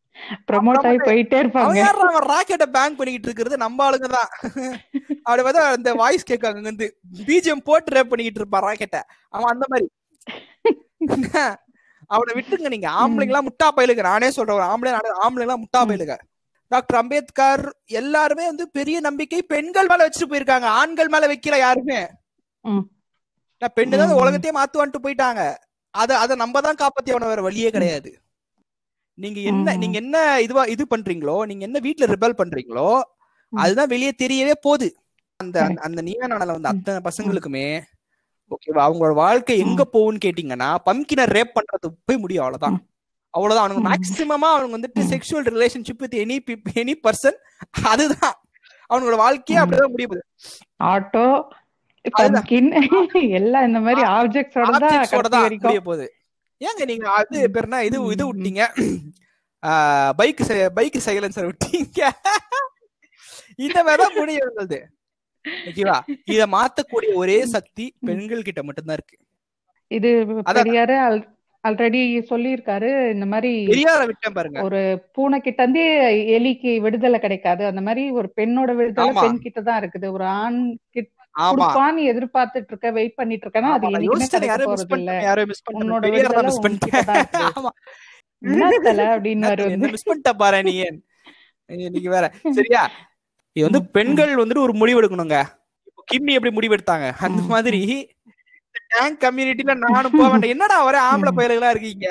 ப்ரமோட் 0.49 0.87
ஆகி 0.89 0.99
போயிட்டே 1.09 1.39
இருப்பாங்க. 1.43 1.83
அவன் 1.97 2.29
ராக்கெட்டை 2.33 2.67
பேங்க் 2.77 2.99
பண்ணிக்கிட்டு 2.99 3.29
இருக்கிறது 3.29 3.57
நம்ம 3.65 3.85
ஆளுங்க 3.87 4.09
தான். 4.17 4.31
அப்படி 5.27 5.43
பார்த்தா 5.47 5.65
அந்த 5.77 5.91
வாய்ஸ் 6.03 6.29
கேட்காங்க 6.31 6.59
அங்க 6.59 6.71
இருந்து 6.71 6.89
பிஜிஎம் 7.29 7.67
போட்டு 7.69 7.95
ரேப் 7.97 8.11
பண்ணிக்கிட்டு 8.13 8.43
இருப்பான் 8.43 8.67
ராக்கெட்டை 8.69 9.03
அவன் 9.35 9.53
அந்த 9.55 9.67
மாதிரி. 9.73 9.89
அவனை 12.15 12.33
விட்டுங்க 12.37 12.69
நீங்க. 12.75 12.89
ஆம்பளைங்க 13.01 13.33
எல்லாம் 13.33 13.49
முட்டா 13.49 13.69
பயிலுங்க. 13.77 14.03
நானே 14.11 14.29
சொல்றேன் 14.37 14.71
ஆம்பளை 14.73 14.93
நானே 14.97 15.11
ஆம்பளை 15.25 15.45
எல்லாம் 15.47 15.63
முட்டா 15.65 15.81
பயிலுங்க. 15.91 16.17
டாக்டர் 16.71 16.99
அம்பேத்கர் 17.01 17.63
எல்லாருமே 18.01 18.45
வந்து 18.51 18.65
பெரிய 18.79 18.99
நம்பிக்கை 19.07 19.41
பெண்கள் 19.53 19.91
மேல 19.91 20.05
வச்சுட்டு 20.07 20.31
போயிருக்காங்க. 20.33 20.69
ஆண்கள் 20.81 21.13
மேல 21.15 21.27
வைக்கல 21.33 21.59
யாருமே. 21.65 22.01
பெண்ணு 23.77 23.99
தான். 24.01 24.21
உலகத்தையே 24.23 24.55
மாத்துவான்ட்டு 24.59 25.05
போயிட்டாங்க. 25.05 25.43
அத 25.95 26.11
அத 26.19 26.37
நம்ம 26.43 26.61
தான் 26.67 26.81
காப்பாத்தி 26.83 27.13
அவன 27.15 27.29
வேற 27.33 27.43
வழியே 27.49 27.71
கிடையாது. 27.77 28.11
நீங்க 29.19 29.41
என்ன. 29.41 29.77
நீங்க 29.77 29.99
என்ன 29.99 30.41
இதுவா 30.41 30.65
இது 30.65 30.87
பண்றீங்களோ 30.91 31.47
நீங்க 31.47 31.65
என்ன 31.65 31.79
வீட்ல 31.79 32.07
ரிபல் 32.07 32.39
பண்றீங்களோ. 32.39 32.87
அதுதான் 33.53 33.89
வெளியே 33.89 34.13
தெரியவே 34.23 34.53
போகுது 34.61 34.89
அந்த 35.41 35.59
அந்த- 35.81 36.03
நியானால 36.03 36.47
வந்து. 36.47 36.69
அத்தனை 36.69 37.01
பசங்களுக்குமே 37.05 37.67
ஓகேவா 38.51 38.83
அவங்களோட 38.83 39.15
வாழ்க்கை 39.15 39.59
எங்க 39.59 39.89
போகும்னு 39.93 40.19
கேட்டீங்கன்னா 40.25 40.77
பம்கின 40.87 41.27
ரேப் 41.29 41.55
பண்றது 41.55 41.89
போய் 42.05 42.19
முடியும் 42.19 42.45
அவ்வளவுதான். 42.45 42.79
அவ்வளவுதான் 43.35 43.71
அவனுக்கு. 43.71 43.91
மேக்சிமமா 43.91 44.49
அவனுக்கு 44.51 44.77
வந்துட்டு. 44.79 45.03
Sexual 45.05 45.49
relationship 45.53 45.99
with 45.99 46.15
any 46.15 46.37
any 46.75 46.95
person 47.03 47.39
அதுதான் 47.83 48.37
அவனோட 48.91 49.17
வாழ்க்கையே. 49.17 49.63
அப்படிதான் 49.63 49.95
முடியுது 49.95 50.19
ஆட்டோ 50.85 51.27
எல்லாம் 53.31 53.67
இந்த 53.67 53.81
மாதிரி 53.81 54.03
ஆப்ஜெக்ட்ஸோட 54.11 55.21
தான் 55.29 55.49
போகுது 55.83 56.07
ஏங்க 56.67 56.85
நீங்க 56.91 57.07
அது. 57.21 57.39
பேருனா 57.55 57.81
இது 57.89 57.99
இது. 58.15 58.25
விட்டீங்க. 58.33 58.63
பைக் 60.21 60.43
பைக் 60.79 60.99
சைலன்சர் 61.07 61.49
விட்டீங்க. 61.51 62.01
இந்த 63.67 63.79
மாதிரிதான் 63.85 64.19
முடியும் 64.21 64.43
இருந்தது 64.45 64.79
ஓகேவா? 65.67 65.99
இத 66.35 66.43
மாத்தக்கூடிய 66.57 67.13
ஒரே 67.23 67.39
சக்தி 67.55 67.85
பெண்கள் 68.09 68.47
கிட்ட 68.49 68.61
மட்டும்தான் 68.63 68.97
இருக்கு. 68.99 69.17
இது. 69.91 70.11
பெரியாரு 70.59 70.97
ஆல்ரெடி 71.69 72.01
சொல்லியிருக்காரு. 72.31 72.89
இந்த 73.15 73.27
மாதிரி 73.33 73.51
பெரியார 73.67 74.07
விட்டேன் 74.11 74.37
பாருங்க. 74.39 74.63
ஒரு 74.69 74.81
பூனை 75.15 75.39
கிட்ட 75.41 75.61
இருந்து 75.63 75.85
எலிக்கு 76.39 76.73
விடுதலை 76.87 77.19
கிடைக்காது. 77.21 77.63
அந்த 77.71 77.81
மாதிரி 77.89 78.05
ஒரு 78.19 78.29
பெண்ணோட 78.37 78.71
விடுதலை. 78.81 79.13
பெண் 79.21 79.43
கிட்ட 79.45 79.61
தான் 79.69 79.83
இருக்குது. 79.83 80.11
ஒரு 80.17 80.25
ஆண் 80.41 80.61
கிட்ட 80.91 81.11
கொடுப்பான்னு 81.35 82.03
எதிர்பார்த்துட்டு 82.11 82.73
இருக்க 82.73 82.89
வெயிட் 82.97 83.19
பண்ணிட்டு 83.19 83.45
இருக்கேன்னா 83.47 83.71
அது 83.71 83.81
ஆமா, 83.81 83.91
நான் 83.91 83.99
என்னைக்குமே 83.99 84.11
யோசிச்சேன் 84.13 84.35
கிடைக்க 84.37 84.53
யாரோ 84.53 84.65
மிஸ் 84.67 84.83
போறது 84.83 84.99
இல்ல 84.99 85.11
பண்ணிட்டேன் 85.11 85.27
யாரோ 85.29 85.45
மிஸ் 85.51 85.63
உன்னோட 85.75 86.03
தான் 86.03 86.15
விடுதலை 86.17 86.43
மிஸ் 86.49 86.63
பண்ணிட்டேன் 86.65 86.97
என்னத்தல 88.43 89.03
வந்து? 89.67 89.91
மிஸ் 89.95 90.09
பண்ணிட்ட 90.09 90.33
பாரு 90.39 90.61
நீ 90.69 90.75
இன்னைக்கு 91.71 92.11
வேற. 92.15 92.25
சரியா? 92.57 92.83
இது 93.57 93.65
வந்து 93.67 93.81
பெண்கள் 93.97 94.41
வந்துட்டு 94.41 94.65
ஒரு 94.65 94.75
முடிவு 94.81 95.01
எடுக்கணுங்க. 95.01 95.37
இப்போ 95.89 96.03
கிம்மி 96.11 96.33
எப்படி 96.37 96.53
முடிவு 96.55 96.75
எடுத்தாங்க? 96.77 97.07
அந்த. 97.27 97.43
மாதிரி 97.53 97.81
டேங்க் 98.93 99.21
கம்யூனிட்டில 99.25 99.75
நானும் 99.83 100.15
போக 100.15 100.29
வேண்டாம். 100.29 100.53
என்னடா 100.55 100.77
ஒரே 100.87 101.01
ஆம்பளை 101.09 101.33
ம். 101.33 101.39
பயலுகளா 101.39 101.73
இருக்கீங்க? 101.75 102.09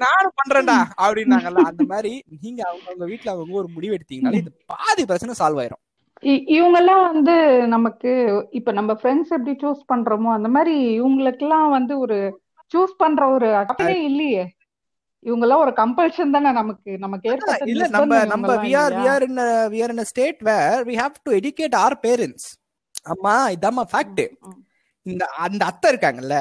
நானும் 0.00 0.36
பண்றேன்டா 0.38 0.76
அப்படின்னாங்கல்ல. 1.02 1.60
அந்த 1.70 1.82
மாதிரி 1.92 2.12
நீங்க 2.42 2.60
அவங்க 2.68 2.86
அவங்க 2.90 3.06
வீட்டுல 3.12 3.32
அவங்க 3.34 3.60
ஒரு 3.62 3.70
முடிவு 3.76 3.96
எடுத்தீங்கனாலே 3.96 4.40
இந்த 4.42 4.52
பாதி 4.72 5.02
பிரச்சனை 5.10 5.34
சால்வ் 5.40 5.60
ஆயிரும். 5.62 5.82
இவங்கெல்லாம் 6.22 7.12
வந்து 7.12 7.34
நமக்கு 7.66 8.10
இப்ப 8.50 8.72
நம்ம 8.72 8.92
ஃப்ரெண்ட்ஸ் 8.92 9.30
எப்படி 9.30 9.66
சூஸ் 9.66 9.82
பண்றோமோ 9.92 10.32
அந்த 10.32 10.48
மாதிரி 10.48 11.00
இவங்களுக்கெல்லாம் 11.00 11.70
வந்து 11.70 11.98
ஒரு 11.98 12.18
சூஸ் 12.74 12.94
பண்ற 12.96 13.28
ஒரு 13.28 13.54
அப்படியே 13.54 14.04
இல்லையே. 14.04 14.44
இவங்கெல்லாம் 15.24 15.56
ஒரு 15.56 15.70
கம்பல்ஷன் 15.76 16.30
தானே 16.30 16.52
நமக்கு. 16.52 16.98
நமக்கு 16.98 17.30
ஏற்பட்ட 17.30 17.64
இல்ல 17.64 17.88
நம்ம 17.88 18.24
நம்ம 18.24 18.56
we 18.56 18.64
இல்லையா? 18.64 19.14
are 19.14 19.22
in 19.22 19.38
a 19.38 19.68
we 19.68 19.80
are 19.82 19.90
in 19.90 19.98
a 19.98 20.04
state 20.04 20.42
where 20.42 20.84
we 20.84 20.94
have 20.94 21.12
to 21.22 21.32
educate 21.32 21.74
our 21.74 21.94
parents. 22.06 22.44
அம்மா 23.04 23.48
இதாம்மா 23.48 23.84
ஃபேக்ட் 23.92 24.22
இந்த 25.02 25.24
அந்த 25.26 25.64
அத்தை 25.64 25.92
இருக்காங்கல்ல. 25.92 26.36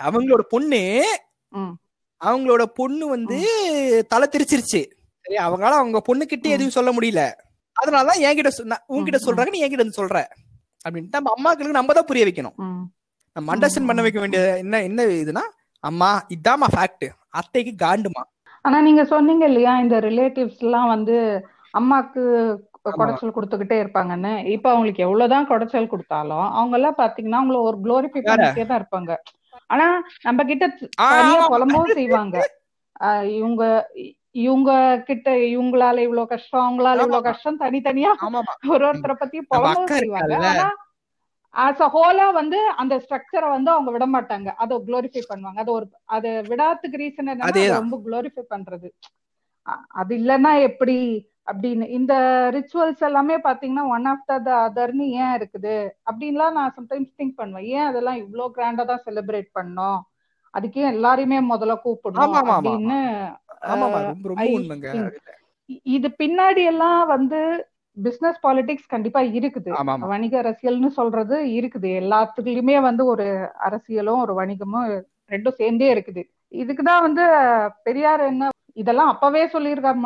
அவங்களோட 0.00 0.40
பொண்ணு 0.48 0.82
அவங்களோட 2.20 2.62
பொண்ணு 2.74 3.08
வந்து 3.08 3.38
தலை 4.08 4.28
திருச்சிருச்சு. 4.32 4.82
சரி 5.24 5.36
அவங்களால 5.38 5.78
அவங்க 5.80 6.02
பொண்ணுகிட்ட 6.08 6.42
ம். 6.42 6.50
எதுவும் 6.50 6.70
சொல்ல 6.70 6.92
முடியல. 6.92 7.22
அதனாலதான் 7.74 8.20
என்கிட்ட 8.20 8.50
சொ- 8.58 8.64
நான் 8.64 8.84
உன்கிட்ட. 8.88 9.18
சொல்றாங்க 9.26 9.50
நீ 9.50 9.64
என்கிட்ட 9.64 9.76
வந்து 9.76 10.06
சொல்ற. 10.06 10.18
அப்படின்ட்டு 10.84 11.08
நம்ம 11.10 11.32
அம்மாக்களுக்கு 11.36 11.70
நம்ம 11.70 11.92
தான் 11.92 12.04
புரிய 12.04 12.24
வைக்கணும். 12.26 12.56
நம்ம 13.36 13.54
அண்டர்ஸ்டாண்ட் 13.54 13.86
பண்ண 13.86 14.02
வைக்க 14.02 14.20
வேண்டிய 14.20 14.56
என்ன 14.56 14.82
என்ன 14.82 15.02
இதுனா 15.02 15.42
அம்மா 15.80 16.26
இதாம்மா 16.28 16.66
ஃபேக்ட் 16.76 17.06
அத்தைக்கு 17.28 17.86
காண்டுமா. 17.86 18.22
ஆனா 18.62 18.80
நீங்க 18.80 19.04
சொன்னீங்க 19.04 19.46
இல்லையா 19.46 19.78
இந்த 19.78 20.00
ரிலேட்டிவ்ஸ் 20.00 20.58
எல்லாம் 20.58 20.88
வந்து 20.88 21.16
அம்மாக்கு 21.78 22.22
குடைச்சல் 22.84 23.36
கொடுத்துக்கிட்டே 23.36 23.76
இருப்பாங்கன்னு. 23.80 24.44
இப்ப 24.46 24.68
அவங்களுக்கு 24.68 25.02
எவ்வளவுதான் 25.02 25.48
குடைச்சல் 25.48 25.86
கொடுத்தாலும் 25.86 26.50
அவங்க 26.50 26.76
எல்லாம் 26.76 26.96
பாத்தீங்கன்னா 26.98 27.38
அவங்கள 27.40 27.60
ஒரு 27.60 27.78
குளோரிஃபை? 27.84 28.18
பண்ணிட்டே 28.18 28.66
தான் 28.66 28.80
இருப்பாங்க. 28.80 29.16
ஆனா 29.66 29.86
நம்ம 30.22 30.44
கிட்ட. 30.44 30.66
புலம்பவும் 31.48 31.92
செய்வாங்க. 31.92 32.36
இவங்க 33.36 33.62
இவங்க 34.34 34.70
கிட்ட 35.08 35.28
இவங்களால 35.52 36.02
இவ்வளவு 36.06 36.32
கஷ்டம் 36.32 36.64
அவங்களால 36.64 37.04
இவ்வளவு. 37.04 37.26
கஷ்டம் 37.28 37.62
தனித்தனியா 37.62 38.12
ஒரு 38.70 38.82
ஒருத்தரை 38.88 39.16
பத்தி 39.16 39.38
புலம்பவும் 39.50 39.96
செய்வாங்க. 39.96 40.34
ஆனா 40.46 40.66
ஆஸ் 41.54 41.82
அ 41.82 41.88
ஹோலா 41.94 42.26
வந்து 42.36 42.58
அந்த 42.80 42.94
ஸ்ட்ரக்சரை 43.04 43.48
வந்து 43.54 43.70
அவங்க 43.74 43.90
விட 43.94 44.06
மாட்டாங்க. 44.08 44.48
அதை 44.62 44.74
குளோரிஃபை 44.86 45.22
பண்ணுவாங்க. 45.30 45.58
அது 45.64 45.72
ஒரு 45.78 45.86
அதை 46.16 46.30
விடாததுக்கு 46.50 47.00
ரீசன் 47.02 47.30
அதேதான். 47.44 47.72
ரொம்ப 47.76 47.96
குளோரிஃபை 48.06 48.44
பண்றது. 48.52 48.88
அது 50.00 50.12
இல்லைன்னா 50.20 50.52
எப்படி 50.68 50.96
அப்படின்னு. 51.48 51.86
இந்த 51.98 52.14
ரிச்சுவல்ஸ் 52.56 53.02
எல்லாமே 53.08 53.36
பாத்தீங்கன்னா 53.46 53.84
ஒன் 53.94 54.06
ஆஃப்டர் 54.12 54.44
த 54.46 54.52
அதர்னு 54.66 55.06
ஏன் 55.20 55.34
இருக்குது? 55.38 55.76
அப்படின்லாம் 56.10 56.56
நான் 56.58 56.74
சம்டைம்ஸ் 56.78 57.16
திங்க் 57.18 57.38
பண்ணுவேன். 57.40 57.68
ஏன் 57.76 57.88
அதெல்லாம் 57.90 58.20
இவ்ளோ 58.24 58.46
கிராண்டா 58.56 58.84
தான் 58.90 59.04
செலிப்ரேட் 59.06 59.50
பண்ணோம்? 59.58 59.98
அதுக்கே 60.54 60.84
எல்லாரையுமே 60.92 61.38
முதல்ல 61.50 61.74
கூப்பிடணும். 61.84 62.38
அப்படின்னு 62.50 62.98
இது 65.96 66.08
பின்னாடி 66.22 66.62
எல்லாம் 66.72 67.02
வந்து 67.14 67.40
பிசினஸ் 67.96 68.38
பாலிடிக்ஸ் 68.46 68.92
கண்டிப்பா 68.94 69.20
இருக்குது. 69.38 69.70
வணிக 70.12 70.34
அரசியல்னு 70.42 70.90
சொல்றது 70.98 71.36
இருக்குது. 71.58 71.88
எல்லாத்துலயுமே 72.02 72.76
வந்து 72.88 73.02
ஒரு 73.12 73.26
அரசியலும் 73.68 74.22
ஒரு 74.24 74.34
வணிகமும் 74.40 74.88
ரெண்டும் 75.34 75.58
சேர்ந்தே 75.60 75.88
இருக்குது. 75.94 76.22
இதுக்குதான் 76.62 77.04
வந்து 77.06 77.24
பெரியார் 77.82 78.22
என்ன 78.30 78.48
இதெல்லாம் 78.82 79.12
அப்பவே 79.12 79.42
சொல்லியிருக்காரு 79.54 80.00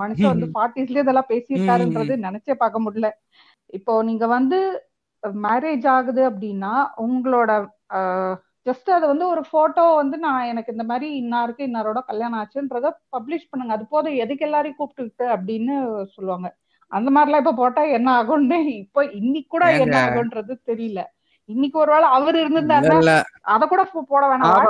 மனுஷன் 0.00 0.32
வந்து 0.34 0.48
ஃபார்ட்டிஸ்லயே 0.54 1.04
இதெல்லாம் 1.04 1.30
பேசியிருக்காருன்றது 1.32 2.14
நினைச்சே 2.26 2.54
பார்க்க 2.62 2.84
முடியல. 2.86 3.10
இப்போ 3.78 3.92
நீங்க 4.08 4.24
வந்து 4.36 4.58
மேரேஜ் 5.46 5.86
ஆகுது 5.96 6.22
அப்படின்னா 6.30 6.72
உங்களோட 7.06 7.50
ஜஸ்ட் 8.66 8.90
அது 8.90 9.06
வந்து 9.06 9.26
ஒரு 9.26 9.44
போட்டோ 9.50 9.94
வந்து 9.94 10.18
நான் 10.18 10.44
எனக்கு 10.44 10.72
இந்த 10.72 10.84
மாதிரி 10.84 11.22
இன்னாருக்கு 11.22 11.62
இன்னாரோட 11.66 12.00
கல்யாணம் 12.00 12.38
ஆச்சுன்றத 12.40 12.90
பப்ளிஷ் 13.16 13.48
பண்ணுங்க. 13.50 13.72
அது 13.72 13.86
போதும் 13.86 14.14
எதுக்கு 14.14 14.44
எல்லாரையும் 14.44 14.78
கூப்பிட்டுக்கிட்டு 14.78 15.26
அப்படின்னு 15.28 15.74
சொல்லுவாங்க. 16.04 16.48
அந்த 16.92 17.10
மாதிரிலாம் 17.10 17.36
இப்ப 17.36 17.52
போட்டா 17.52 17.82
என்ன 17.82 18.22
ஆகும்னு 18.22 18.58
இப்போ 18.74 19.04
இன்னைக்கு 19.12 19.48
கூட 19.48 19.64
என்ன 19.66 19.96
ஏங்க? 19.96 19.98
ஆகுன்றது 20.04 20.54
தெரியல. 20.66 21.02
இன்னைக்கு 21.48 21.78
ஒருவேளை 21.78 22.08
அவர் 22.08 22.36
இருந்திருந்தாருன்னா 22.36 23.16
அத 23.42 23.66
கூட 23.66 23.82
போட 24.08 24.22
வேணாம். 24.26 24.66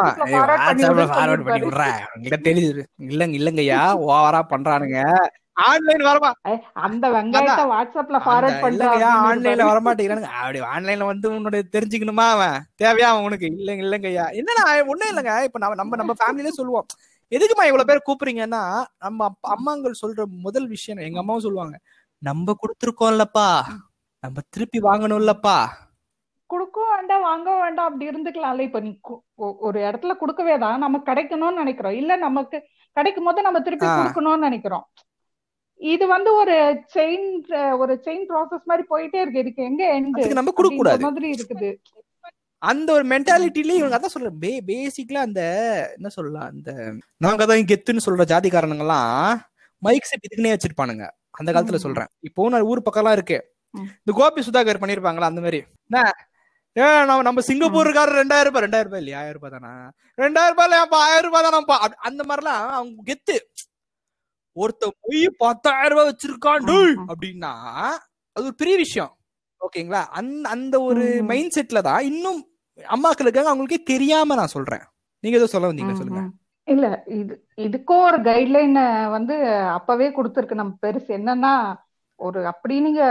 இல்லங்க 3.09 3.35
இல்லங்கய்யா. 3.35 3.83
ஓவரா 4.09 4.43
பண்றானுங்க. 4.49 5.01
ஆன்லைன் 5.57 6.05
வரமா? 6.09 6.31
அந்த 6.85 7.05
வெங்காயத்தை 7.15 7.65
வாட்ஸ்அப்ல 7.73 8.19
ஃபார்வர்ட் 8.25 8.51
அந்த 8.51 8.63
பண்றா 8.65 8.85
இல்லங்கய்யா 8.87 9.09
அப்படின்னு 9.09 9.29
ஆன்லைன்ல 9.31 9.51
இருப்பாரு. 9.55 9.71
வரமாட்டேங்கிறானுங்க 9.73 10.31
அப்படி 10.41 10.61
ஆன்லைன்ல 10.73 11.09
வந்து 11.11 11.27
உன்னோட 11.37 11.59
தெரிஞ்சுக்கணுமா 11.75 12.27
அவன்? 12.35 12.57
தேவையா 12.83 13.09
அவனுக்கு 13.15 13.47
இல்லங்க 13.53 13.85
இல்லங்கய்யா 13.87 14.27
என்னன்னா 14.41 14.63
ஒண்ணும் 14.93 15.11
இல்லங்க. 15.13 15.35
இப்ப 15.49 15.61
நம்ம 15.65 15.79
நம்ம 15.83 15.99
நம்ம 16.03 16.15
ஃபேமிலிலே 16.21 16.55
சொல்லுவோம். 16.59 16.87
எதுக்குமா 17.33 17.67
இவ்வளவு 17.69 17.89
பேர் 17.91 18.07
கூப்பிடுறீங்கன்னா 18.09 18.63
நம்ம 18.99 19.21
அம்மாங்கள் 19.55 20.01
சொல்ற 20.03 20.25
முதல் 20.47 20.67
விஷயம் 20.67 21.05
எங்க 21.09 21.21
அம்மாவும் 21.23 21.47
சொல்லுவாங்க. 21.47 21.77
நம்ம 22.23 22.55
கொடுத்துருக்கோம்லப்பா. 22.63 23.49
நம்ம 24.25 24.41
திருப்பி 24.55 24.79
வாங்கணும்லப்பா. 24.81 25.57
கொடுக்கவும் 26.51 26.95
வேண்டாம் 26.95 27.25
வாங்கவும் 27.29 27.63
வேண்டாம். 27.65 27.89
அப்படி 27.89 28.09
இருந்துக்கலாம்ல. 28.11 28.67
இப்ப 28.69 28.81
நீ 28.87 28.91
ஒரு 29.67 29.79
இடத்துல 29.87 30.13
கொடுக்கவே 30.17 30.59
தான் 30.65 30.85
நமக்கு 30.87 31.11
கிடைக்கணும்னு 31.11 31.63
நினைக்கிறோம். 31.63 31.97
இல்ல 32.01 32.17
நமக்கு 32.27 32.57
கிடைக்கும் 32.97 33.29
போது 33.29 33.47
நம்ம 33.47 33.61
திருப்பி. 33.69 33.87
கொடுக்கணும்னு 33.99 34.47
நினைக்கிறோம். 34.49 34.85
இது 35.83 36.05
வந்து 36.07 36.31
ஒரு 36.35 36.55
செயின் 36.95 37.27
ஒரு 37.79 37.95
செயின் 38.07 38.25
ப்ராசஸ் 38.29 38.69
மாதிரி 38.71 38.85
போயிட்டே 38.91 39.21
இருக்கு. 39.23 39.43
இதுக்கு 39.45 39.63
எங்க 39.63 39.83
எண்ட் 39.97 40.39
நம்ம 40.41 40.53
கொடுக்க 40.53 40.77
கூடாது 40.77 41.05
மாதிரி 41.07 41.31
இருக்குது. 41.37 41.71
அந்த 42.63 42.89
ஒரு 42.93 43.05
மென்டாலிட்டிலயே 43.05 43.79
இவங்க 43.79 43.97
அதான் 43.99 44.15
சொல்ற 44.15 44.31
பே 44.43 44.51
பேசிக்கலா 44.69 45.23
அந்த 45.27 45.41
என்ன 45.97 46.09
சொல்லலாம் 46.09 46.49
அந்த 46.53 46.71
நாங்க 47.17 47.47
தான் 47.47 47.71
கெத்துன்னு 47.71 48.05
சொல்ற 48.07 48.25
ஜாதிக்காரனுங்க 48.33 48.85
எல்லாம் 48.87 49.41
மைக் 49.83 50.09
செட் 50.11 50.27
இதுக்குன்னே 50.27 50.55
வச்சிருப்பானுங்க. 50.55 51.07
அந்த 51.35 51.51
காலத்துல. 51.53 51.81
சொல்றேன். 51.87 52.11
இப்போ 52.21 52.49
நான் 52.49 52.69
ஊர் 52.71 52.87
பக்கம்லாம் 52.87 53.17
இருக்கு. 53.19 53.39
ம். 53.75 53.89
இந்த 54.01 54.13
கோபி 54.13 54.41
சுதாகர் 54.49 54.81
பண்ணிருப்பாங்களா 54.83 55.31
அந்த 55.31 55.41
மாதிரி. 55.41 55.61
என்ன? 55.91 56.01
ஏ 56.77 56.85
நம்ம 57.09 57.23
நம்ம 57.23 57.41
சிங்கப்பூர் 57.49 57.87
இருக்காரு 57.87 58.13
ரெண்டாயிரம் 58.21 58.51
ரூபாய் 58.51 58.65
ரெண்டாயிரம் 58.67 58.89
ரூபாய் 58.89 59.03
இல்லையா? 59.03 59.19
ஆயிரம் 59.23 59.39
ரூபாய் 59.39 59.55
தானா? 59.57 59.73
ரெண்டாயிரம் 60.19 60.55
ரூபாய் 60.55 60.69
இல்லையாப்பா 60.69 60.99
ஆயிரம் 61.07 61.29
ரூபாய் 61.29 61.47
தானாப்பா. 61.47 61.77
அந்த 62.09 62.23
மாதிரிலாம் 62.29 62.63
அவங்க 62.71 63.03
கெத்து. 63.11 63.37
ஒருத்த 64.57 64.87
போய் 65.03 65.23
பத்தாயிரம் 65.39 65.93
ரூபாய் 65.93 66.09
வச்சிருக்கான். 66.11 66.65
அப்படின்னா 67.11 67.53
அது 68.37 68.45
ஒரு 68.49 68.57
பெரிய 68.61 68.77
விஷயம் 68.77 69.13
ஓகேங்களா 69.61 70.03
அந்த 70.19 70.45
அந்த 70.55 70.77
ஒரு. 70.89 71.05
மைண்ட் 71.31 71.55
செட்ல 71.57 71.81
தான் 71.89 72.07
இன்னும் 72.11 72.41
அம்மாக்கள் 72.79 73.27
இருக்காங்க 73.27 73.51
அவங்களுக்கே 73.51 73.81
தெரியாம 73.91 74.35
நான் 74.35 74.55
சொல்றேன் 74.57 74.85
நீங்க 75.25 75.39
ஏதோ 75.41 75.51
சொல்ல 75.53 75.71
வந்தீங்க 75.71 75.95
சொல்லுங்க. 75.99 76.23
இல்ல 76.69 76.87
இது 77.19 77.35
இதுக்கும் 77.67 78.05
ஒரு 78.09 78.19
கைட்லைன் 78.29 78.77
வந்து 79.15 79.35
அப்பவே 79.77 80.09
கொடுத்துருக்கு 80.11 80.61
நம்ம 80.61 80.75
பெருசு 80.85 81.11
என்னன்னா 81.19 81.55
ஒரு 82.21 82.41
அப்படி 82.47 82.75
நீங்க 82.81 83.03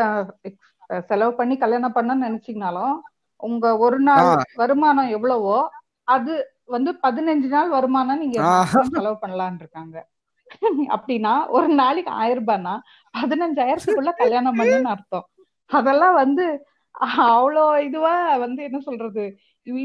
செலவு 1.10 1.34
பண்ணி 1.34 1.56
கல்யாணம் 1.58 1.98
பண்ண 1.98 2.16
நினைச்சீங்கனாலும் 2.24 2.96
உங்க 3.44 3.66
ஒரு 3.86 4.00
நாள். 4.08 4.30
வருமானம் 4.62 5.12
எவ்வளவோ 5.16 5.58
அது 6.08 6.34
வந்து 6.68 6.92
பதினஞ்சு 7.04 7.48
நாள் 7.48 7.70
வருமானம் 7.70 8.22
நீங்க 8.24 8.39
செலவு 8.96 9.18
பண்ணலாம்னு 9.24 9.62
இருக்காங்க 9.64 9.98
அப்படின்னா 10.95 11.34
ஒரு 11.58 11.68
நாளைக்கு 11.82 12.12
ஆயிரம் 12.24 12.41
ரூபாய்னா 12.41 12.74
பதினஞ்சாயிரத்துக்குள்ள 13.20 14.12
கல்யாணம் 14.22 14.60
பண்ணுன்னு 14.60 14.91
அர்த்தம். 14.95 15.26
அதெல்லாம் 15.80 16.16
வந்து 16.24 16.45
அவ்வளோ 17.30 17.66
இதுவா 17.88 18.14
வந்து 18.45 18.62
என்ன 18.68 18.80
சொல்றது? 18.88 19.26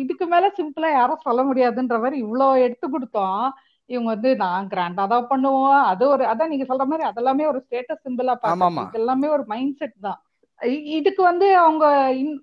இதுக்கு 0.03 0.27
மேல 0.33 0.47
சிம்பிளா 0.59 0.91
யாரும் 0.93 1.25
சொல்ல 1.27 1.41
முடியாதுன்ற 1.49 1.97
மாதிரி 2.03 2.17
இவ்வளோ 2.25 2.49
எடுத்து 2.67 2.87
கொடுத்தோம். 2.89 3.45
இவங்க 3.91 4.09
வந்து 4.15 4.31
நான் 4.45 4.71
கிராண்டா 4.73 5.05
தான் 5.15 5.29
பண்ணுவோம். 5.33 5.83
அது 5.91 6.05
ஒரு 6.15 6.25
அதான் 6.31 6.51
நீங்க 6.53 6.67
சொல்ற 6.71 6.85
மாதிரி 6.93 7.05
அதெல்லாமே 7.11 7.45
ஒரு 7.53 7.61
ஸ்டேட்டஸ் 7.67 8.05
சிம்பிளா 8.07 8.35
இது 8.89 9.01
எல்லாமே 9.03 9.29
ஒரு 9.37 9.45
மைண்ட் 9.53 9.79
செட் 9.81 9.99
தான். 10.09 10.21
இதுக்கு 10.97 11.23
வந்து 11.23 11.47
அவங்க 11.57 11.87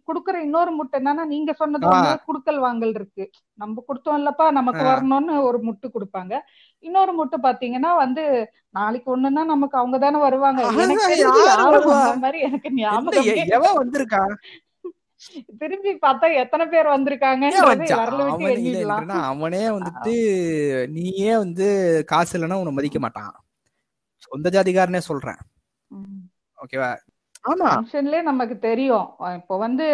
குடுக்குற 0.08 0.36
இன்னொரு 0.46 0.72
முட்டை 0.72 0.96
என்னன்னா 1.00 1.24
நீங்க 1.26 1.52
சொன்னது 1.54 1.86
குடுக்கல் 2.28 2.60
வாங்கல் 2.66 2.94
இருக்கு. 3.00 3.26
நம்ம 3.62 3.84
கொடுத்தோம் 3.88 4.20
இல்லப்பா 4.20 4.46
நமக்கு. 4.52 4.84
வரணும்னு 4.90 5.36
ஒரு 5.48 5.60
முட்டு 5.68 5.88
கொடுப்பாங்க. 5.96 6.34
இன்னொரு 6.80 7.14
முட்டை 7.14 7.40
பாத்தீங்கன்னா 7.44 7.92
வந்து 8.04 8.24
நாளைக்கு 8.70 9.10
ஒண்ணுன்னா 9.16 9.44
நமக்கு 9.54 9.78
அவங்க 9.78 9.98
தானே 9.98 10.20
வருவாங்க. 10.20 10.62
எனக்கு 10.84 12.20
மாதிரி 12.26 12.42
ஞாபகம் 12.82 13.82
வந்திருக்கா? 13.82 14.22
திரும்பி 15.60 15.92
பார்த்தா 16.06 16.28
எத்தனை 16.42 16.66
பேர் 16.72 16.88
விட்டு 16.88 17.94
அவனே 19.30 19.64
வந்துட்டு 19.78 20.14
நீயே 20.98 21.32
வந்து 21.44 21.68
காசு 22.12 22.34
இல்லைன்னா 22.38 22.60
உன்னை 22.62 22.74
மதிக்க 22.78 23.00
மாட்டான். 23.00 23.34
சொந்த 24.26 24.50
ஜாதிகாரனே 24.56 25.02
சொல்றேன். 25.10 25.42
ஓகேவா? 26.58 26.92
ஃபங்க்ஷன்லயே 27.46 28.22
நமக்கு 28.30 28.56
தெரியும். 28.70 29.08
இப்போ 29.40 29.56
வந்து 29.66 29.88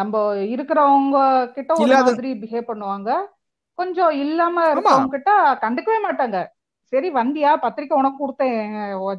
நம்ம 0.00 0.22
இருக்கிறவங்க 0.54 1.18
கிட்ட 1.56 1.70
ஒரு 1.82 1.96
மாதிரி 2.08 2.30
பிஹேவ் 2.42 2.70
பண்ணுவாங்க. 2.70 3.10
கொஞ்சம் 3.78 4.14
இல்லாம 4.24 4.64
இருக்கவங்க 4.72 5.14
கிட்ட 5.16 5.32
கண்டுக்கவே 5.64 5.98
மாட்டாங்க. 6.06 6.38
சரி 6.92 7.08
வந்தியா? 7.20 7.50
பத்திரிக்கை 7.64 7.98
உனக்கு 8.00 8.18
கொடுத்தேன். 8.22 8.58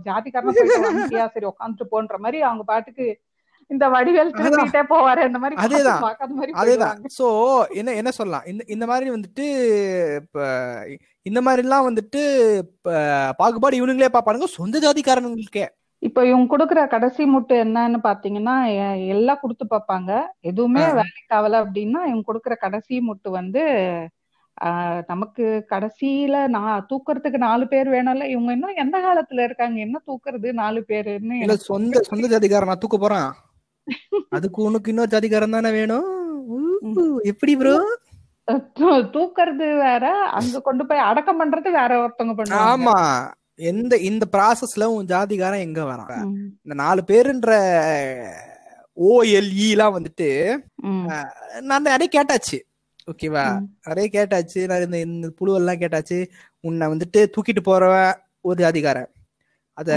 ஜாதிக்காரன 0.07 0.55
வந்தியா? 0.89 1.25
சரி 1.35 1.47
உட்காந்துட்டு 1.51 1.87
போன்ற 1.93 2.17
மாதிரி 2.25 2.39
அவங்க 2.49 2.65
பாட்டுக்கு 2.71 3.07
இந்த 3.73 3.85
வடிவேல் 3.93 4.35
திரும்பிட்டே 4.37 4.81
போவாரு. 4.89 5.21
அந்த 5.27 5.39
மாதிரி 5.41 5.55
அதேதான். 5.63 6.03
அதேதான். 6.61 6.97
சோ 7.17 7.27
என்ன 7.79 7.95
என்ன 8.01 8.11
சொல்லலாம்? 8.17 8.45
இந்த 8.51 8.63
இந்த 8.75 8.85
மாதிரி 8.91 9.07
வந்துட்டு 9.15 9.45
இப்ப 10.19 10.43
இந்த 11.29 11.39
மாதிரி 11.45 11.63
எல்லாம் 11.65 11.87
வந்துட்டு 11.89 12.21
பாகுபாடு 13.39 13.79
இவனுங்களே 13.81 14.13
பாப்பானுங்க 14.15 14.49
சொந்த 14.59 14.79
ஜாதிக்காரனுங்களுக்கே. 14.85 15.65
இப்போ 16.05 16.21
இவங்க 16.29 16.47
கொடுக்குற 16.51 16.79
கடைசி 16.87 17.23
முட்டு 17.33 17.55
என்னன்னு 17.63 17.99
பாத்தீங்கன்னா 18.03 18.55
எல்லாம் 19.13 19.41
கொடுத்து 19.43 19.65
பார்ப்பாங்க. 19.67 20.11
எதுவுமே. 20.49 20.83
வேலைக்கு 20.99 21.33
ஆகல 21.37 21.61
அப்படின்னா 21.63 22.01
இவங்க 22.09 22.25
கொடுக்குற 22.27 22.55
கடைசி 22.65 22.95
முட்டு 23.09 23.29
வந்து 23.39 23.63
நமக்கு 25.09 25.45
கடைசியில 25.71 26.35
நான் 26.53 26.85
தூக்குறதுக்கு 26.91 27.39
நாலு 27.45 27.65
பேர் 27.67 27.87
வேணும்ல 27.95 28.27
இவங்க 28.33 28.51
இன்னும் 28.55 28.79
எந்த 28.83 28.97
காலத்துல 29.05 29.45
இருக்காங்க? 29.47 29.77
என்ன 29.87 29.97
தூக்குறது 30.07 30.49
நாலு 30.61 30.81
பேருன்னு 30.91 31.39
சொந்த 31.65 32.03
சொந்த 32.09 32.25
ஜாதிகாரன் 32.33 32.71
நான் 32.71 32.83
தூக்க 32.83 32.97
போறான். 32.99 33.29
அதுக்கு 34.31 34.59
உனக்கு 34.67 34.91
இன்னொரு 34.91 35.13
ஜாதிகாரன் 35.13 35.57
தானே 35.57 35.71
வேணும்? 35.77 36.09
எப்படி 37.31 37.53
ப்ரோ 37.61 37.75
தூக்குறது 39.15 39.67
வேற 39.83 40.05
அங்க 40.39 40.61
கொண்டு 40.61 40.83
போய் 40.89 41.07
அடக்கம் 41.09 41.39
பண்றது 41.41 41.69
வேற 41.77 41.91
ஒருத்தவங்க 42.01 42.35
பண்ணுவாங்க. 42.39 42.71
ஆமா. 42.73 42.97
எந்த 43.59 43.93
இந்த 44.05 44.23
ப்ராசஸ்ல 44.31 44.85
உன் 44.93 45.07
ஜாதிகாரன் 45.07 45.65
எங்க 45.65 45.81
வரான்? 45.85 46.23
இந்த 46.65 46.73
நாலு 46.75 47.01
பேருன்ற 47.07 47.51
ஓஎல்இ 48.97 49.35
எல்லாம் 49.69 49.95
வந்துட்டு 49.95 50.27
நான் 51.63 51.87
நிறைய 51.87 52.07
கேட்டாச்சு. 52.11 52.57
ஓகேவா. 53.07 53.43
நிறைய 53.87 54.07
கேட்டாச்சு. 54.11 54.59
நான் 54.65 54.83
இந்த 54.83 54.99
இந்த 55.07 55.27
புழுவெல்லாம் 55.37 55.81
கேட்டாச்சு. 55.81 56.17
உன்னை 56.63 56.85
வந்துட்டு 56.87 57.19
தூக்கிட்டு 57.33 57.61
போறவன் 57.65 58.13
ஒரு 58.45 58.57
ஜாதிகாரன் 58.61 59.09
அத 59.77 59.91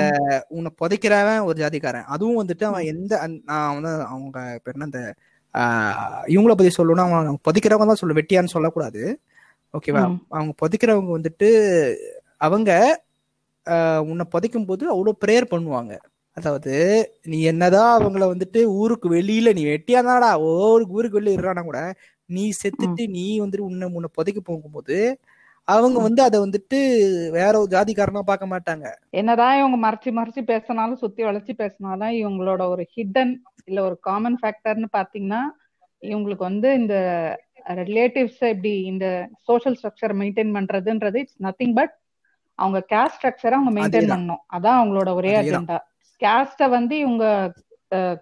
உன்னை 0.50 0.70
புதைக்கிறவன் 0.78 1.44
ஒரு 1.44 1.56
ஜாதிகாரன் 1.58 2.06
அதுவும் 2.08 2.40
வந்துட்டு 2.40 2.64
அவன் 2.64 2.86
எந்த 2.86 3.12
நான் 3.44 3.74
வந்து 3.74 3.92
அவங்க 4.06 4.36
பேர் 4.58 4.74
என்ன 4.74 4.88
அந்த 4.88 5.00
ஆஹ், 5.54 5.94
இவங்கள 6.28 6.52
பத்தி 6.52 6.72
சொல்லணும்னா 6.74 7.04
அவன் 7.10 7.44
புதைக்கிறவங்க 7.46 7.86
தான் 7.86 8.00
சொல்ல 8.00 8.14
வெட்டியான்னு 8.14 8.54
சொல்லக்கூடாது. 8.54 9.02
ஓகேவா. 9.74 10.02
அவங்க 10.30 10.52
புதைக்கிறவங்க 10.60 11.10
வந்துட்டு 11.14 11.48
அவங்க 12.38 12.70
உன்னை 14.10 14.24
புதைக்கும் 14.34 14.66
போது 14.66 14.84
அவ்வளவு 14.90 15.20
ப்ரேயர் 15.24 15.52
பண்ணுவாங்க. 15.52 15.92
அதாவது 16.36 16.74
நீ 17.24 17.38
என்னதான் 17.42 17.92
அவங்கள 17.98 18.24
வந்துட்டு 18.32 18.60
ஊருக்கு 18.80 19.08
வெளியில 19.14 19.52
நீ 19.54 19.62
வெட்டியா 19.68 20.00
தானடா 20.00 20.30
ஊருக்கு 20.50 20.96
ஊருக்கு 20.98 21.18
வெளியில 21.18 21.36
இருறானா 21.38 21.62
கூட 21.64 21.80
நீ 22.30 22.44
செத்துட்டு 22.60 23.04
நீ 23.08 23.24
வந்துட்டு 23.40 23.68
உன்னை 23.70 23.86
உன்னை 23.94 24.10
புதைக்க 24.18 24.40
போகும்போது 24.40 24.96
அவங்க 25.68 25.98
வந்து 26.00 26.20
அதை 26.22 26.36
வந்துட்டு 26.40 26.78
வேற 27.30 27.52
ஒரு 27.58 27.70
ஜாதிக்காரனா 27.70 28.22
பார்க்க 28.28 28.52
மாட்டாங்க. 28.52 28.86
என்னதான் 29.10 29.58
இவங்க 29.58 29.78
மறைச்சு 29.86 30.10
மறைச்சு 30.18 30.42
பேசினாலும் 30.42 31.00
சுத்தி 31.02 31.22
வளைச்சு 31.22 31.54
பேசினாலும் 31.54 32.14
இவங்களோட 32.20 32.62
ஒரு 32.68 32.84
ஹிடன் 32.94 33.34
இல்ல 33.64 33.78
ஒரு 33.82 33.96
காமன் 34.00 34.38
ஃபேக்டர்னு 34.42 34.88
பாத்தீங்கன்னா 34.96 35.42
இவங்களுக்கு 36.02 36.44
வந்து 36.44 36.68
இந்த 36.74 36.96
ரிலேட்டிவ்ஸ் 37.84 38.42
இப்படி 38.52 38.72
இந்த 38.84 39.06
சோஷியல் 39.46 39.76
ஸ்ட்ரக்சர் 39.76 40.14
மெயின்டைன் 40.14 40.54
பண்றதுன்றது 40.56 41.16
இட்ஸ் 41.16 41.40
நத்திங் 41.42 41.74
பட் 41.74 41.94
அவங்க 42.62 42.78
கேஸ்ட் 42.92 43.16
ஸ்ட்ரக்சரை 43.16 43.56
அவங்க 43.58 43.72
மெயின்டைன். 43.78 44.12
பண்ணணும். 44.12 44.42
அதான் 44.56 44.78
அவங்களோட 44.80 45.10
ஒரே. 45.20 45.32
அஜெண்டா 45.40 45.78
கேஸ்ட 46.22 46.68
வந்து 46.76 46.94
இவங்க 47.04 47.24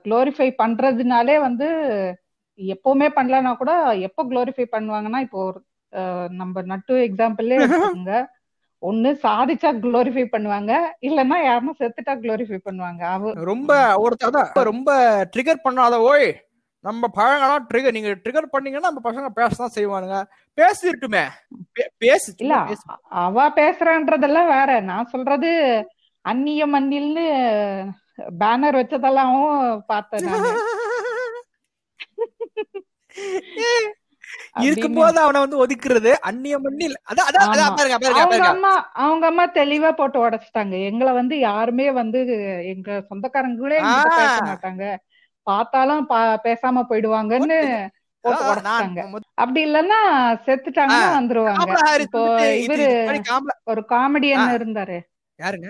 குளோரிஃபை 0.05 0.49
பண்றதுனாலே 0.62 1.37
வந்து 1.47 1.68
எப்பவுமே 2.59 3.09
பண்ணலன்னா 3.16 3.53
கூட 3.61 3.72
எப்போ 4.07 4.22
குளோரிஃபை 4.30 4.66
பண்ணுவாங்கன்னா 4.74 5.20
இப்போ 5.26 5.39
ஒரு 5.49 5.61
நம்ம 6.41 6.62
நட்டு 6.70 6.95
எக்ஸாம்பிள்லே 7.09 7.59
எடுத்துக்கோங்க. 7.59 8.16
ஒண்ணு 8.82 9.11
சாதிச்சா 9.24 9.70
குளோரிஃபை 9.84 10.24
பண்ணுவாங்க. 10.32 10.72
இல்லன்னா 11.09 11.37
யாருன்னா 11.49 11.74
செத்துட்டா 11.80 12.14
குளோரிஃபை 12.24 12.59
பண்ணுவாங்க. 12.68 13.03
ரொம்ப 13.51 13.72
ஒருத்தர் 14.05 14.68
ரொம்ப 14.72 14.91
ட்ரிகர் 15.34 15.64
பண்ணாத 15.66 15.99
ஓய். 16.11 16.28
நம்ம 16.89 17.09
பழங்கலாம் 17.18 17.64
ட்ரிகர் 17.70 17.97
நீங்க 17.97 18.11
ட்ரிகர் 18.24 18.53
பண்ணீங்கன்னா 18.55 18.91
நம்ம 18.91 19.03
பசங்க 19.09 19.28
பேசதான் 19.41 19.76
செய்வானுங்க. 19.76 20.18
பேசிட்டுமே 20.59 21.24
பேசு 22.02 22.28
இல்ல 22.42 22.54
அவ 23.24 23.46
பேசுறான்றதெல்லாம் 23.59 24.50
வேற. 24.57 24.70
நான் 24.90 25.12
சொல்றது 25.14 25.50
அந்நிய 26.24 26.62
மண்ணில்னு 26.74 27.26
பேனர் 28.42 28.78
வச்சதெல்லாம் 28.80 29.36
பார்த்தேன் 29.92 30.28
இருக்கும் 34.64 34.96
போது 34.98 35.18
அவனை 35.22 35.38
வந்து 35.42 35.59
ஒதுக்குறது 35.64 36.12
அந்நிய 36.28 36.57
மண்ணில். 36.59 36.96
அவங்க 38.20 38.46
அம்மா 38.46 38.72
அவங்க 39.04 39.24
அம்மா 39.30 39.44
தெளிவா 39.59 39.90
போட்டு 39.92 40.18
உடைச்சிட்டாங்க. 40.24 40.74
எங்களை 40.90 41.12
வந்து 41.18 41.34
யாருமே 41.38 41.86
வந்து 42.00 42.20
எங்க 42.72 42.90
சொந்தக்காரங்களே. 43.11 43.78
பேச 44.20 44.38
மாட்டாங்க. 44.48 44.84
பார்த்தாலும் 45.46 46.02
பேசாம 46.46 46.84
போயிடுவாங்கன்னு 46.90 47.61
போட்டு 48.27 49.27
அப்படி 49.35 49.61
இல்லன்னா 49.66 49.99
செத்துட்டாங்கன்னா. 50.47 51.09
வந்துருவாங்க. 51.18 52.01
இப்போ 52.01 52.22
இவரு 52.64 52.87
ஒரு 53.64 53.83
காமெடியன். 53.89 54.47
இருந்தாரு. 54.59 54.99
யாருங்க? 55.39 55.68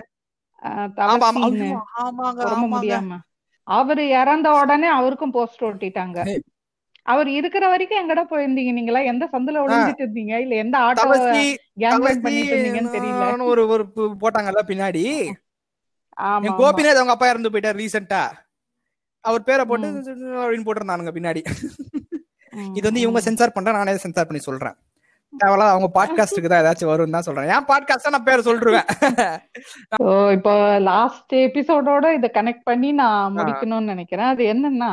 ஆமாங்க 2.03 2.43
முடியாம. 2.75 3.17
அவரு 3.67 4.03
இறந்த 4.09 4.47
உடனே 4.51 4.87
அவருக்கும் 4.87 5.31
போஸ்ட் 5.31 5.63
ஒட்டிட்டாங்க. 5.63 6.19
ஹே. 6.23 6.35
அவர் 7.05 7.27
இருக்கிற 7.29 7.67
வரைக்கும் 7.67 7.99
எங்கடா 7.99 8.23
போயிருந்தீங்க 8.31 8.71
நீங்களா? 8.71 8.99
எந்த 8.99 9.25
சந்துல 9.31 9.61
ஒளிஞ்சிட்டு 9.65 10.03
இருந்தீங்க? 10.05 10.33
இல்ல 10.37 10.55
எந்த 10.55 10.77
ஆட்டோ 10.77 11.03
பண்ணிட்டு 11.09 12.55
இருந்தீங்கன்னு 12.55 12.95
தெரியல. 12.95 13.43
ஒரு 13.43 13.67
ஒரு 13.67 13.83
போட்டாங்கல்ல 14.21 14.63
பின்னாடி. 14.67 15.03
கோபிநாத் 16.59 16.99
அவங்க 16.99 17.11
அப்பா 17.11 17.29
இறந்து 17.29 17.49
போயிட்டார் 17.49 17.79
ரீசெண்டா 17.81 18.21
அவர் 19.25 19.43
பேரை 19.43 19.65
போட்டு 19.65 19.87
அப்படின்னு 19.87 20.67
போட்டிருந்தானுங்க 20.67 21.11
பின்னாடி. 21.17 21.41
இது 22.77 22.85
வந்து 22.89 23.01
இவங்க. 23.01 23.21
சென்சார் 23.21 23.55
பண்றேன் 23.55 23.75
நானே 23.75 23.97
சென்சார் 23.97 24.25
பண்ணி 24.25 24.41
சொல்றேன். 24.49 24.75
தேவையில்ல 25.33 25.65
அவங்க 25.71 25.87
பாட்காஸ்டுக்கு 25.97 26.49
தான் 26.51 26.61
ஏதாச்சும் 26.63 26.91
வரும் 26.91 27.15
தான் 27.15 27.25
சொல்றேன். 27.27 27.49
ஏன் 27.55 27.65
பாட்காஸ்ட் 27.71 28.13
நான் 28.15 28.23
பேரை 28.23 28.43
சொல்லிருவேன் 28.43 28.87
So, 29.99 30.29
இப்போ 30.31 30.79
லாஸ்ட் 30.79 31.33
எபிசோடோட 31.35 32.13
இத 32.13 32.31
கனெக்ட் 32.33 32.63
பண்ணி 32.63 32.91
நான் 32.91 33.35
முடிக்கணும்னு 33.37 33.91
நினைக்கிறேன். 33.93 34.25
அது 34.25 34.43
என்னன்னா 34.45 34.91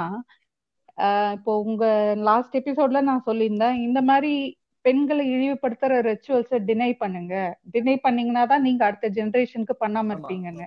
இப்போ 1.37 1.53
உங்க 1.59 2.15
லாஸ்ட் 2.17 2.57
எபிசோட்ல 2.57 3.01
நான் 3.01 3.27
சொல்லியிருந்தேன் 3.27 3.79
இந்த 3.87 4.03
மாதிரி 4.03 4.59
பெண்களை 4.81 5.25
இழிவுபடுத்துற 5.35 5.93
ரிச்சுவல்ஸை 6.11 6.59
டினை 6.69 6.93
பண்ணுங்க. 6.93 7.61
டினை 7.73 7.97
பண்ணீங்கன்னா 7.97 8.45
தான் 8.45 8.63
நீங்க 8.63 8.85
அடுத்த 8.85 9.09
ஜெனரேஷனுக்கு 9.09 9.75
பண்ணாம. 9.85 10.15
இருப்பீங்கன்னு. 10.15 10.67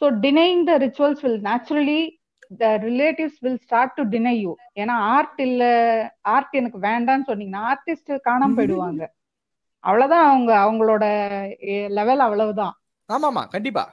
So 0.00 0.06
denying 0.24 0.62
the 0.64 0.78
rituals 0.78 1.20
will 1.20 1.40
naturally 1.42 2.00
the 2.50 2.66
relatives 2.82 3.38
will 3.40 3.60
start 3.64 3.96
to 3.96 4.02
deny 4.12 4.34
you 4.38 4.52
ஏன்னா 4.76 4.94
ஆர்ட் 5.14 5.40
இல்ல 5.46 5.62
ஆர்ட் 6.34 6.54
எனக்கு 6.54 6.78
வேண்டாம்னு 6.86 7.28
சொன்னீங்கன்னா 7.30 7.62
ஆர்டிஸ்ட் 7.72 8.12
காணாம 8.28 8.56
போயிடுவாங்க. 8.58 9.02
அவ்வளவுதான் 9.84 10.26
அவங்க 10.28 10.50
அவங்களோட 10.64 11.04
லெவல் 11.98 12.22
அவ்வளவுதான். 12.26 12.74
ஆமாமா 13.08 13.42
கண்டிப்பா. 13.48 13.84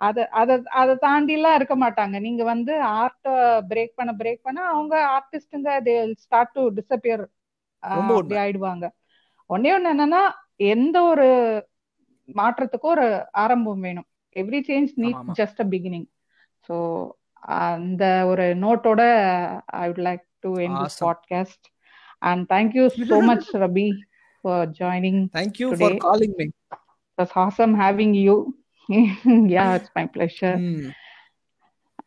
அத 0.00 0.18
அத 0.40 0.50
அதை 0.80 0.94
தாண்டி 1.02 1.32
எல்லாம் 1.32 1.56
இருக்க 1.58 1.74
மாட்டாங்க. 1.76 2.16
நீங்க 2.26 2.42
வந்து 2.44 2.72
ஆர்ட்ட 2.96 3.28
பிரேக் 3.70 3.92
பண்ண 3.98 4.12
பிரேக் 4.20 4.42
பண்ண 4.42 4.60
அவங்க 4.72 4.94
ஆர்டிஸ்டுங்க 5.14 5.70
தே 5.82 5.94
ஸ்டார்ட் 6.22 6.54
டு 6.54 6.62
உண்மை. 7.82 8.16
அப்படி 8.18 8.36
ஆயிடுவாங்க. 8.42 8.84
ஒன்னே 9.50 9.70
ஒண்ணு 9.76 9.92
என்னன்னா 9.94 10.22
எந்த 10.72 10.96
ஒரு 11.04 11.26
மாற்றத்துக்கு 12.28 12.86
ஒரு 12.88 13.06
ஆரம்பம் 13.42 13.84
வேணும். 13.86 14.08
Every 14.36 14.60
change 14.68 14.92
need. 14.96 15.22
Just 15.38 15.60
a 15.60 15.66
beginning 15.72 16.06
so 16.68 16.74
அந்த 17.42 18.26
ஒரு 18.26 18.54
நோட்டோட 18.54 19.02
I 19.66 19.88
would 19.88 20.02
like 20.08 20.24
to 20.40 20.60
end 20.60 20.76
this. 20.76 20.98
Podcast 21.04 21.66
and 22.18 22.48
thank you 22.48 23.06
so 23.10 23.22
much 23.22 23.48
Rabi 23.54 23.86
for 24.40 24.68
joining 24.68 25.28
thank you 25.32 25.68
Today- 25.70 25.80
for 25.80 25.96
calling 25.96 26.34
me 26.38 26.48
awesome 27.36 27.74
having 27.74 28.14
you. 28.14 28.54
Yeah 29.54 29.76
it's 29.76 29.90
my 29.94 30.06
pleasure. 30.06 30.56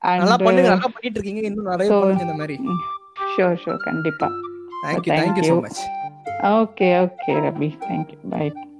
And 0.01 0.19
நல்லா 0.21 0.37
பண்ணுங்க 0.37 0.69
uh, 0.69 0.75
நல்லா 0.75 0.89
பண்ணிட்டு 0.95 1.17
இருக்கீங்க 1.19 1.41
இன்னும் 1.41 1.65
நிறைய 1.65 1.89
பண்ணுங்க 1.91 2.21
இந்த 2.21 2.33
மாதிரி. 2.33 2.57
sure 3.35 3.55
sure. 3.55 3.77
kandipa 3.77 4.29
thank you 4.85 5.11
Thank 5.13 5.21
thank you 5.21 5.43
so 5.43 5.55
you. 5.55 5.61
Much 5.61 5.81
okay 6.53 6.93
okay 6.99 7.35
rabi. 7.47 7.69
Thank 7.87 8.07
you. 8.13 8.19
Bye. 8.29 8.74